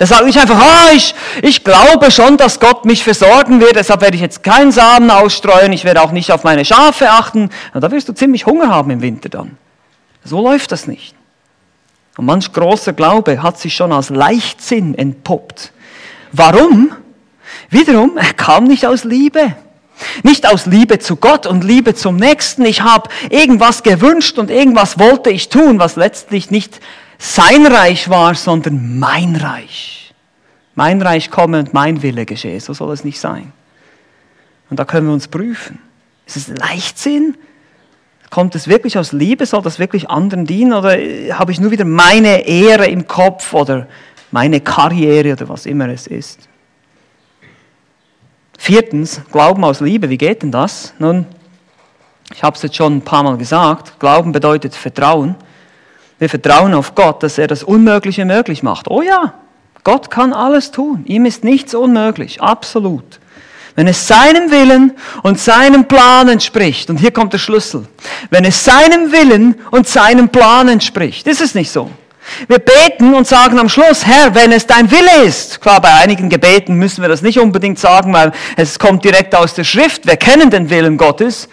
Das 0.00 0.08
sagt 0.08 0.24
nicht 0.24 0.38
einfach, 0.38 0.58
ah, 0.58 0.92
ich, 0.94 1.14
ich 1.42 1.62
glaube 1.62 2.10
schon, 2.10 2.38
dass 2.38 2.58
Gott 2.58 2.86
mich 2.86 3.04
versorgen 3.04 3.60
wird, 3.60 3.76
deshalb 3.76 4.00
werde 4.00 4.16
ich 4.16 4.22
jetzt 4.22 4.42
keinen 4.42 4.72
Samen 4.72 5.10
ausstreuen, 5.10 5.74
ich 5.74 5.84
werde 5.84 6.00
auch 6.00 6.10
nicht 6.10 6.32
auf 6.32 6.42
meine 6.42 6.64
Schafe 6.64 7.10
achten. 7.10 7.50
Na, 7.74 7.80
da 7.80 7.90
wirst 7.90 8.08
du 8.08 8.14
ziemlich 8.14 8.46
Hunger 8.46 8.70
haben 8.70 8.90
im 8.90 9.02
Winter 9.02 9.28
dann. 9.28 9.58
So 10.24 10.40
läuft 10.40 10.72
das 10.72 10.86
nicht. 10.86 11.14
Und 12.16 12.24
manch 12.24 12.50
großer 12.50 12.94
Glaube 12.94 13.42
hat 13.42 13.58
sich 13.58 13.74
schon 13.74 13.92
als 13.92 14.08
Leichtsinn 14.08 14.94
entpuppt. 14.94 15.70
Warum? 16.32 16.92
Wiederum, 17.68 18.16
er 18.16 18.32
kam 18.32 18.64
nicht 18.64 18.86
aus 18.86 19.04
Liebe. 19.04 19.54
Nicht 20.22 20.48
aus 20.48 20.64
Liebe 20.64 20.98
zu 20.98 21.16
Gott 21.16 21.44
und 21.44 21.62
Liebe 21.62 21.94
zum 21.94 22.16
Nächsten. 22.16 22.64
Ich 22.64 22.80
habe 22.80 23.10
irgendwas 23.28 23.82
gewünscht 23.82 24.38
und 24.38 24.50
irgendwas 24.50 24.98
wollte 24.98 25.28
ich 25.28 25.50
tun, 25.50 25.78
was 25.78 25.96
letztlich 25.96 26.50
nicht 26.50 26.80
sein 27.20 27.66
Reich 27.66 28.08
war, 28.08 28.34
sondern 28.34 28.98
mein 28.98 29.36
Reich. 29.36 30.14
Mein 30.74 31.02
Reich 31.02 31.30
komme 31.30 31.58
und 31.58 31.74
mein 31.74 32.02
Wille 32.02 32.24
geschehe. 32.24 32.58
So 32.60 32.72
soll 32.72 32.92
es 32.92 33.04
nicht 33.04 33.20
sein. 33.20 33.52
Und 34.70 34.80
da 34.80 34.86
können 34.86 35.06
wir 35.06 35.12
uns 35.12 35.28
prüfen. 35.28 35.78
Ist 36.26 36.36
es 36.36 36.48
Leichtsinn? 36.48 37.36
Kommt 38.30 38.54
es 38.54 38.68
wirklich 38.68 38.96
aus 38.96 39.12
Liebe? 39.12 39.44
Soll 39.44 39.60
das 39.60 39.78
wirklich 39.78 40.08
anderen 40.08 40.46
dienen? 40.46 40.72
Oder 40.72 40.92
habe 41.36 41.52
ich 41.52 41.60
nur 41.60 41.70
wieder 41.70 41.84
meine 41.84 42.46
Ehre 42.46 42.86
im 42.86 43.06
Kopf 43.06 43.52
oder 43.52 43.86
meine 44.30 44.60
Karriere 44.60 45.32
oder 45.32 45.48
was 45.50 45.66
immer 45.66 45.88
es 45.90 46.06
ist? 46.06 46.48
Viertens, 48.56 49.20
Glauben 49.30 49.62
aus 49.64 49.80
Liebe. 49.80 50.08
Wie 50.08 50.18
geht 50.18 50.42
denn 50.42 50.52
das? 50.52 50.94
Nun, 50.98 51.26
ich 52.32 52.42
habe 52.42 52.56
es 52.56 52.62
jetzt 52.62 52.76
schon 52.76 52.98
ein 52.98 53.02
paar 53.02 53.24
Mal 53.24 53.36
gesagt. 53.36 53.98
Glauben 54.00 54.32
bedeutet 54.32 54.74
Vertrauen. 54.74 55.34
Wir 56.20 56.28
vertrauen 56.28 56.74
auf 56.74 56.94
Gott, 56.94 57.22
dass 57.22 57.38
er 57.38 57.46
das 57.46 57.62
Unmögliche 57.62 58.26
möglich 58.26 58.62
macht. 58.62 58.88
Oh 58.88 59.00
ja, 59.00 59.32
Gott 59.84 60.10
kann 60.10 60.34
alles 60.34 60.70
tun. 60.70 61.02
Ihm 61.06 61.24
ist 61.24 61.44
nichts 61.44 61.74
unmöglich. 61.74 62.42
Absolut. 62.42 63.18
Wenn 63.74 63.86
es 63.86 64.06
seinem 64.06 64.50
Willen 64.50 64.92
und 65.22 65.40
seinem 65.40 65.86
Plan 65.88 66.28
entspricht, 66.28 66.90
und 66.90 66.98
hier 66.98 67.10
kommt 67.10 67.32
der 67.32 67.38
Schlüssel, 67.38 67.86
wenn 68.28 68.44
es 68.44 68.62
seinem 68.62 69.10
Willen 69.12 69.54
und 69.70 69.88
seinem 69.88 70.28
Plan 70.28 70.68
entspricht, 70.68 71.26
ist 71.26 71.40
es 71.40 71.54
nicht 71.54 71.70
so. 71.70 71.90
Wir 72.48 72.58
beten 72.58 73.14
und 73.14 73.26
sagen 73.26 73.58
am 73.58 73.70
Schluss, 73.70 74.04
Herr, 74.04 74.34
wenn 74.34 74.52
es 74.52 74.66
dein 74.66 74.90
Wille 74.90 75.24
ist. 75.24 75.62
Klar, 75.62 75.80
bei 75.80 75.94
einigen 75.94 76.28
Gebeten 76.28 76.74
müssen 76.74 77.00
wir 77.00 77.08
das 77.08 77.22
nicht 77.22 77.38
unbedingt 77.38 77.78
sagen, 77.78 78.12
weil 78.12 78.32
es 78.56 78.78
kommt 78.78 79.04
direkt 79.04 79.34
aus 79.34 79.54
der 79.54 79.64
Schrift. 79.64 80.06
Wir 80.06 80.16
kennen 80.16 80.50
den 80.50 80.68
Willen 80.68 80.98
Gottes. 80.98 81.48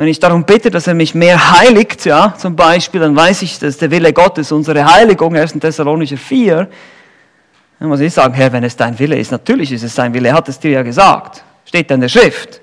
Wenn 0.00 0.08
ich 0.08 0.18
darum 0.18 0.44
bitte, 0.44 0.70
dass 0.70 0.86
er 0.86 0.94
mich 0.94 1.14
mehr 1.14 1.60
heiligt, 1.60 2.06
ja, 2.06 2.32
zum 2.38 2.56
Beispiel, 2.56 3.02
dann 3.02 3.14
weiß 3.14 3.42
ich, 3.42 3.58
dass 3.58 3.76
der 3.76 3.90
Wille 3.90 4.14
Gottes 4.14 4.50
unsere 4.50 4.82
Heiligung, 4.90 5.36
1. 5.36 5.52
Thessalonicher 5.60 6.16
4, 6.16 6.70
dann 7.78 7.88
muss 7.90 8.00
ich 8.00 8.14
sagen, 8.14 8.32
Herr, 8.32 8.50
wenn 8.50 8.64
es 8.64 8.74
dein 8.74 8.98
Wille 8.98 9.18
ist, 9.18 9.30
natürlich 9.30 9.70
ist 9.72 9.82
es 9.82 9.94
sein 9.94 10.14
Wille, 10.14 10.30
er 10.30 10.36
hat 10.36 10.48
es 10.48 10.58
dir 10.58 10.70
ja 10.70 10.82
gesagt. 10.82 11.44
Steht 11.66 11.90
da 11.90 11.96
in 11.96 12.00
der 12.00 12.08
Schrift. 12.08 12.62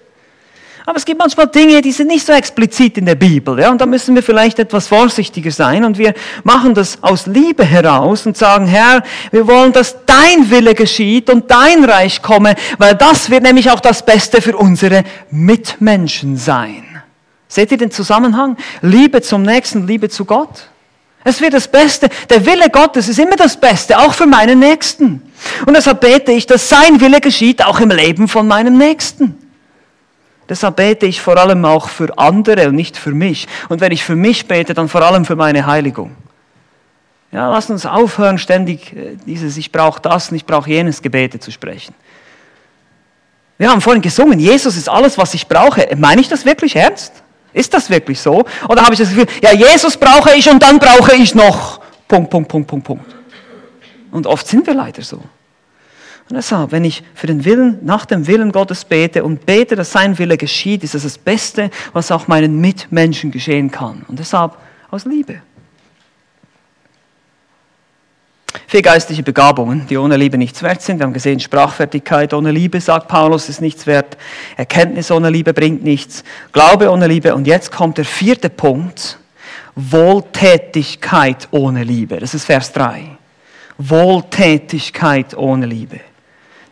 Aber 0.88 0.98
es 0.98 1.06
gibt 1.06 1.20
manchmal 1.20 1.46
Dinge, 1.46 1.80
die 1.84 1.92
sind 1.92 2.08
nicht 2.08 2.26
so 2.26 2.34
explizit 2.34 2.98
in 2.98 3.06
der 3.06 3.14
Bibel. 3.14 3.60
Ja? 3.60 3.70
Und 3.70 3.82
da 3.82 3.86
müssen 3.86 4.16
wir 4.16 4.24
vielleicht 4.24 4.58
etwas 4.58 4.88
vorsichtiger 4.88 5.52
sein. 5.52 5.86
Und 5.86 6.00
wir 6.00 6.16
machen 6.44 6.74
das 6.74 7.04
aus 7.04 7.28
Liebe 7.28 7.64
heraus 7.64 8.26
und 8.26 8.36
sagen, 8.36 8.66
Herr, 8.66 9.04
wir 9.30 9.46
wollen, 9.46 9.74
dass 9.74 9.96
dein 10.08 10.50
Wille 10.50 10.74
geschieht 10.74 11.30
und 11.30 11.52
dein 11.52 11.84
Reich 11.84 12.24
komme, 12.24 12.56
weil 12.80 12.96
das 12.96 13.30
wird 13.30 13.44
nämlich 13.44 13.70
auch 13.70 13.80
das 13.80 14.04
Beste 14.04 14.42
für 14.42 14.58
unsere 14.58 15.04
Mitmenschen 15.30 16.36
sein. 16.36 16.87
Seht 17.58 17.72
ihr 17.72 17.80
den 17.80 17.89
Zusammenhang? 17.89 18.55
Liebe 18.84 19.20
zum 19.24 19.41
Nächsten, 19.41 19.88
Liebe 19.88 20.10
zu 20.10 20.26
Gott. 20.26 20.68
Es 21.24 21.41
wird 21.41 21.55
das 21.55 21.68
Beste. 21.68 22.08
Der 22.30 22.45
Wille 22.45 22.70
Gottes 22.70 23.10
ist 23.10 23.18
immer 23.18 23.36
das 23.36 23.60
Beste, 23.60 23.97
auch 23.97 24.14
für 24.14 24.28
meinen 24.28 24.60
Nächsten. 24.60 25.24
Und 25.66 25.76
deshalb 25.76 26.01
bete 26.01 26.32
ich, 26.34 26.45
dass 26.45 26.70
sein 26.70 27.01
Wille 27.01 27.20
geschieht, 27.20 27.66
auch 27.66 27.80
im 27.80 27.89
Leben 27.89 28.28
von 28.28 28.47
meinem 28.47 28.78
Nächsten. 28.78 29.36
Deshalb 30.47 30.76
bete 30.76 31.08
ich 31.08 31.20
vor 31.20 31.36
allem 31.38 31.66
auch 31.66 31.89
für 31.89 32.16
andere 32.20 32.70
und 32.70 32.76
nicht 32.76 32.95
für 32.95 33.10
mich. 33.10 33.47
Und 33.70 33.82
wenn 33.82 33.91
ich 33.91 34.03
für 34.03 34.16
mich 34.16 34.47
bete, 34.47 34.76
dann 34.76 34.88
vor 34.88 35.01
allem 35.01 35.26
für 35.26 35.36
meine 35.36 35.66
Heiligung. 35.66 36.16
Ja, 37.32 37.49
lass 37.49 37.72
uns 37.72 37.88
aufhören, 37.88 38.38
ständig 38.38 38.95
äh, 38.95 39.18
dieses 39.26 39.58
Ich 39.58 39.72
brauche 39.72 39.99
das 39.99 40.30
und 40.30 40.36
ich 40.36 40.45
brauche 40.45 40.70
jenes 40.70 41.01
Gebete 41.01 41.39
zu 41.39 41.49
sprechen. 41.49 41.95
Wir 43.58 43.72
haben 43.72 43.82
vorhin 43.82 44.03
gesungen, 44.03 44.38
Jesus 44.38 44.78
ist 44.78 44.88
alles, 44.88 45.18
was 45.18 45.34
ich 45.34 45.47
brauche. 45.47 45.88
Meine 45.97 46.22
ich 46.22 46.30
das 46.30 46.45
wirklich 46.45 46.76
ernst? 46.76 47.24
Ist 47.58 47.74
das 47.74 47.89
wirklich 47.89 48.20
so? 48.20 48.45
Oder 48.70 48.84
habe 48.84 48.93
ich 48.93 48.99
das 48.99 49.10
Gefühl, 49.10 49.26
ja, 49.41 49.51
Jesus 49.51 49.97
brauche 49.97 50.36
ich 50.36 50.49
und 50.49 50.62
dann 50.62 50.78
brauche 50.78 51.16
ich 51.16 51.34
noch 51.34 51.82
Punkt, 52.08 52.30
Punkt, 52.30 52.49
Punkt, 52.49 52.68
Punkt, 52.68 52.86
Punkt. 52.86 53.16
Und 54.12 54.28
oft 54.28 54.47
sind 54.47 54.68
wir 54.68 54.74
leider 54.74 55.01
so. 55.01 55.18
Und 55.18 56.36
deshalb, 56.36 56.72
wenn 56.72 56.86
ich 56.86 57.03
für 57.16 57.26
den 57.28 57.45
Willen, 57.45 57.80
nach 57.84 58.05
dem 58.05 58.28
Willen 58.28 58.51
Gottes 58.51 58.86
bete 58.86 59.24
und 59.24 59.45
bete, 59.45 59.76
dass 59.76 59.91
sein 59.91 60.18
Wille 60.20 60.38
geschieht, 60.38 60.84
ist 60.84 60.93
das 60.93 61.03
das 61.03 61.18
Beste, 61.18 61.72
was 61.93 62.12
auch 62.12 62.28
meinen 62.28 62.60
Mitmenschen 62.60 63.32
geschehen 63.32 63.72
kann. 63.72 64.05
Und 64.08 64.20
deshalb 64.20 64.58
aus 64.91 65.05
Liebe. 65.05 65.41
Vier 68.66 68.82
geistliche 68.82 69.24
Begabungen, 69.24 69.86
die 69.88 69.97
ohne 69.97 70.18
Liebe 70.18 70.38
nichts 70.38 70.64
wert 70.64 70.82
sind. 70.82 70.99
Wir 70.99 71.05
haben 71.05 71.14
gesehen, 71.14 71.39
Sprachfertigkeit 71.39 72.34
ohne 72.34 72.51
Liebe, 72.51 72.82
sagt 72.82 73.08
Paulus, 73.08 73.49
ist 73.49 73.62
nichts 73.62 73.86
wert. 73.86 74.18
Erkenntnis 74.55 75.12
ohne 75.12 75.30
Liebe 75.30 75.53
bringt 75.53 75.84
nichts. 75.84 76.24
Glaube 76.51 76.89
ohne 76.91 77.08
Liebe. 77.08 77.36
Und 77.36 77.45
jetzt 77.45 77.72
kommt 77.72 77.97
der 77.97 78.05
vierte 78.05 78.49
Punkt. 78.49 79.20
Wohltätigkeit 79.76 81.47
ohne 81.51 81.84
Liebe. 81.84 82.18
Das 82.18 82.34
ist 82.34 82.45
Vers 82.45 82.74
3. 82.74 83.18
Wohltätigkeit 83.78 85.38
ohne 85.38 85.68
Liebe. 85.68 85.99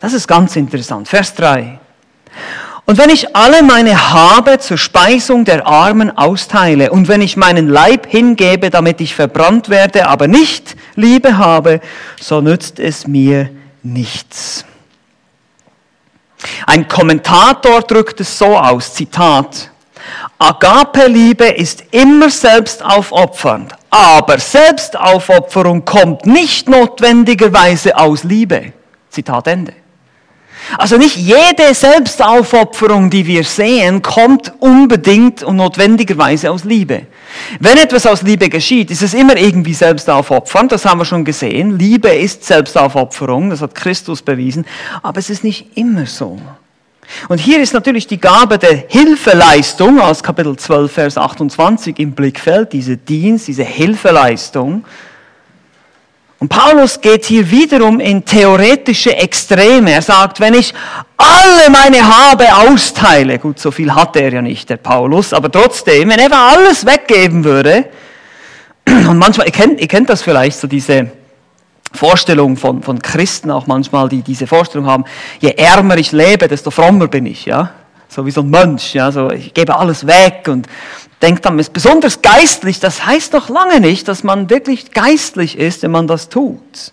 Das 0.00 0.12
ist 0.12 0.26
ganz 0.26 0.56
interessant. 0.56 1.06
Vers 1.06 1.34
3. 1.34 1.78
Und 2.86 2.98
wenn 2.98 3.10
ich 3.10 3.34
alle 3.34 3.64
meine 3.64 4.12
Habe 4.12 4.60
zur 4.60 4.78
Speisung 4.78 5.44
der 5.44 5.66
Armen 5.66 6.16
austeile 6.16 6.92
und 6.92 7.08
wenn 7.08 7.20
ich 7.20 7.36
meinen 7.36 7.68
Leib 7.68 8.06
hingebe, 8.06 8.70
damit 8.70 9.00
ich 9.00 9.16
verbrannt 9.16 9.68
werde, 9.68 10.06
aber 10.06 10.28
nicht 10.28 10.76
Liebe 10.94 11.36
habe, 11.36 11.80
so 12.20 12.40
nützt 12.40 12.78
es 12.78 13.08
mir 13.08 13.50
nichts. 13.82 14.64
Ein 16.64 16.86
Kommentator 16.86 17.82
drückt 17.82 18.20
es 18.20 18.38
so 18.38 18.56
aus, 18.56 18.94
Zitat, 18.94 19.70
Agape-Liebe 20.38 21.46
ist 21.46 21.82
immer 21.90 22.30
selbstaufopfernd, 22.30 23.72
aber 23.90 24.38
Selbstaufopferung 24.38 25.84
kommt 25.84 26.24
nicht 26.24 26.68
notwendigerweise 26.68 27.96
aus 27.96 28.22
Liebe. 28.22 28.72
Zitat 29.10 29.48
Ende. 29.48 29.72
Also 30.78 30.96
nicht 30.96 31.16
jede 31.16 31.72
Selbstaufopferung, 31.72 33.08
die 33.08 33.26
wir 33.26 33.44
sehen, 33.44 34.02
kommt 34.02 34.52
unbedingt 34.60 35.42
und 35.42 35.56
notwendigerweise 35.56 36.50
aus 36.50 36.64
Liebe. 36.64 37.06
Wenn 37.60 37.78
etwas 37.78 38.06
aus 38.06 38.22
Liebe 38.22 38.48
geschieht, 38.48 38.90
ist 38.90 39.02
es 39.02 39.14
immer 39.14 39.36
irgendwie 39.36 39.74
selbstaufopfernd, 39.74 40.72
das 40.72 40.84
haben 40.84 41.00
wir 41.00 41.04
schon 41.04 41.24
gesehen. 41.24 41.78
Liebe 41.78 42.08
ist 42.08 42.44
Selbstaufopferung, 42.44 43.50
das 43.50 43.60
hat 43.60 43.74
Christus 43.74 44.22
bewiesen, 44.22 44.66
aber 45.02 45.18
es 45.18 45.30
ist 45.30 45.44
nicht 45.44 45.76
immer 45.76 46.06
so. 46.06 46.38
Und 47.28 47.38
hier 47.38 47.60
ist 47.60 47.72
natürlich 47.72 48.06
die 48.06 48.20
Gabe 48.20 48.58
der 48.58 48.84
Hilfeleistung 48.88 50.00
aus 50.00 50.22
Kapitel 50.22 50.56
12, 50.56 50.92
Vers 50.92 51.18
28 51.18 51.98
im 52.00 52.12
Blickfeld, 52.12 52.72
diese 52.72 52.96
Dienst, 52.96 53.46
diese 53.48 53.62
Hilfeleistung. 53.62 54.84
Und 56.46 56.50
Paulus 56.50 57.00
geht 57.00 57.24
hier 57.24 57.50
wiederum 57.50 57.98
in 57.98 58.24
theoretische 58.24 59.16
Extreme. 59.16 59.90
Er 59.90 60.00
sagt, 60.00 60.38
wenn 60.38 60.54
ich 60.54 60.72
alle 61.16 61.68
meine 61.70 62.00
Habe 62.06 62.44
austeile, 62.54 63.40
gut, 63.40 63.58
so 63.58 63.72
viel 63.72 63.92
hatte 63.92 64.20
er 64.20 64.32
ja 64.32 64.42
nicht, 64.42 64.70
der 64.70 64.76
Paulus, 64.76 65.32
aber 65.32 65.50
trotzdem, 65.50 66.08
wenn 66.08 66.20
er 66.20 66.30
alles 66.32 66.86
weggeben 66.86 67.42
würde, 67.42 67.86
und 68.86 69.18
manchmal, 69.18 69.48
ihr 69.48 69.52
kennt, 69.52 69.80
ihr 69.80 69.88
kennt 69.88 70.08
das 70.08 70.22
vielleicht, 70.22 70.60
so 70.60 70.68
diese 70.68 71.10
Vorstellung 71.92 72.56
von, 72.56 72.80
von 72.80 73.00
Christen 73.00 73.50
auch 73.50 73.66
manchmal, 73.66 74.08
die 74.08 74.22
diese 74.22 74.46
Vorstellung 74.46 74.86
haben, 74.86 75.04
je 75.40 75.50
ärmer 75.50 75.96
ich 75.96 76.12
lebe, 76.12 76.46
desto 76.46 76.70
frommer 76.70 77.08
bin 77.08 77.26
ich, 77.26 77.46
ja. 77.46 77.72
So 78.08 78.24
wie 78.24 78.30
so 78.30 78.42
ein 78.42 78.50
Mönch, 78.50 78.94
ja, 78.94 79.10
so 79.10 79.32
ich 79.32 79.52
gebe 79.52 79.76
alles 79.76 80.06
weg 80.06 80.44
und 80.46 80.68
denkt 81.22 81.44
dann, 81.44 81.58
ist 81.58 81.72
besonders 81.72 82.22
geistlich. 82.22 82.80
Das 82.80 83.06
heißt 83.06 83.34
doch 83.34 83.48
lange 83.48 83.80
nicht, 83.80 84.08
dass 84.08 84.24
man 84.24 84.50
wirklich 84.50 84.92
geistlich 84.92 85.58
ist, 85.58 85.82
wenn 85.82 85.90
man 85.90 86.06
das 86.06 86.28
tut. 86.28 86.92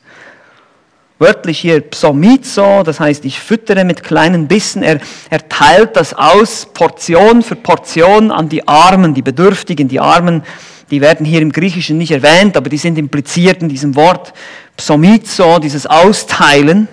Wörtlich 1.19 1.59
hier 1.59 1.79
Psomizo, 1.81 2.83
das 2.83 2.99
heißt, 2.99 3.23
ich 3.23 3.39
füttere 3.39 3.85
mit 3.85 4.03
kleinen 4.03 4.47
Bissen. 4.47 4.83
Er, 4.83 4.99
er 5.29 5.47
teilt 5.47 5.95
das 5.95 6.13
aus, 6.13 6.67
Portion 6.73 7.43
für 7.43 7.55
Portion 7.55 8.31
an 8.31 8.49
die 8.49 8.67
Armen, 8.67 9.13
die 9.13 9.21
Bedürftigen, 9.21 9.87
die 9.87 9.99
Armen. 9.99 10.43
Die 10.91 11.01
werden 11.01 11.25
hier 11.25 11.41
im 11.41 11.51
Griechischen 11.51 11.97
nicht 11.97 12.11
erwähnt, 12.11 12.57
aber 12.57 12.69
die 12.69 12.77
sind 12.77 12.97
impliziert 12.97 13.61
in 13.61 13.69
diesem 13.69 13.95
Wort 13.95 14.33
Psomizo, 14.75 15.59
dieses 15.59 15.87
Austeilen. 15.87 16.87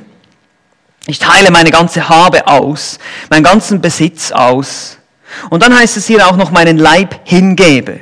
Ich 1.07 1.19
teile 1.19 1.51
meine 1.51 1.71
ganze 1.71 2.09
Habe 2.09 2.47
aus, 2.47 2.99
meinen 3.31 3.43
ganzen 3.43 3.81
Besitz 3.81 4.31
aus. 4.33 5.00
Und 5.49 5.63
dann 5.63 5.77
heißt 5.77 5.97
es 5.97 6.07
hier 6.07 6.27
auch 6.27 6.37
noch 6.37 6.51
meinen 6.51 6.79
Leib 6.79 7.21
hingebe. 7.25 8.01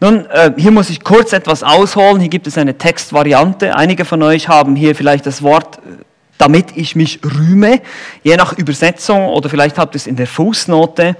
Nun, 0.00 0.24
äh, 0.30 0.52
hier 0.56 0.70
muss 0.70 0.88
ich 0.88 1.04
kurz 1.04 1.32
etwas 1.34 1.62
ausholen. 1.62 2.20
Hier 2.20 2.30
gibt 2.30 2.46
es 2.46 2.56
eine 2.56 2.78
Textvariante. 2.78 3.76
Einige 3.76 4.06
von 4.06 4.22
euch 4.22 4.48
haben 4.48 4.74
hier 4.74 4.94
vielleicht 4.94 5.26
das 5.26 5.42
Wort, 5.42 5.76
äh, 5.76 6.02
damit 6.38 6.74
ich 6.74 6.96
mich 6.96 7.20
rühme, 7.22 7.82
je 8.22 8.36
nach 8.36 8.54
Übersetzung 8.54 9.26
oder 9.26 9.50
vielleicht 9.50 9.76
habt 9.76 9.94
ihr 9.94 9.96
es 9.96 10.06
in 10.06 10.16
der 10.16 10.26
Fußnote. 10.26 11.16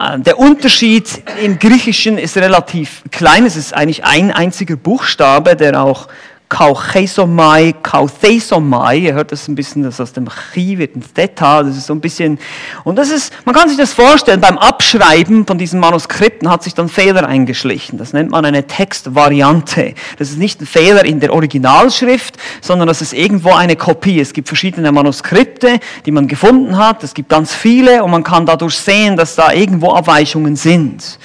Äh, 0.00 0.18
der 0.18 0.40
Unterschied 0.40 1.22
im 1.40 1.60
Griechischen 1.60 2.18
ist 2.18 2.36
relativ 2.36 3.04
klein. 3.12 3.46
Es 3.46 3.54
ist 3.54 3.74
eigentlich 3.74 4.04
ein 4.04 4.32
einziger 4.32 4.74
Buchstabe, 4.74 5.54
der 5.54 5.80
auch 5.80 6.08
Kauchesomai, 6.50 7.76
Kauthesomai, 7.80 8.96
ihr 8.96 9.14
hört 9.14 9.30
das 9.30 9.46
ein 9.46 9.54
bisschen, 9.54 9.84
das 9.84 10.00
aus 10.00 10.12
dem 10.12 10.28
Chi 10.28 10.76
wird 10.78 10.96
ein 10.96 11.04
Theta, 11.14 11.62
das 11.62 11.76
ist 11.76 11.86
so 11.86 11.94
ein 11.94 12.00
bisschen, 12.00 12.40
und 12.82 12.96
das 12.96 13.10
ist, 13.10 13.32
man 13.44 13.54
kann 13.54 13.68
sich 13.68 13.78
das 13.78 13.92
vorstellen, 13.92 14.40
beim 14.40 14.58
Abschreiben 14.58 15.46
von 15.46 15.58
diesen 15.58 15.78
Manuskripten 15.78 16.50
hat 16.50 16.64
sich 16.64 16.74
dann 16.74 16.88
Fehler 16.88 17.24
eingeschlichen. 17.26 17.98
Das 17.98 18.12
nennt 18.12 18.32
man 18.32 18.44
eine 18.44 18.66
Textvariante. 18.66 19.94
Das 20.18 20.30
ist 20.30 20.38
nicht 20.38 20.60
ein 20.60 20.66
Fehler 20.66 21.04
in 21.04 21.20
der 21.20 21.32
Originalschrift, 21.32 22.36
sondern 22.60 22.88
das 22.88 23.00
ist 23.00 23.12
irgendwo 23.12 23.52
eine 23.52 23.76
Kopie. 23.76 24.18
Es 24.18 24.32
gibt 24.32 24.48
verschiedene 24.48 24.90
Manuskripte, 24.90 25.78
die 26.04 26.10
man 26.10 26.26
gefunden 26.26 26.76
hat, 26.76 27.04
es 27.04 27.14
gibt 27.14 27.28
ganz 27.28 27.54
viele 27.54 28.02
und 28.02 28.10
man 28.10 28.24
kann 28.24 28.44
dadurch 28.44 28.76
sehen, 28.76 29.16
dass 29.16 29.36
da 29.36 29.52
irgendwo 29.52 29.92
Abweichungen 29.92 30.56
sind. 30.56 31.18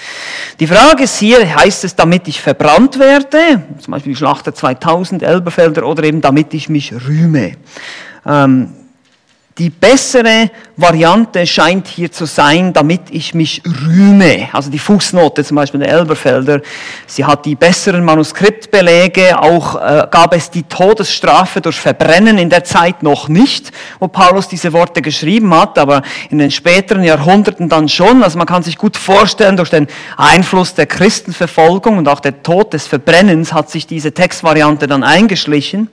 Die 0.59 0.67
Frage 0.67 1.05
ist 1.05 1.17
hier, 1.17 1.55
heißt 1.55 1.83
es, 1.83 1.95
damit 1.95 2.27
ich 2.27 2.39
verbrannt 2.39 2.99
werde, 2.99 3.63
zum 3.79 3.91
Beispiel 3.91 4.13
die 4.13 4.17
Schlachter 4.17 4.53
2000, 4.53 5.14
1000 5.15 5.23
Elberfelder 5.23 5.85
oder 5.85 6.03
eben 6.03 6.21
damit 6.21 6.53
ich 6.53 6.69
mich 6.69 6.93
rühme. 7.07 7.53
Ähm, 8.25 8.69
die 9.57 9.69
bessere 9.69 10.51
Variante 10.75 11.47
scheint 11.47 11.87
hier 11.87 12.11
zu 12.11 12.25
sein, 12.25 12.73
damit 12.73 13.03
ich 13.11 13.33
mich 13.33 13.61
rühme. 13.87 14.49
Also 14.51 14.69
die 14.69 14.79
Fußnote 14.79 15.45
zum 15.45 15.55
Beispiel 15.55 15.79
der 15.79 15.89
Elberfelder, 15.91 16.59
sie 17.07 17.23
hat 17.23 17.45
die 17.45 17.55
besseren 17.55 18.03
Manuskriptbelege, 18.03 19.39
auch 19.41 19.75
äh, 19.75 20.07
gab 20.11 20.35
es 20.35 20.51
die 20.51 20.63
Todesstrafe 20.63 21.61
durch 21.61 21.79
Verbrennen 21.79 22.37
in 22.37 22.49
der 22.49 22.65
Zeit 22.65 23.01
noch 23.01 23.29
nicht, 23.29 23.71
wo 23.99 24.09
Paulus 24.09 24.49
diese 24.49 24.73
Worte 24.73 25.01
geschrieben 25.01 25.53
hat, 25.53 25.79
aber 25.79 26.01
in 26.29 26.39
den 26.39 26.51
späteren 26.51 27.05
Jahrhunderten 27.05 27.69
dann 27.69 27.87
schon. 27.87 28.23
Also 28.23 28.37
man 28.37 28.47
kann 28.47 28.61
sich 28.61 28.77
gut 28.77 28.97
vorstellen, 28.97 29.55
durch 29.55 29.69
den 29.69 29.87
Einfluss 30.17 30.73
der 30.73 30.85
Christenverfolgung 30.85 31.97
und 31.97 32.09
auch 32.09 32.19
der 32.19 32.43
Tod 32.43 32.73
des 32.73 32.87
Verbrennens 32.87 33.53
hat 33.53 33.69
sich 33.69 33.87
diese 33.87 34.11
Textvariante 34.11 34.87
dann 34.87 35.03
eingeschlichen. 35.03 35.89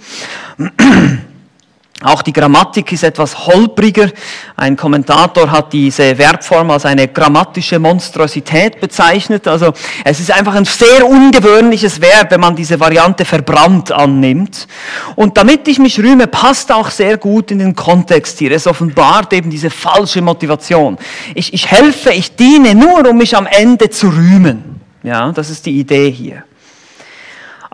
Auch 2.02 2.22
die 2.22 2.32
Grammatik 2.32 2.92
ist 2.92 3.04
etwas 3.04 3.46
holpriger. 3.46 4.10
Ein 4.56 4.76
Kommentator 4.76 5.50
hat 5.50 5.72
diese 5.72 6.16
Verbform 6.16 6.70
als 6.70 6.84
eine 6.84 7.08
grammatische 7.08 7.78
Monstrosität 7.78 8.80
bezeichnet. 8.80 9.46
Also 9.46 9.72
es 10.04 10.20
ist 10.20 10.32
einfach 10.32 10.54
ein 10.54 10.64
sehr 10.64 11.06
ungewöhnliches 11.06 12.00
Verb, 12.00 12.30
wenn 12.30 12.40
man 12.40 12.56
diese 12.56 12.80
Variante 12.80 13.24
verbrannt 13.24 13.92
annimmt. 13.92 14.66
Und 15.14 15.36
damit 15.36 15.68
ich 15.68 15.78
mich 15.78 15.98
rühme, 15.98 16.26
passt 16.26 16.72
auch 16.72 16.90
sehr 16.90 17.18
gut 17.18 17.50
in 17.50 17.60
den 17.60 17.76
Kontext 17.76 18.38
hier. 18.38 18.50
Es 18.52 18.66
offenbart 18.66 19.32
eben 19.32 19.50
diese 19.50 19.70
falsche 19.70 20.22
Motivation. 20.22 20.98
Ich, 21.34 21.54
ich 21.54 21.70
helfe, 21.70 22.10
ich 22.10 22.34
diene 22.34 22.74
nur, 22.74 23.08
um 23.08 23.16
mich 23.16 23.36
am 23.36 23.46
Ende 23.46 23.90
zu 23.90 24.08
rühmen. 24.08 24.80
Ja, 25.02 25.32
das 25.32 25.50
ist 25.50 25.66
die 25.66 25.78
Idee 25.78 26.10
hier. 26.10 26.44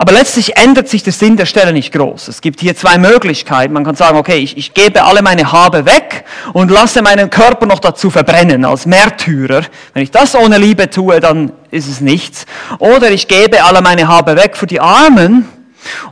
Aber 0.00 0.12
letztlich 0.12 0.56
ändert 0.56 0.88
sich 0.88 1.02
der 1.02 1.12
Sinn 1.12 1.36
der 1.36 1.44
Stelle 1.44 1.72
nicht 1.72 1.92
groß. 1.92 2.28
Es 2.28 2.40
gibt 2.40 2.60
hier 2.60 2.76
zwei 2.76 2.98
Möglichkeiten. 2.98 3.72
Man 3.72 3.82
kann 3.82 3.96
sagen, 3.96 4.16
okay, 4.16 4.36
ich, 4.36 4.56
ich 4.56 4.72
gebe 4.72 5.02
alle 5.02 5.22
meine 5.22 5.50
Habe 5.50 5.86
weg 5.86 6.24
und 6.52 6.70
lasse 6.70 7.02
meinen 7.02 7.30
Körper 7.30 7.66
noch 7.66 7.80
dazu 7.80 8.08
verbrennen 8.08 8.64
als 8.64 8.86
Märtyrer. 8.86 9.62
Wenn 9.94 10.02
ich 10.04 10.12
das 10.12 10.36
ohne 10.36 10.56
Liebe 10.56 10.88
tue, 10.88 11.18
dann 11.18 11.50
ist 11.72 11.88
es 11.88 12.00
nichts. 12.00 12.46
Oder 12.78 13.10
ich 13.10 13.26
gebe 13.26 13.64
alle 13.64 13.82
meine 13.82 14.06
Habe 14.06 14.36
weg 14.36 14.56
für 14.56 14.68
die 14.68 14.78
Armen 14.78 15.48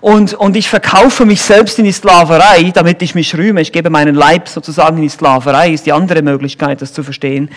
und, 0.00 0.34
und 0.34 0.56
ich 0.56 0.68
verkaufe 0.68 1.24
mich 1.24 1.42
selbst 1.42 1.78
in 1.78 1.84
die 1.84 1.92
Sklaverei, 1.92 2.72
damit 2.74 3.02
ich 3.02 3.14
mich 3.14 3.36
rühme. 3.36 3.60
Ich 3.60 3.70
gebe 3.70 3.88
meinen 3.88 4.16
Leib 4.16 4.48
sozusagen 4.48 4.96
in 4.96 5.04
die 5.04 5.08
Sklaverei, 5.10 5.70
ist 5.70 5.86
die 5.86 5.92
andere 5.92 6.22
Möglichkeit, 6.22 6.82
das 6.82 6.92
zu 6.92 7.04
verstehen. 7.04 7.50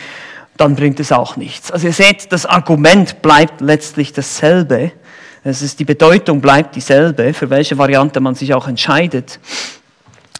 dann 0.57 0.75
bringt 0.75 0.99
es 0.99 1.11
auch 1.11 1.37
nichts. 1.37 1.71
Also 1.71 1.87
ihr 1.87 1.93
seht, 1.93 2.31
das 2.31 2.45
Argument 2.45 3.23
bleibt 3.23 3.61
letztlich 3.61 4.13
dasselbe. 4.13 4.91
Es 5.43 5.61
ist, 5.61 5.79
die 5.79 5.85
Bedeutung 5.85 6.41
bleibt 6.41 6.75
dieselbe, 6.75 7.33
für 7.33 7.49
welche 7.49 7.77
Variante 7.77 8.19
man 8.19 8.35
sich 8.35 8.53
auch 8.53 8.67
entscheidet. 8.67 9.39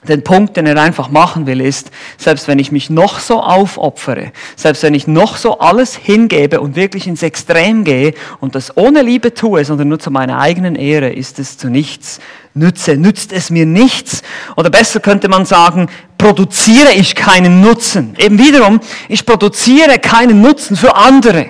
Den 0.07 0.23
Punkt, 0.23 0.55
den 0.55 0.65
er 0.65 0.81
einfach 0.81 1.09
machen 1.09 1.45
will, 1.45 1.59
ist, 1.59 1.91
selbst 2.17 2.47
wenn 2.47 2.57
ich 2.57 2.71
mich 2.71 2.89
noch 2.89 3.19
so 3.19 3.41
aufopfere, 3.41 4.31
selbst 4.55 4.81
wenn 4.83 4.93
ich 4.93 5.07
noch 5.07 5.35
so 5.35 5.59
alles 5.59 5.93
hingebe 5.93 6.61
und 6.61 6.77
wirklich 6.77 7.05
ins 7.05 7.21
Extrem 7.21 7.83
gehe 7.83 8.13
und 8.39 8.55
das 8.55 8.77
ohne 8.77 9.01
Liebe 9.01 9.33
tue, 9.33 9.65
sondern 9.65 9.89
nur 9.89 9.99
zu 9.99 10.09
meiner 10.09 10.39
eigenen 10.39 10.75
Ehre, 10.75 11.09
ist 11.09 11.37
es 11.37 11.57
zu 11.57 11.69
nichts 11.69 12.21
nütze. 12.53 12.95
Nützt 12.95 13.33
es 13.33 13.49
mir 13.49 13.65
nichts? 13.65 14.21
Oder 14.55 14.69
besser 14.69 14.99
könnte 14.99 15.27
man 15.27 15.45
sagen, 15.45 15.89
produziere 16.17 16.93
ich 16.93 17.15
keinen 17.15 17.61
Nutzen. 17.61 18.15
Eben 18.17 18.37
wiederum, 18.37 18.79
ich 19.07 19.25
produziere 19.25 19.99
keinen 19.99 20.41
Nutzen 20.41 20.75
für 20.75 20.95
andere. 20.95 21.47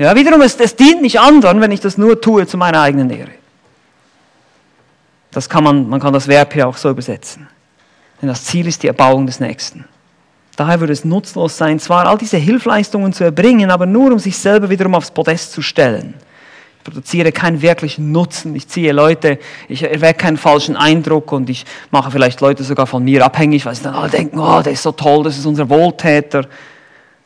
Ja, 0.00 0.16
wiederum, 0.16 0.40
es, 0.40 0.56
es 0.56 0.74
dient 0.74 1.02
nicht 1.02 1.20
anderen, 1.20 1.60
wenn 1.60 1.72
ich 1.72 1.80
das 1.80 1.98
nur 1.98 2.18
tue 2.18 2.46
zu 2.46 2.56
meiner 2.56 2.80
eigenen 2.80 3.10
Ehre. 3.10 3.32
Das 5.30 5.46
kann 5.46 5.62
man, 5.62 5.90
man 5.90 6.00
kann 6.00 6.14
das 6.14 6.26
Verb 6.26 6.54
hier 6.54 6.66
auch 6.66 6.78
so 6.78 6.88
übersetzen. 6.88 7.46
Denn 8.22 8.30
das 8.30 8.44
Ziel 8.46 8.66
ist 8.66 8.82
die 8.82 8.86
Erbauung 8.86 9.26
des 9.26 9.40
Nächsten. 9.40 9.84
Daher 10.56 10.80
würde 10.80 10.94
es 10.94 11.04
nutzlos 11.04 11.58
sein, 11.58 11.78
zwar 11.78 12.06
all 12.06 12.16
diese 12.16 12.38
Hilfleistungen 12.38 13.12
zu 13.12 13.24
erbringen, 13.24 13.70
aber 13.70 13.84
nur 13.84 14.10
um 14.10 14.18
sich 14.18 14.38
selber 14.38 14.70
wiederum 14.70 14.94
aufs 14.94 15.10
Podest 15.10 15.52
zu 15.52 15.60
stellen. 15.60 16.14
Ich 16.78 16.84
produziere 16.84 17.30
keinen 17.30 17.60
wirklichen 17.60 18.10
Nutzen. 18.10 18.56
Ich 18.56 18.68
ziehe 18.68 18.92
Leute, 18.92 19.38
ich 19.68 19.82
erwecke 19.82 20.22
keinen 20.22 20.38
falschen 20.38 20.76
Eindruck 20.76 21.30
und 21.30 21.50
ich 21.50 21.66
mache 21.90 22.10
vielleicht 22.10 22.40
Leute 22.40 22.64
sogar 22.64 22.86
von 22.86 23.04
mir 23.04 23.22
abhängig, 23.22 23.66
weil 23.66 23.74
sie 23.74 23.82
dann 23.82 23.94
alle 23.94 24.08
denken, 24.08 24.38
oh, 24.38 24.62
der 24.62 24.72
ist 24.72 24.82
so 24.82 24.92
toll, 24.92 25.24
das 25.24 25.36
ist 25.36 25.44
unser 25.44 25.68
Wohltäter. 25.68 26.40
Das 26.40 26.50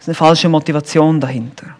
ist 0.00 0.08
eine 0.08 0.16
falsche 0.16 0.48
Motivation 0.48 1.20
dahinter. 1.20 1.76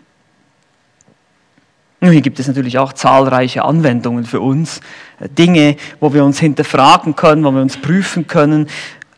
Und 2.05 2.13
hier 2.13 2.23
gibt 2.23 2.39
es 2.39 2.47
natürlich 2.49 2.79
auch 2.79 2.93
zahlreiche 2.93 3.65
Anwendungen 3.65 4.25
für 4.25 4.41
uns, 4.41 4.81
Dinge, 5.39 5.77
wo 6.01 6.13
wir 6.13 6.25
uns 6.25 6.39
hinterfragen 6.39 7.17
können, 7.17 7.45
wo 7.45 7.51
wir 7.51 7.63
uns 7.63 7.77
prüfen 7.77 8.27
können, 8.27 8.69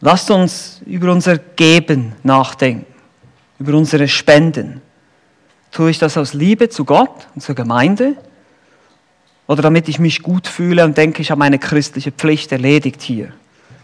Lasst 0.01 0.31
uns 0.31 0.83
über 0.85 1.11
unser 1.11 1.39
Geben 1.39 2.13
nachdenken, 2.23 2.87
über 3.59 3.77
unsere 3.77 4.09
Spenden. 4.09 4.83
Tue 5.73 5.91
ich 5.91 5.99
das 5.99 6.17
aus 6.17 6.35
Liebe 6.35 6.69
zu 6.69 6.85
Gott 6.85 7.27
und 7.35 7.41
zur 7.41 7.55
Gemeinde? 7.55 8.15
Oder 9.47 9.63
damit 9.63 9.89
ich 9.89 9.99
mich 9.99 10.23
gut 10.23 10.47
fühle 10.47 10.85
und 10.85 10.97
denke, 10.97 11.23
ich 11.23 11.31
habe 11.31 11.39
meine 11.39 11.59
christliche 11.59 12.13
Pflicht 12.13 12.53
erledigt 12.53 13.01
hier? 13.01 13.33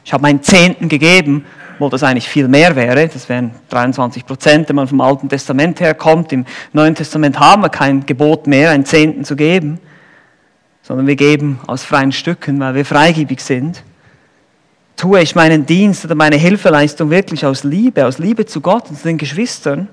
Ich 0.04 0.12
habe 0.12 0.22
meinen 0.22 0.42
Zehnten 0.42 0.88
gegeben, 0.88 1.44
wo 1.78 1.88
das 1.88 2.02
eigentlich 2.02 2.28
viel 2.28 2.48
mehr 2.48 2.76
wäre. 2.76 3.08
Das 3.08 3.28
wären 3.28 3.52
23 3.70 4.26
Prozent, 4.26 4.68
wenn 4.68 4.76
man 4.76 4.88
vom 4.88 5.00
Alten 5.00 5.28
Testament 5.28 5.80
herkommt. 5.80 6.32
Im 6.32 6.44
Neuen 6.72 6.94
Testament 6.94 7.38
haben 7.38 7.62
wir 7.62 7.68
kein 7.68 8.06
Gebot 8.06 8.46
mehr, 8.46 8.70
einen 8.70 8.84
Zehnten 8.84 9.24
zu 9.24 9.36
geben, 9.36 9.80
sondern 10.82 11.06
wir 11.06 11.16
geben 11.16 11.60
aus 11.66 11.84
freien 11.84 12.12
Stücken, 12.12 12.60
weil 12.60 12.74
wir 12.74 12.84
freigebig 12.84 13.40
sind 13.40 13.82
tue 15.02 15.20
ich 15.20 15.34
meinen 15.34 15.66
Dienst 15.66 16.04
oder 16.04 16.14
meine 16.14 16.36
Hilfeleistung 16.36 17.10
wirklich 17.10 17.44
aus 17.44 17.64
Liebe, 17.64 18.06
aus 18.06 18.18
Liebe 18.18 18.46
zu 18.46 18.60
Gott 18.60 18.88
und 18.88 18.96
zu 18.96 19.02
den 19.02 19.18
Geschwistern? 19.18 19.88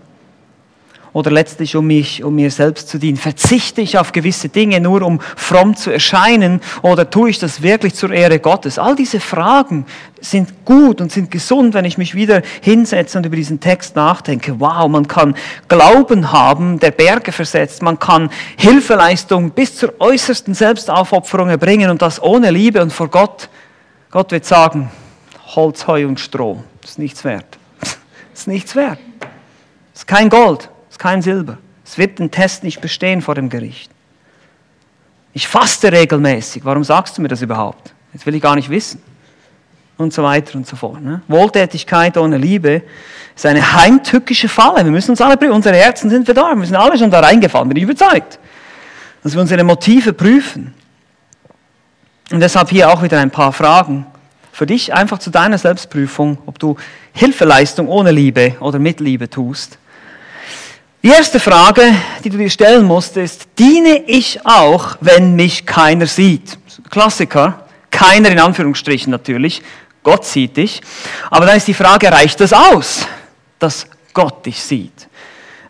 Oder 1.13 1.31
letztlich, 1.31 1.75
um 1.75 1.87
mich, 1.87 2.23
um 2.23 2.35
mir 2.35 2.51
selbst 2.51 2.89
zu 2.89 2.97
dienen? 2.97 3.17
Verzichte 3.17 3.81
ich 3.81 3.97
auf 3.97 4.11
gewisse 4.11 4.49
Dinge 4.49 4.79
nur, 4.79 5.01
um 5.01 5.19
fromm 5.35 5.75
zu 5.75 5.91
erscheinen? 5.91 6.61
Oder 6.81 7.09
tue 7.09 7.29
ich 7.29 7.39
das 7.39 7.61
wirklich 7.61 7.95
zur 7.95 8.11
Ehre 8.11 8.39
Gottes? 8.39 8.77
All 8.77 8.95
diese 8.95 9.19
Fragen 9.19 9.85
sind 10.21 10.65
gut 10.65 11.01
und 11.01 11.11
sind 11.11 11.31
gesund, 11.31 11.73
wenn 11.73 11.85
ich 11.85 11.97
mich 11.97 12.15
wieder 12.15 12.41
hinsetze 12.61 13.17
und 13.17 13.25
über 13.25 13.35
diesen 13.35 13.59
Text 13.59 13.95
nachdenke. 13.95 14.59
Wow, 14.59 14.87
man 14.87 15.07
kann 15.07 15.35
Glauben 15.67 16.31
haben, 16.31 16.79
der 16.79 16.91
Berge 16.91 17.31
versetzt. 17.31 17.81
Man 17.81 17.97
kann 17.99 18.29
Hilfeleistung 18.57 19.51
bis 19.51 19.75
zur 19.75 19.93
äußersten 19.99 20.53
Selbstaufopferung 20.53 21.49
erbringen 21.49 21.89
und 21.89 22.01
das 22.01 22.21
ohne 22.21 22.51
Liebe 22.51 22.81
und 22.81 22.93
vor 22.93 23.07
Gott 23.07 23.49
Gott 24.11 24.31
wird 24.31 24.45
sagen, 24.45 24.89
Holz, 25.55 25.85
Heu 25.85 26.07
und 26.07 26.19
Stroh, 26.19 26.63
das 26.81 26.91
ist 26.91 26.99
nichts 26.99 27.23
wert. 27.23 27.59
Das 27.79 27.97
ist 28.33 28.47
nichts 28.47 28.75
wert. 28.75 28.99
Das 29.93 30.01
ist 30.01 30.07
kein 30.07 30.29
Gold, 30.29 30.69
kein 30.99 31.21
Silber. 31.21 31.57
Es 31.85 31.97
wird 31.97 32.19
den 32.19 32.29
Test 32.29 32.63
nicht 32.63 32.81
bestehen 32.81 33.21
vor 33.21 33.35
dem 33.35 33.49
Gericht. 33.49 33.89
Ich 35.33 35.47
faste 35.47 35.91
regelmäßig. 35.91 36.65
Warum 36.65 36.83
sagst 36.83 37.17
du 37.17 37.21
mir 37.21 37.27
das 37.27 37.41
überhaupt? 37.41 37.93
Jetzt 38.13 38.25
will 38.25 38.35
ich 38.35 38.41
gar 38.41 38.55
nicht 38.55 38.69
wissen. 38.69 39.01
Und 39.97 40.13
so 40.13 40.23
weiter 40.23 40.55
und 40.55 40.65
so 40.65 40.75
fort. 40.75 41.01
Ne? 41.01 41.21
Wohltätigkeit 41.27 42.17
ohne 42.17 42.37
Liebe 42.37 42.83
ist 43.35 43.45
eine 43.45 43.73
heimtückische 43.73 44.47
Falle. 44.47 44.83
Wir 44.83 44.91
müssen 44.91 45.11
uns 45.11 45.21
alle 45.21 45.35
prüfen. 45.35 45.53
Unsere 45.53 45.75
Herzen 45.75 46.09
sind 46.09 46.25
verdorben. 46.25 46.59
Wir 46.61 46.67
sind 46.67 46.75
alle 46.75 46.97
schon 46.97 47.11
da 47.11 47.19
reingefallen, 47.19 47.67
bin 47.67 47.77
ich 47.77 47.83
überzeugt. 47.83 48.39
Dass 49.23 49.33
wir 49.33 49.41
unsere 49.41 49.63
Motive 49.63 50.13
prüfen. 50.13 50.73
Und 52.31 52.39
deshalb 52.39 52.69
hier 52.69 52.89
auch 52.89 53.01
wieder 53.01 53.19
ein 53.19 53.31
paar 53.31 53.51
Fragen 53.51 54.05
für 54.51 54.65
dich, 54.65 54.93
einfach 54.93 55.19
zu 55.19 55.29
deiner 55.31 55.57
Selbstprüfung, 55.57 56.37
ob 56.45 56.59
du 56.59 56.75
Hilfeleistung 57.13 57.87
ohne 57.87 58.11
Liebe 58.11 58.55
oder 58.59 58.77
mit 58.77 58.99
Liebe 58.99 59.29
tust. 59.29 59.77
Die 61.01 61.07
erste 61.07 61.39
Frage, 61.39 61.95
die 62.25 62.29
du 62.29 62.37
dir 62.37 62.49
stellen 62.49 62.85
musst, 62.85 63.15
ist, 63.15 63.47
diene 63.57 64.03
ich 64.05 64.45
auch, 64.45 64.97
wenn 64.99 65.33
mich 65.33 65.65
keiner 65.65 66.05
sieht? 66.05 66.59
Klassiker, 66.89 67.65
keiner 67.89 68.29
in 68.29 68.39
Anführungsstrichen 68.39 69.09
natürlich, 69.09 69.61
Gott 70.03 70.25
sieht 70.25 70.57
dich. 70.57 70.81
Aber 71.29 71.45
dann 71.45 71.55
ist 71.55 71.69
die 71.69 71.73
Frage, 71.73 72.11
reicht 72.11 72.41
das 72.41 72.51
aus, 72.51 73.07
dass 73.59 73.87
Gott 74.11 74.45
dich 74.45 74.61
sieht? 74.61 75.07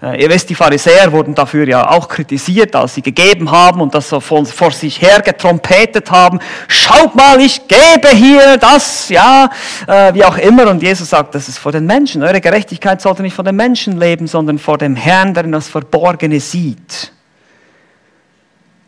Äh, 0.01 0.23
ihr 0.23 0.29
wisst, 0.29 0.49
die 0.49 0.55
Pharisäer 0.55 1.11
wurden 1.11 1.35
dafür 1.35 1.67
ja 1.67 1.89
auch 1.89 2.07
kritisiert, 2.07 2.73
als 2.75 2.95
sie 2.95 3.01
gegeben 3.01 3.51
haben 3.51 3.81
und 3.81 3.93
das 3.93 4.07
so 4.07 4.21
vor, 4.21 4.45
vor 4.45 4.71
sich 4.71 5.01
her 5.01 5.21
getrompetet 5.21 6.09
haben. 6.09 6.39
Schaut 6.69 7.15
mal, 7.15 7.39
ich 7.41 7.67
gebe 7.67 8.07
hier 8.13 8.57
das, 8.57 9.09
ja, 9.09 9.49
äh, 9.87 10.13
wie 10.13 10.23
auch 10.23 10.37
immer. 10.37 10.67
Und 10.69 10.81
Jesus 10.81 11.09
sagt, 11.09 11.35
das 11.35 11.49
ist 11.49 11.57
vor 11.57 11.73
den 11.73 11.85
Menschen. 11.85 12.23
Eure 12.23 12.39
Gerechtigkeit 12.39 13.01
sollte 13.01 13.23
nicht 13.23 13.35
vor 13.35 13.43
den 13.43 13.57
Menschen 13.57 13.99
leben, 13.99 14.27
sondern 14.27 14.57
vor 14.57 14.77
dem 14.77 14.95
Herrn, 14.95 15.33
der 15.33 15.43
in 15.43 15.51
das 15.51 15.67
Verborgene 15.67 16.39
sieht. 16.39 17.11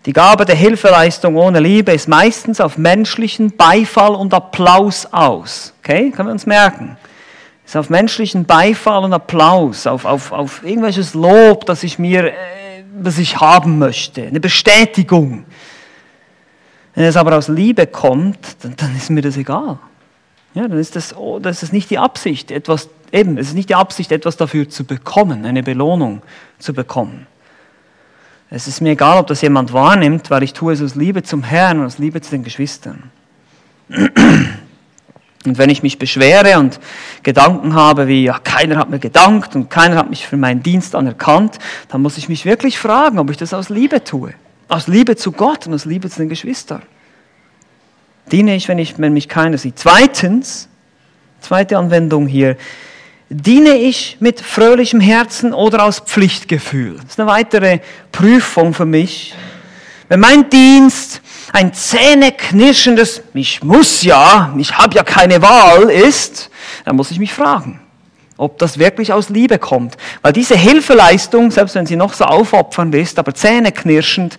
Die 0.06 0.14
Gabe 0.14 0.46
der 0.46 0.56
Hilfeleistung 0.56 1.36
ohne 1.36 1.60
Liebe 1.60 1.92
ist 1.92 2.08
meistens 2.08 2.60
auf 2.60 2.78
menschlichen 2.78 3.56
Beifall 3.56 4.16
und 4.16 4.34
Applaus 4.34 5.06
aus. 5.12 5.74
Okay, 5.84 6.10
können 6.10 6.30
wir 6.30 6.34
uns 6.34 6.46
merken 6.46 6.98
ist 7.72 7.78
auf 7.78 7.90
menschlichen 7.90 8.44
Beifall 8.44 9.06
und 9.06 9.14
Applaus, 9.14 9.88
auf, 9.88 10.04
auf, 10.04 10.34
auf 10.34 10.62
irgendwelches 10.62 11.14
Lob, 11.14 11.66
das 11.66 11.84
ich 11.84 11.98
mir, 11.98 12.34
äh, 12.34 13.10
ich 13.18 13.40
haben 13.40 13.80
möchte, 13.80 14.24
eine 14.24 14.42
Bestätigung. 14.42 15.46
Wenn 16.94 17.06
es 17.06 17.16
aber 17.16 17.38
aus 17.38 17.48
Liebe 17.48 17.88
kommt, 17.88 18.58
dann, 18.62 18.76
dann 18.76 18.94
ist 18.98 19.10
mir 19.10 19.22
das 19.22 19.38
egal. 19.38 19.80
Ja, 20.54 20.68
dann 20.68 20.80
ist 20.80 20.98
das, 20.98 21.16
oh, 21.16 21.40
das 21.40 21.64
ist 21.64 21.72
nicht 21.72 21.90
die 21.90 21.98
Absicht, 21.98 22.52
etwas, 22.52 22.90
eben, 23.14 23.38
es 23.38 23.48
ist 23.48 23.54
nicht 23.54 23.70
die 23.70 23.76
Absicht, 23.76 24.12
etwas 24.12 24.36
dafür 24.36 24.68
zu 24.68 24.84
bekommen, 24.84 25.46
eine 25.46 25.64
Belohnung 25.64 26.24
zu 26.60 26.74
bekommen. 26.74 27.26
Es 28.50 28.68
ist 28.68 28.82
mir 28.82 28.92
egal, 28.92 29.18
ob 29.18 29.28
das 29.28 29.40
jemand 29.40 29.72
wahrnimmt, 29.72 30.30
weil 30.30 30.44
ich 30.44 30.52
tue 30.52 30.74
es 30.74 30.82
aus 30.82 30.96
Liebe 30.96 31.24
zum 31.24 31.42
Herrn 31.42 31.80
und 31.80 31.86
aus 31.86 32.00
Liebe 32.00 32.20
zu 32.20 32.32
den 32.32 32.44
Geschwistern. 32.44 33.12
Und 35.46 35.58
wenn 35.58 35.70
ich 35.72 35.82
mich 35.82 35.98
beschwere 35.98 36.60
und 36.60 36.80
Gedanken 37.24 37.74
habe 37.74 38.08
wie, 38.08 38.26
ja, 38.26 38.38
keiner 38.38 38.78
hat 38.78 38.90
mir 38.90 39.00
gedankt 39.00 39.56
und 39.56 39.70
keiner 39.70 39.96
hat 39.96 40.10
mich 40.10 40.28
für 40.28 40.38
meinen 40.38 40.62
Dienst 40.62 40.94
anerkannt, 40.96 41.58
dann 41.90 42.02
muss 42.02 42.18
ich 42.18 42.30
mich 42.30 42.46
wirklich 42.46 42.78
fragen, 42.78 43.18
ob 43.18 43.32
ich 43.32 43.38
das 43.38 43.54
aus 43.54 43.70
Liebe 43.70 44.04
tue. 44.04 44.34
Aus 44.68 44.88
Liebe 44.88 45.16
zu 45.16 45.32
Gott 45.32 45.66
und 45.66 45.74
aus 45.74 45.86
Liebe 45.86 46.10
zu 46.10 46.20
den 46.20 46.30
Geschwistern. 46.30 46.84
Diene 48.32 48.56
ich, 48.56 48.68
wenn, 48.68 48.78
ich, 48.78 49.00
wenn 49.00 49.14
mich 49.14 49.28
keiner 49.28 49.58
sieht. 49.58 49.80
Zweitens, 49.80 50.70
zweite 51.42 51.78
Anwendung 51.78 52.28
hier, 52.28 52.56
diene 53.30 53.72
ich 53.72 54.18
mit 54.20 54.42
fröhlichem 54.42 55.00
Herzen 55.00 55.54
oder 55.54 55.84
aus 55.84 56.00
Pflichtgefühl? 56.00 56.98
Das 56.98 57.14
ist 57.14 57.20
eine 57.20 57.30
weitere 57.30 57.80
Prüfung 58.12 58.74
für 58.74 58.86
mich. 58.86 59.34
Wenn 60.08 60.20
mein 60.20 60.50
Dienst 60.50 61.22
ein 61.54 61.74
zähneknirschendes, 61.74 63.24
ich 63.34 63.64
muss 63.64 64.04
ja, 64.04 64.54
ich 64.58 64.78
habe 64.78 64.96
ja 64.96 65.04
keine 65.04 65.42
Wahl 65.42 65.90
ist, 65.90 66.50
dann 66.86 66.96
muss 66.96 67.12
ich 67.12 67.20
mich 67.20 67.34
fragen, 67.34 67.80
ob 68.38 68.58
das 68.60 68.78
wirklich 68.78 69.12
aus 69.12 69.30
Liebe 69.30 69.60
kommt. 69.60 69.98
Weil 70.22 70.34
diese 70.34 70.56
Hilfeleistung, 70.56 71.52
selbst 71.52 71.76
wenn 71.76 71.86
sie 71.86 71.96
noch 71.96 72.14
so 72.14 72.26
aufopfernd 72.26 72.96
ist, 72.96 73.20
aber 73.20 73.34
zähneknirschend, 73.34 74.38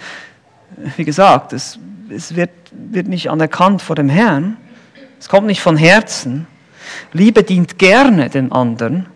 wie 0.97 1.05
gesagt, 1.05 1.53
es, 1.53 1.79
es 2.09 2.35
wird, 2.35 2.51
wird 2.73 3.09
nicht 3.09 3.31
anerkannt 3.31 3.83
vor 3.83 3.97
dem 3.97 4.09
Herrn. 4.09 4.57
Es 5.21 5.29
kommt 5.29 5.47
nicht 5.47 5.61
von 5.61 5.77
Herzen. 5.77 6.47
Liebe 7.13 7.43
dient 7.43 7.79
gerne 7.79 8.31
den 8.31 8.53
anderen 8.53 9.07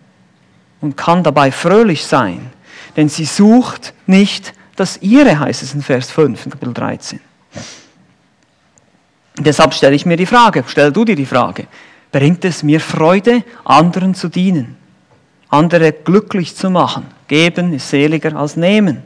und 0.80 0.96
kann 0.96 1.22
dabei 1.22 1.50
fröhlich 1.50 2.04
sein, 2.04 2.50
denn 2.96 3.08
sie 3.08 3.24
sucht 3.24 3.94
nicht 4.06 4.52
das 4.76 4.98
ihre, 5.00 5.38
heißt 5.40 5.62
es 5.62 5.74
in 5.74 5.82
Vers 5.82 6.10
5, 6.10 6.44
in 6.44 6.52
Kapitel 6.52 6.74
13. 6.74 7.20
Deshalb 9.38 9.74
stelle 9.74 9.94
ich 9.94 10.06
mir 10.06 10.16
die 10.16 10.26
Frage, 10.26 10.64
stell 10.66 10.92
du 10.92 11.04
dir 11.04 11.16
die 11.16 11.26
Frage, 11.26 11.66
bringt 12.10 12.44
es 12.44 12.62
mir 12.62 12.80
Freude, 12.80 13.44
anderen 13.64 14.14
zu 14.14 14.28
dienen? 14.28 14.76
andere 15.48 15.92
glücklich 15.92 16.56
zu 16.56 16.70
machen. 16.70 17.06
Geben 17.28 17.74
ist 17.74 17.88
seliger 17.88 18.34
als 18.36 18.56
nehmen. 18.56 19.02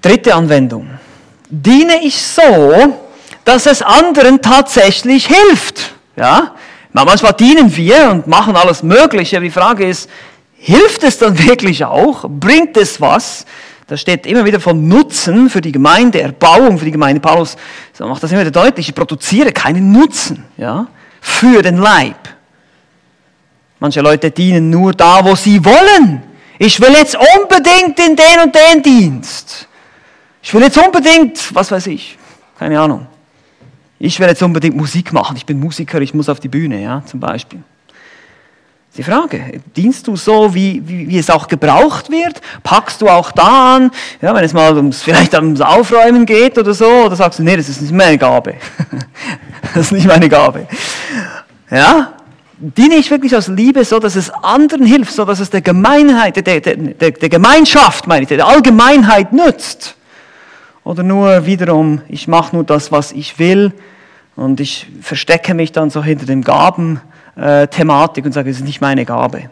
Dritte 0.00 0.34
Anwendung. 0.34 0.90
Diene 1.48 2.02
ich 2.02 2.20
so, 2.20 2.98
dass 3.44 3.66
es 3.66 3.82
anderen 3.82 4.40
tatsächlich 4.40 5.26
hilft. 5.26 5.92
Ja? 6.16 6.54
Manchmal 6.92 7.34
dienen 7.34 7.74
wir 7.76 8.10
und 8.10 8.26
machen 8.26 8.56
alles 8.56 8.82
Mögliche, 8.82 9.40
die 9.40 9.50
Frage 9.50 9.86
ist, 9.86 10.10
hilft 10.56 11.04
es 11.04 11.18
dann 11.18 11.38
wirklich 11.38 11.84
auch? 11.84 12.24
Bringt 12.28 12.76
es 12.76 13.00
was? 13.00 13.44
Da 13.92 13.98
steht 13.98 14.26
immer 14.26 14.46
wieder 14.46 14.58
von 14.58 14.88
Nutzen 14.88 15.50
für 15.50 15.60
die 15.60 15.70
Gemeinde, 15.70 16.22
Erbauung 16.22 16.78
für 16.78 16.86
die 16.86 16.92
Gemeinde. 16.92 17.20
Paulus 17.20 17.58
macht 17.98 18.22
das 18.22 18.32
immer 18.32 18.40
wieder 18.40 18.50
deutlich. 18.50 18.88
Ich 18.88 18.94
produziere 18.94 19.52
keinen 19.52 19.92
Nutzen 19.92 20.46
ja, 20.56 20.86
für 21.20 21.60
den 21.60 21.76
Leib. 21.76 22.16
Manche 23.80 24.00
Leute 24.00 24.30
dienen 24.30 24.70
nur 24.70 24.94
da, 24.94 25.22
wo 25.22 25.34
sie 25.34 25.62
wollen. 25.62 26.22
Ich 26.58 26.80
will 26.80 26.94
jetzt 26.94 27.18
unbedingt 27.36 28.00
in 28.00 28.16
den 28.16 28.40
und 28.42 28.54
den 28.54 28.82
Dienst. 28.82 29.68
Ich 30.42 30.54
will 30.54 30.62
jetzt 30.62 30.78
unbedingt, 30.78 31.54
was 31.54 31.70
weiß 31.70 31.86
ich, 31.88 32.16
keine 32.58 32.80
Ahnung. 32.80 33.06
Ich 33.98 34.18
will 34.18 34.26
jetzt 34.26 34.42
unbedingt 34.42 34.74
Musik 34.74 35.12
machen. 35.12 35.36
Ich 35.36 35.44
bin 35.44 35.60
Musiker, 35.60 36.00
ich 36.00 36.14
muss 36.14 36.30
auf 36.30 36.40
die 36.40 36.48
Bühne, 36.48 36.82
ja, 36.82 37.02
zum 37.04 37.20
Beispiel. 37.20 37.62
Die 38.98 39.02
Frage, 39.02 39.62
dienst 39.74 40.06
du 40.06 40.16
so, 40.16 40.54
wie, 40.54 40.82
wie, 40.86 41.08
wie, 41.08 41.18
es 41.18 41.30
auch 41.30 41.48
gebraucht 41.48 42.10
wird? 42.10 42.42
Packst 42.62 43.00
du 43.00 43.08
auch 43.08 43.32
da 43.32 43.76
an, 43.76 43.90
ja, 44.20 44.34
wenn 44.34 44.44
es 44.44 44.52
mal 44.52 44.76
ums, 44.76 45.02
vielleicht 45.02 45.32
ums 45.32 45.62
Aufräumen 45.62 46.26
geht 46.26 46.58
oder 46.58 46.74
so, 46.74 46.86
oder 47.06 47.16
sagst 47.16 47.38
du, 47.38 47.42
nee, 47.42 47.56
das 47.56 47.70
ist 47.70 47.80
nicht 47.80 47.94
meine 47.94 48.18
Gabe. 48.18 48.56
das 49.74 49.86
ist 49.86 49.92
nicht 49.92 50.06
meine 50.06 50.28
Gabe. 50.28 50.66
Ja? 51.70 52.12
Diene 52.58 52.96
ich 52.96 53.10
wirklich 53.10 53.34
aus 53.34 53.48
Liebe 53.48 53.82
so, 53.86 53.98
dass 53.98 54.14
es 54.14 54.28
anderen 54.28 54.84
hilft, 54.84 55.14
so 55.14 55.24
dass 55.24 55.40
es 55.40 55.48
der 55.48 55.62
Gemeinheit, 55.62 56.36
der, 56.36 56.60
der, 56.60 56.76
der, 56.76 57.12
der 57.12 57.28
Gemeinschaft, 57.30 58.06
meine 58.06 58.22
ich, 58.22 58.28
der 58.28 58.46
Allgemeinheit 58.46 59.32
nützt? 59.32 59.96
Oder 60.84 61.02
nur 61.02 61.46
wiederum, 61.46 62.02
ich 62.08 62.28
mache 62.28 62.54
nur 62.54 62.64
das, 62.64 62.92
was 62.92 63.12
ich 63.12 63.38
will 63.38 63.72
und 64.36 64.60
ich 64.60 64.86
verstecke 65.00 65.54
mich 65.54 65.72
dann 65.72 65.88
so 65.88 66.04
hinter 66.04 66.26
dem 66.26 66.42
Gaben, 66.42 67.00
äh, 67.36 67.66
Thematik 67.68 68.24
und 68.24 68.32
sage, 68.32 68.50
es 68.50 68.58
ist 68.58 68.64
nicht 68.64 68.80
meine 68.80 69.04
Gabe. 69.04 69.50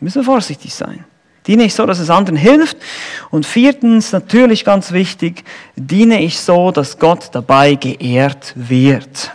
Müssen 0.00 0.20
wir 0.20 0.24
vorsichtig 0.24 0.74
sein. 0.74 1.04
Diene 1.46 1.64
ich 1.64 1.74
so, 1.74 1.84
dass 1.84 1.98
es 1.98 2.10
anderen 2.10 2.36
hilft. 2.38 2.78
Und 3.30 3.44
viertens, 3.44 4.12
natürlich 4.12 4.64
ganz 4.64 4.92
wichtig, 4.92 5.44
diene 5.76 6.22
ich 6.22 6.40
so, 6.40 6.70
dass 6.70 6.98
Gott 6.98 7.28
dabei 7.32 7.74
geehrt 7.74 8.52
wird. 8.56 9.32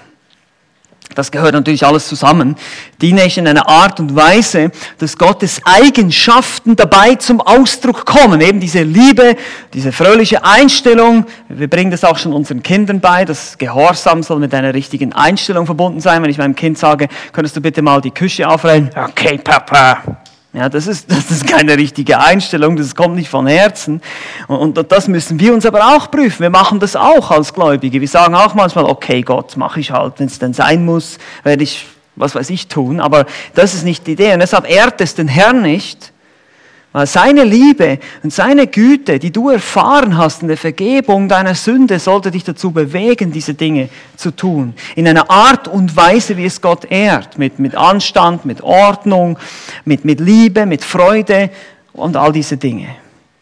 Das 1.15 1.31
gehört 1.31 1.53
natürlich 1.53 1.85
alles 1.85 2.07
zusammen. 2.07 2.55
Diene 3.01 3.25
ich 3.25 3.37
in 3.37 3.47
einer 3.47 3.67
Art 3.67 3.99
und 3.99 4.15
Weise, 4.15 4.71
dass 4.99 5.17
Gottes 5.17 5.59
Eigenschaften 5.65 6.75
dabei 6.75 7.15
zum 7.15 7.41
Ausdruck 7.41 8.05
kommen. 8.05 8.41
Eben 8.41 8.59
diese 8.59 8.83
Liebe, 8.83 9.35
diese 9.73 9.91
fröhliche 9.91 10.43
Einstellung. 10.43 11.25
Wir 11.49 11.67
bringen 11.67 11.89
das 11.89 12.03
auch 12.03 12.17
schon 12.17 12.31
unseren 12.33 12.61
Kindern 12.61 12.99
bei. 12.99 13.25
Das 13.25 13.57
Gehorsam 13.57 14.21
soll 14.21 14.39
mit 14.39 14.53
einer 14.53 14.73
richtigen 14.73 15.11
Einstellung 15.13 15.65
verbunden 15.65 15.99
sein. 15.99 16.21
Wenn 16.21 16.29
ich 16.29 16.37
meinem 16.37 16.55
Kind 16.55 16.77
sage, 16.77 17.07
könntest 17.31 17.57
du 17.57 17.61
bitte 17.61 17.81
mal 17.81 18.01
die 18.01 18.11
Küche 18.11 18.47
aufräumen? 18.47 18.91
Okay, 18.95 19.39
Papa. 19.39 20.19
Ja, 20.53 20.67
das 20.67 20.87
ist, 20.87 21.11
das 21.11 21.31
ist 21.31 21.47
keine 21.47 21.77
richtige 21.77 22.19
Einstellung, 22.19 22.75
das 22.75 22.95
kommt 22.95 23.15
nicht 23.15 23.29
von 23.29 23.47
Herzen. 23.47 24.01
Und, 24.47 24.77
und 24.77 24.91
das 24.91 25.07
müssen 25.07 25.39
wir 25.39 25.53
uns 25.53 25.65
aber 25.65 25.95
auch 25.95 26.09
prüfen. 26.09 26.41
Wir 26.41 26.49
machen 26.49 26.79
das 26.79 26.95
auch 26.95 27.31
als 27.31 27.53
Gläubige. 27.53 28.01
Wir 28.01 28.07
sagen 28.07 28.35
auch 28.35 28.55
manchmal, 28.55 28.85
okay 28.85 29.21
Gott, 29.21 29.57
mache 29.57 29.79
ich 29.79 29.91
halt, 29.91 30.19
wenn 30.19 30.27
es 30.27 30.39
denn 30.39 30.53
sein 30.53 30.85
muss, 30.85 31.17
werde 31.43 31.63
ich, 31.63 31.85
was 32.15 32.35
weiß 32.35 32.49
ich, 32.49 32.67
tun. 32.67 32.99
Aber 32.99 33.25
das 33.53 33.73
ist 33.73 33.83
nicht 33.83 34.07
die 34.07 34.13
Idee. 34.13 34.33
Und 34.33 34.39
deshalb 34.39 34.69
ehrt 34.69 35.01
es 35.01 35.15
den 35.15 35.27
Herrn 35.27 35.61
nicht, 35.61 36.11
weil 36.91 37.05
seine 37.05 37.43
Liebe 37.43 37.99
und 38.23 38.33
seine 38.33 38.65
Güte, 38.65 39.19
die 39.19 39.31
du 39.31 39.49
erfahren 39.49 40.17
hast 40.17 40.41
in 40.41 40.47
der 40.47 40.57
Vergebung 40.57 41.29
deiner 41.29 41.53
Sünde, 41.53 41.99
sollte 41.99 42.31
dich 42.31 42.43
dazu 42.43 42.71
bewegen, 42.71 43.31
diese 43.31 43.53
Dinge 43.53 43.89
zu 44.15 44.31
tun. 44.31 44.73
In 44.95 45.07
einer 45.07 45.29
Art 45.29 45.67
und 45.67 45.95
Weise, 45.95 46.35
wie 46.35 46.45
es 46.45 46.61
Gott 46.61 46.85
ehrt. 46.89 47.37
Mit, 47.37 47.59
mit 47.59 47.75
Anstand, 47.75 48.45
mit 48.45 48.61
Ordnung, 48.61 49.37
mit, 49.85 50.03
mit 50.03 50.19
Liebe, 50.19 50.65
mit 50.65 50.83
Freude 50.83 51.51
und 51.93 52.17
all 52.17 52.31
diese 52.31 52.57
Dinge. 52.57 52.87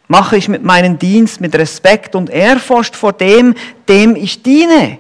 Mache 0.09 0.35
ich 0.35 0.49
mit 0.49 0.63
meinem 0.63 0.99
Dienst 0.99 1.39
mit 1.39 1.55
Respekt 1.55 2.15
und 2.15 2.29
Ehrfurcht 2.29 2.97
vor 2.97 3.13
dem, 3.13 3.55
dem 3.87 4.17
ich 4.17 4.43
diene. 4.43 4.97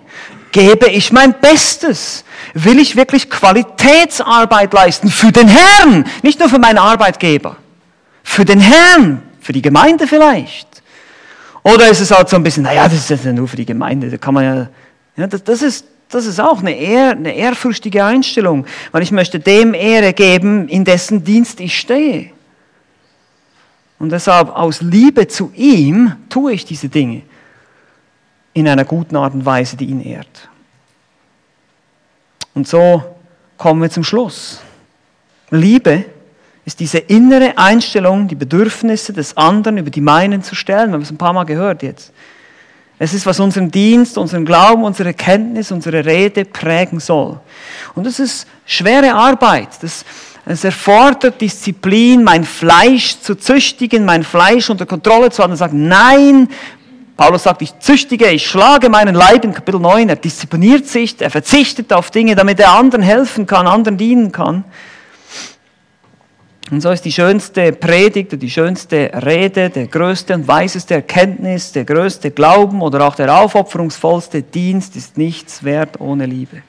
Gebe 0.53 0.89
ich 0.89 1.11
mein 1.11 1.35
Bestes? 1.39 2.23
Will 2.53 2.79
ich 2.79 2.95
wirklich 2.95 3.29
Qualitätsarbeit 3.29 4.73
leisten 4.73 5.09
für 5.09 5.33
den 5.33 5.49
Herrn, 5.49 6.05
nicht 6.23 6.39
nur 6.39 6.47
für 6.47 6.59
meinen 6.59 6.77
Arbeitgeber? 6.77 7.57
Für 8.27 8.43
den 8.43 8.59
Herrn, 8.59 9.21
für 9.39 9.53
die 9.53 9.61
Gemeinde 9.61 10.05
vielleicht. 10.05 10.83
Oder 11.63 11.89
ist 11.89 12.01
es 12.01 12.11
halt 12.11 12.27
so 12.27 12.35
ein 12.35 12.43
bisschen, 12.43 12.63
naja, 12.63 12.83
das 12.83 13.09
ist 13.09 13.23
ja 13.23 13.31
nur 13.31 13.47
für 13.47 13.55
die 13.55 13.65
Gemeinde, 13.65 14.09
da 14.09 14.17
kann 14.17 14.33
man 14.33 14.43
ja, 14.43 14.69
ja 15.15 15.27
das, 15.27 15.43
das 15.45 15.61
ist, 15.61 15.85
das 16.09 16.25
ist 16.25 16.39
auch 16.39 16.59
eine, 16.59 16.77
ehr, 16.77 17.11
eine 17.11 17.33
ehrfürchtige 17.33 18.03
Einstellung, 18.03 18.65
weil 18.91 19.01
ich 19.01 19.11
möchte 19.11 19.39
dem 19.39 19.73
Ehre 19.73 20.11
geben, 20.11 20.67
in 20.67 20.83
dessen 20.83 21.23
Dienst 21.23 21.61
ich 21.61 21.79
stehe. 21.79 22.31
Und 23.97 24.11
deshalb 24.11 24.49
aus 24.49 24.81
Liebe 24.81 25.27
zu 25.29 25.51
ihm 25.55 26.13
tue 26.29 26.51
ich 26.51 26.65
diese 26.65 26.89
Dinge 26.89 27.21
in 28.53 28.67
einer 28.67 28.85
guten 28.85 29.15
Art 29.15 29.33
und 29.33 29.45
Weise, 29.45 29.77
die 29.77 29.85
ihn 29.85 30.01
ehrt. 30.01 30.49
Und 32.53 32.67
so 32.67 33.03
kommen 33.57 33.81
wir 33.81 33.89
zum 33.89 34.03
Schluss. 34.03 34.59
Liebe 35.49 36.05
ist 36.67 36.81
diese 36.81 36.97
innere 36.97 37.57
Einstellung, 37.57 38.27
die 38.27 38.35
Bedürfnisse 38.35 39.13
des 39.13 39.37
anderen 39.37 39.77
über 39.77 39.89
die 39.89 40.01
meinen 40.01 40.43
zu 40.43 40.53
stellen. 40.53 40.89
Wir 40.89 40.95
haben 40.95 41.01
es 41.01 41.09
ein 41.09 41.17
paar 41.17 41.31
Mal 41.31 41.45
gehört 41.45 41.81
jetzt. 41.81 42.11
Es 42.99 43.13
ist, 43.13 43.25
was 43.25 43.39
unseren 43.39 43.71
Dienst, 43.71 44.17
unseren 44.17 44.43
Glauben, 44.43 44.83
unsere 44.83 45.13
Kenntnis, 45.13 45.71
unsere 45.71 46.03
Rede 46.03 46.43
prägen 46.43 46.99
soll. 46.99 47.39
Und 47.95 48.05
das 48.05 48.19
ist 48.19 48.47
schwere 48.65 49.13
Arbeit. 49.13 49.69
Das, 49.79 50.03
es 50.45 50.65
erfordert 50.65 51.39
Disziplin, 51.39 52.21
mein 52.21 52.43
Fleisch 52.43 53.17
zu 53.21 53.35
züchtigen, 53.35 54.03
mein 54.03 54.23
Fleisch 54.23 54.69
unter 54.69 54.85
Kontrolle 54.85 55.29
zu 55.31 55.41
haben 55.41 55.51
und 55.51 55.57
sagen, 55.57 55.87
nein, 55.87 56.49
Paulus 57.15 57.43
sagt, 57.43 57.61
ich 57.61 57.79
züchtige, 57.79 58.29
ich 58.29 58.45
schlage 58.45 58.89
meinen 58.89 59.15
Leib 59.15 59.45
in 59.45 59.53
Kapitel 59.53 59.79
9, 59.79 60.09
er 60.09 60.17
diszipliniert 60.17 60.85
sich, 60.85 61.15
er 61.21 61.31
verzichtet 61.31 61.93
auf 61.93 62.11
Dinge, 62.11 62.35
damit 62.35 62.59
er 62.59 62.73
anderen 62.73 63.03
helfen 63.03 63.45
kann, 63.45 63.67
anderen 63.67 63.97
dienen 63.97 64.33
kann. 64.33 64.65
Und 66.69 66.81
so 66.81 66.91
ist 66.91 67.05
die 67.05 67.13
schönste 67.13 67.71
Predigt, 67.71 68.41
die 68.41 68.49
schönste 68.49 69.09
Rede, 69.25 69.69
der 69.69 69.87
größte 69.87 70.33
und 70.33 70.47
weiseste 70.47 70.95
Erkenntnis, 70.95 71.71
der 71.71 71.85
größte 71.85 72.31
Glauben 72.31 72.81
oder 72.81 73.07
auch 73.07 73.15
der 73.15 73.33
aufopferungsvollste 73.33 74.41
Dienst 74.41 74.97
ist 74.97 75.17
nichts 75.17 75.63
wert 75.63 76.01
ohne 76.01 76.25
Liebe. 76.25 76.61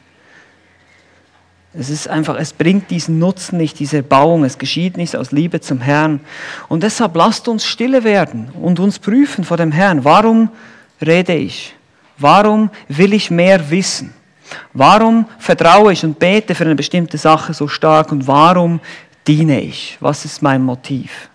Es 1.74 1.90
ist 1.90 2.09
einfach, 2.09 2.38
es 2.38 2.53
bringt 2.53 2.90
diesen 2.90 3.18
Nutzen 3.18 3.59
nicht, 3.59 3.78
diese 3.78 3.99
Erbauung, 3.99 4.44
es 4.44 4.59
geschieht 4.59 4.96
nicht 4.96 5.16
aus 5.16 5.32
Liebe 5.32 5.61
zum 5.61 5.80
Herrn. 5.80 6.20
Und 6.68 6.82
deshalb 6.84 7.16
lasst 7.16 7.49
uns 7.49 7.66
stille 7.66 8.05
werden 8.05 8.51
und 8.61 8.80
uns 8.80 8.99
prüfen 8.99 9.44
vor 9.44 9.57
dem 9.57 9.72
Herrn. 9.72 10.05
Warum 10.05 10.49
rede 11.05 11.34
ich? 11.34 11.74
Warum 12.16 12.70
will 12.88 13.12
ich 13.12 13.30
mehr 13.30 13.70
wissen? 13.70 14.14
Warum 14.72 15.26
vertraue 15.38 15.92
ich 15.92 16.05
und 16.05 16.18
bete 16.18 16.55
für 16.55 16.64
eine 16.64 16.74
bestimmte 16.74 17.18
Sache 17.18 17.53
so 17.53 17.68
stark 17.68 18.12
und 18.12 18.26
warum 18.26 18.80
diene 19.28 19.60
ich? 19.60 19.98
Was 20.00 20.24
ist 20.24 20.42
mein 20.42 20.62
Motiv? 20.62 21.28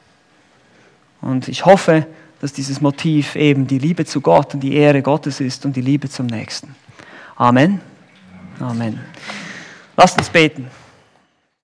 Und 1.22 1.48
ich 1.48 1.66
hoffe, 1.66 2.06
dass 2.42 2.52
dieses 2.52 2.82
Motiv 2.82 3.38
eben 3.38 3.68
die 3.68 3.80
Liebe 3.80 4.04
zu 4.04 4.20
Gott 4.20 4.54
und 4.54 4.60
die 4.60 4.74
Ehre 4.74 5.02
Gottes 5.02 5.40
ist 5.40 5.66
und 5.66 5.76
die 5.78 5.82
Liebe 5.82 6.10
zum 6.10 6.26
Nächsten. 6.26 6.76
Amen. 7.38 7.80
Amen. 8.60 9.00
Lasst 9.96 10.18
uns 10.18 10.30
beten. 10.30 10.68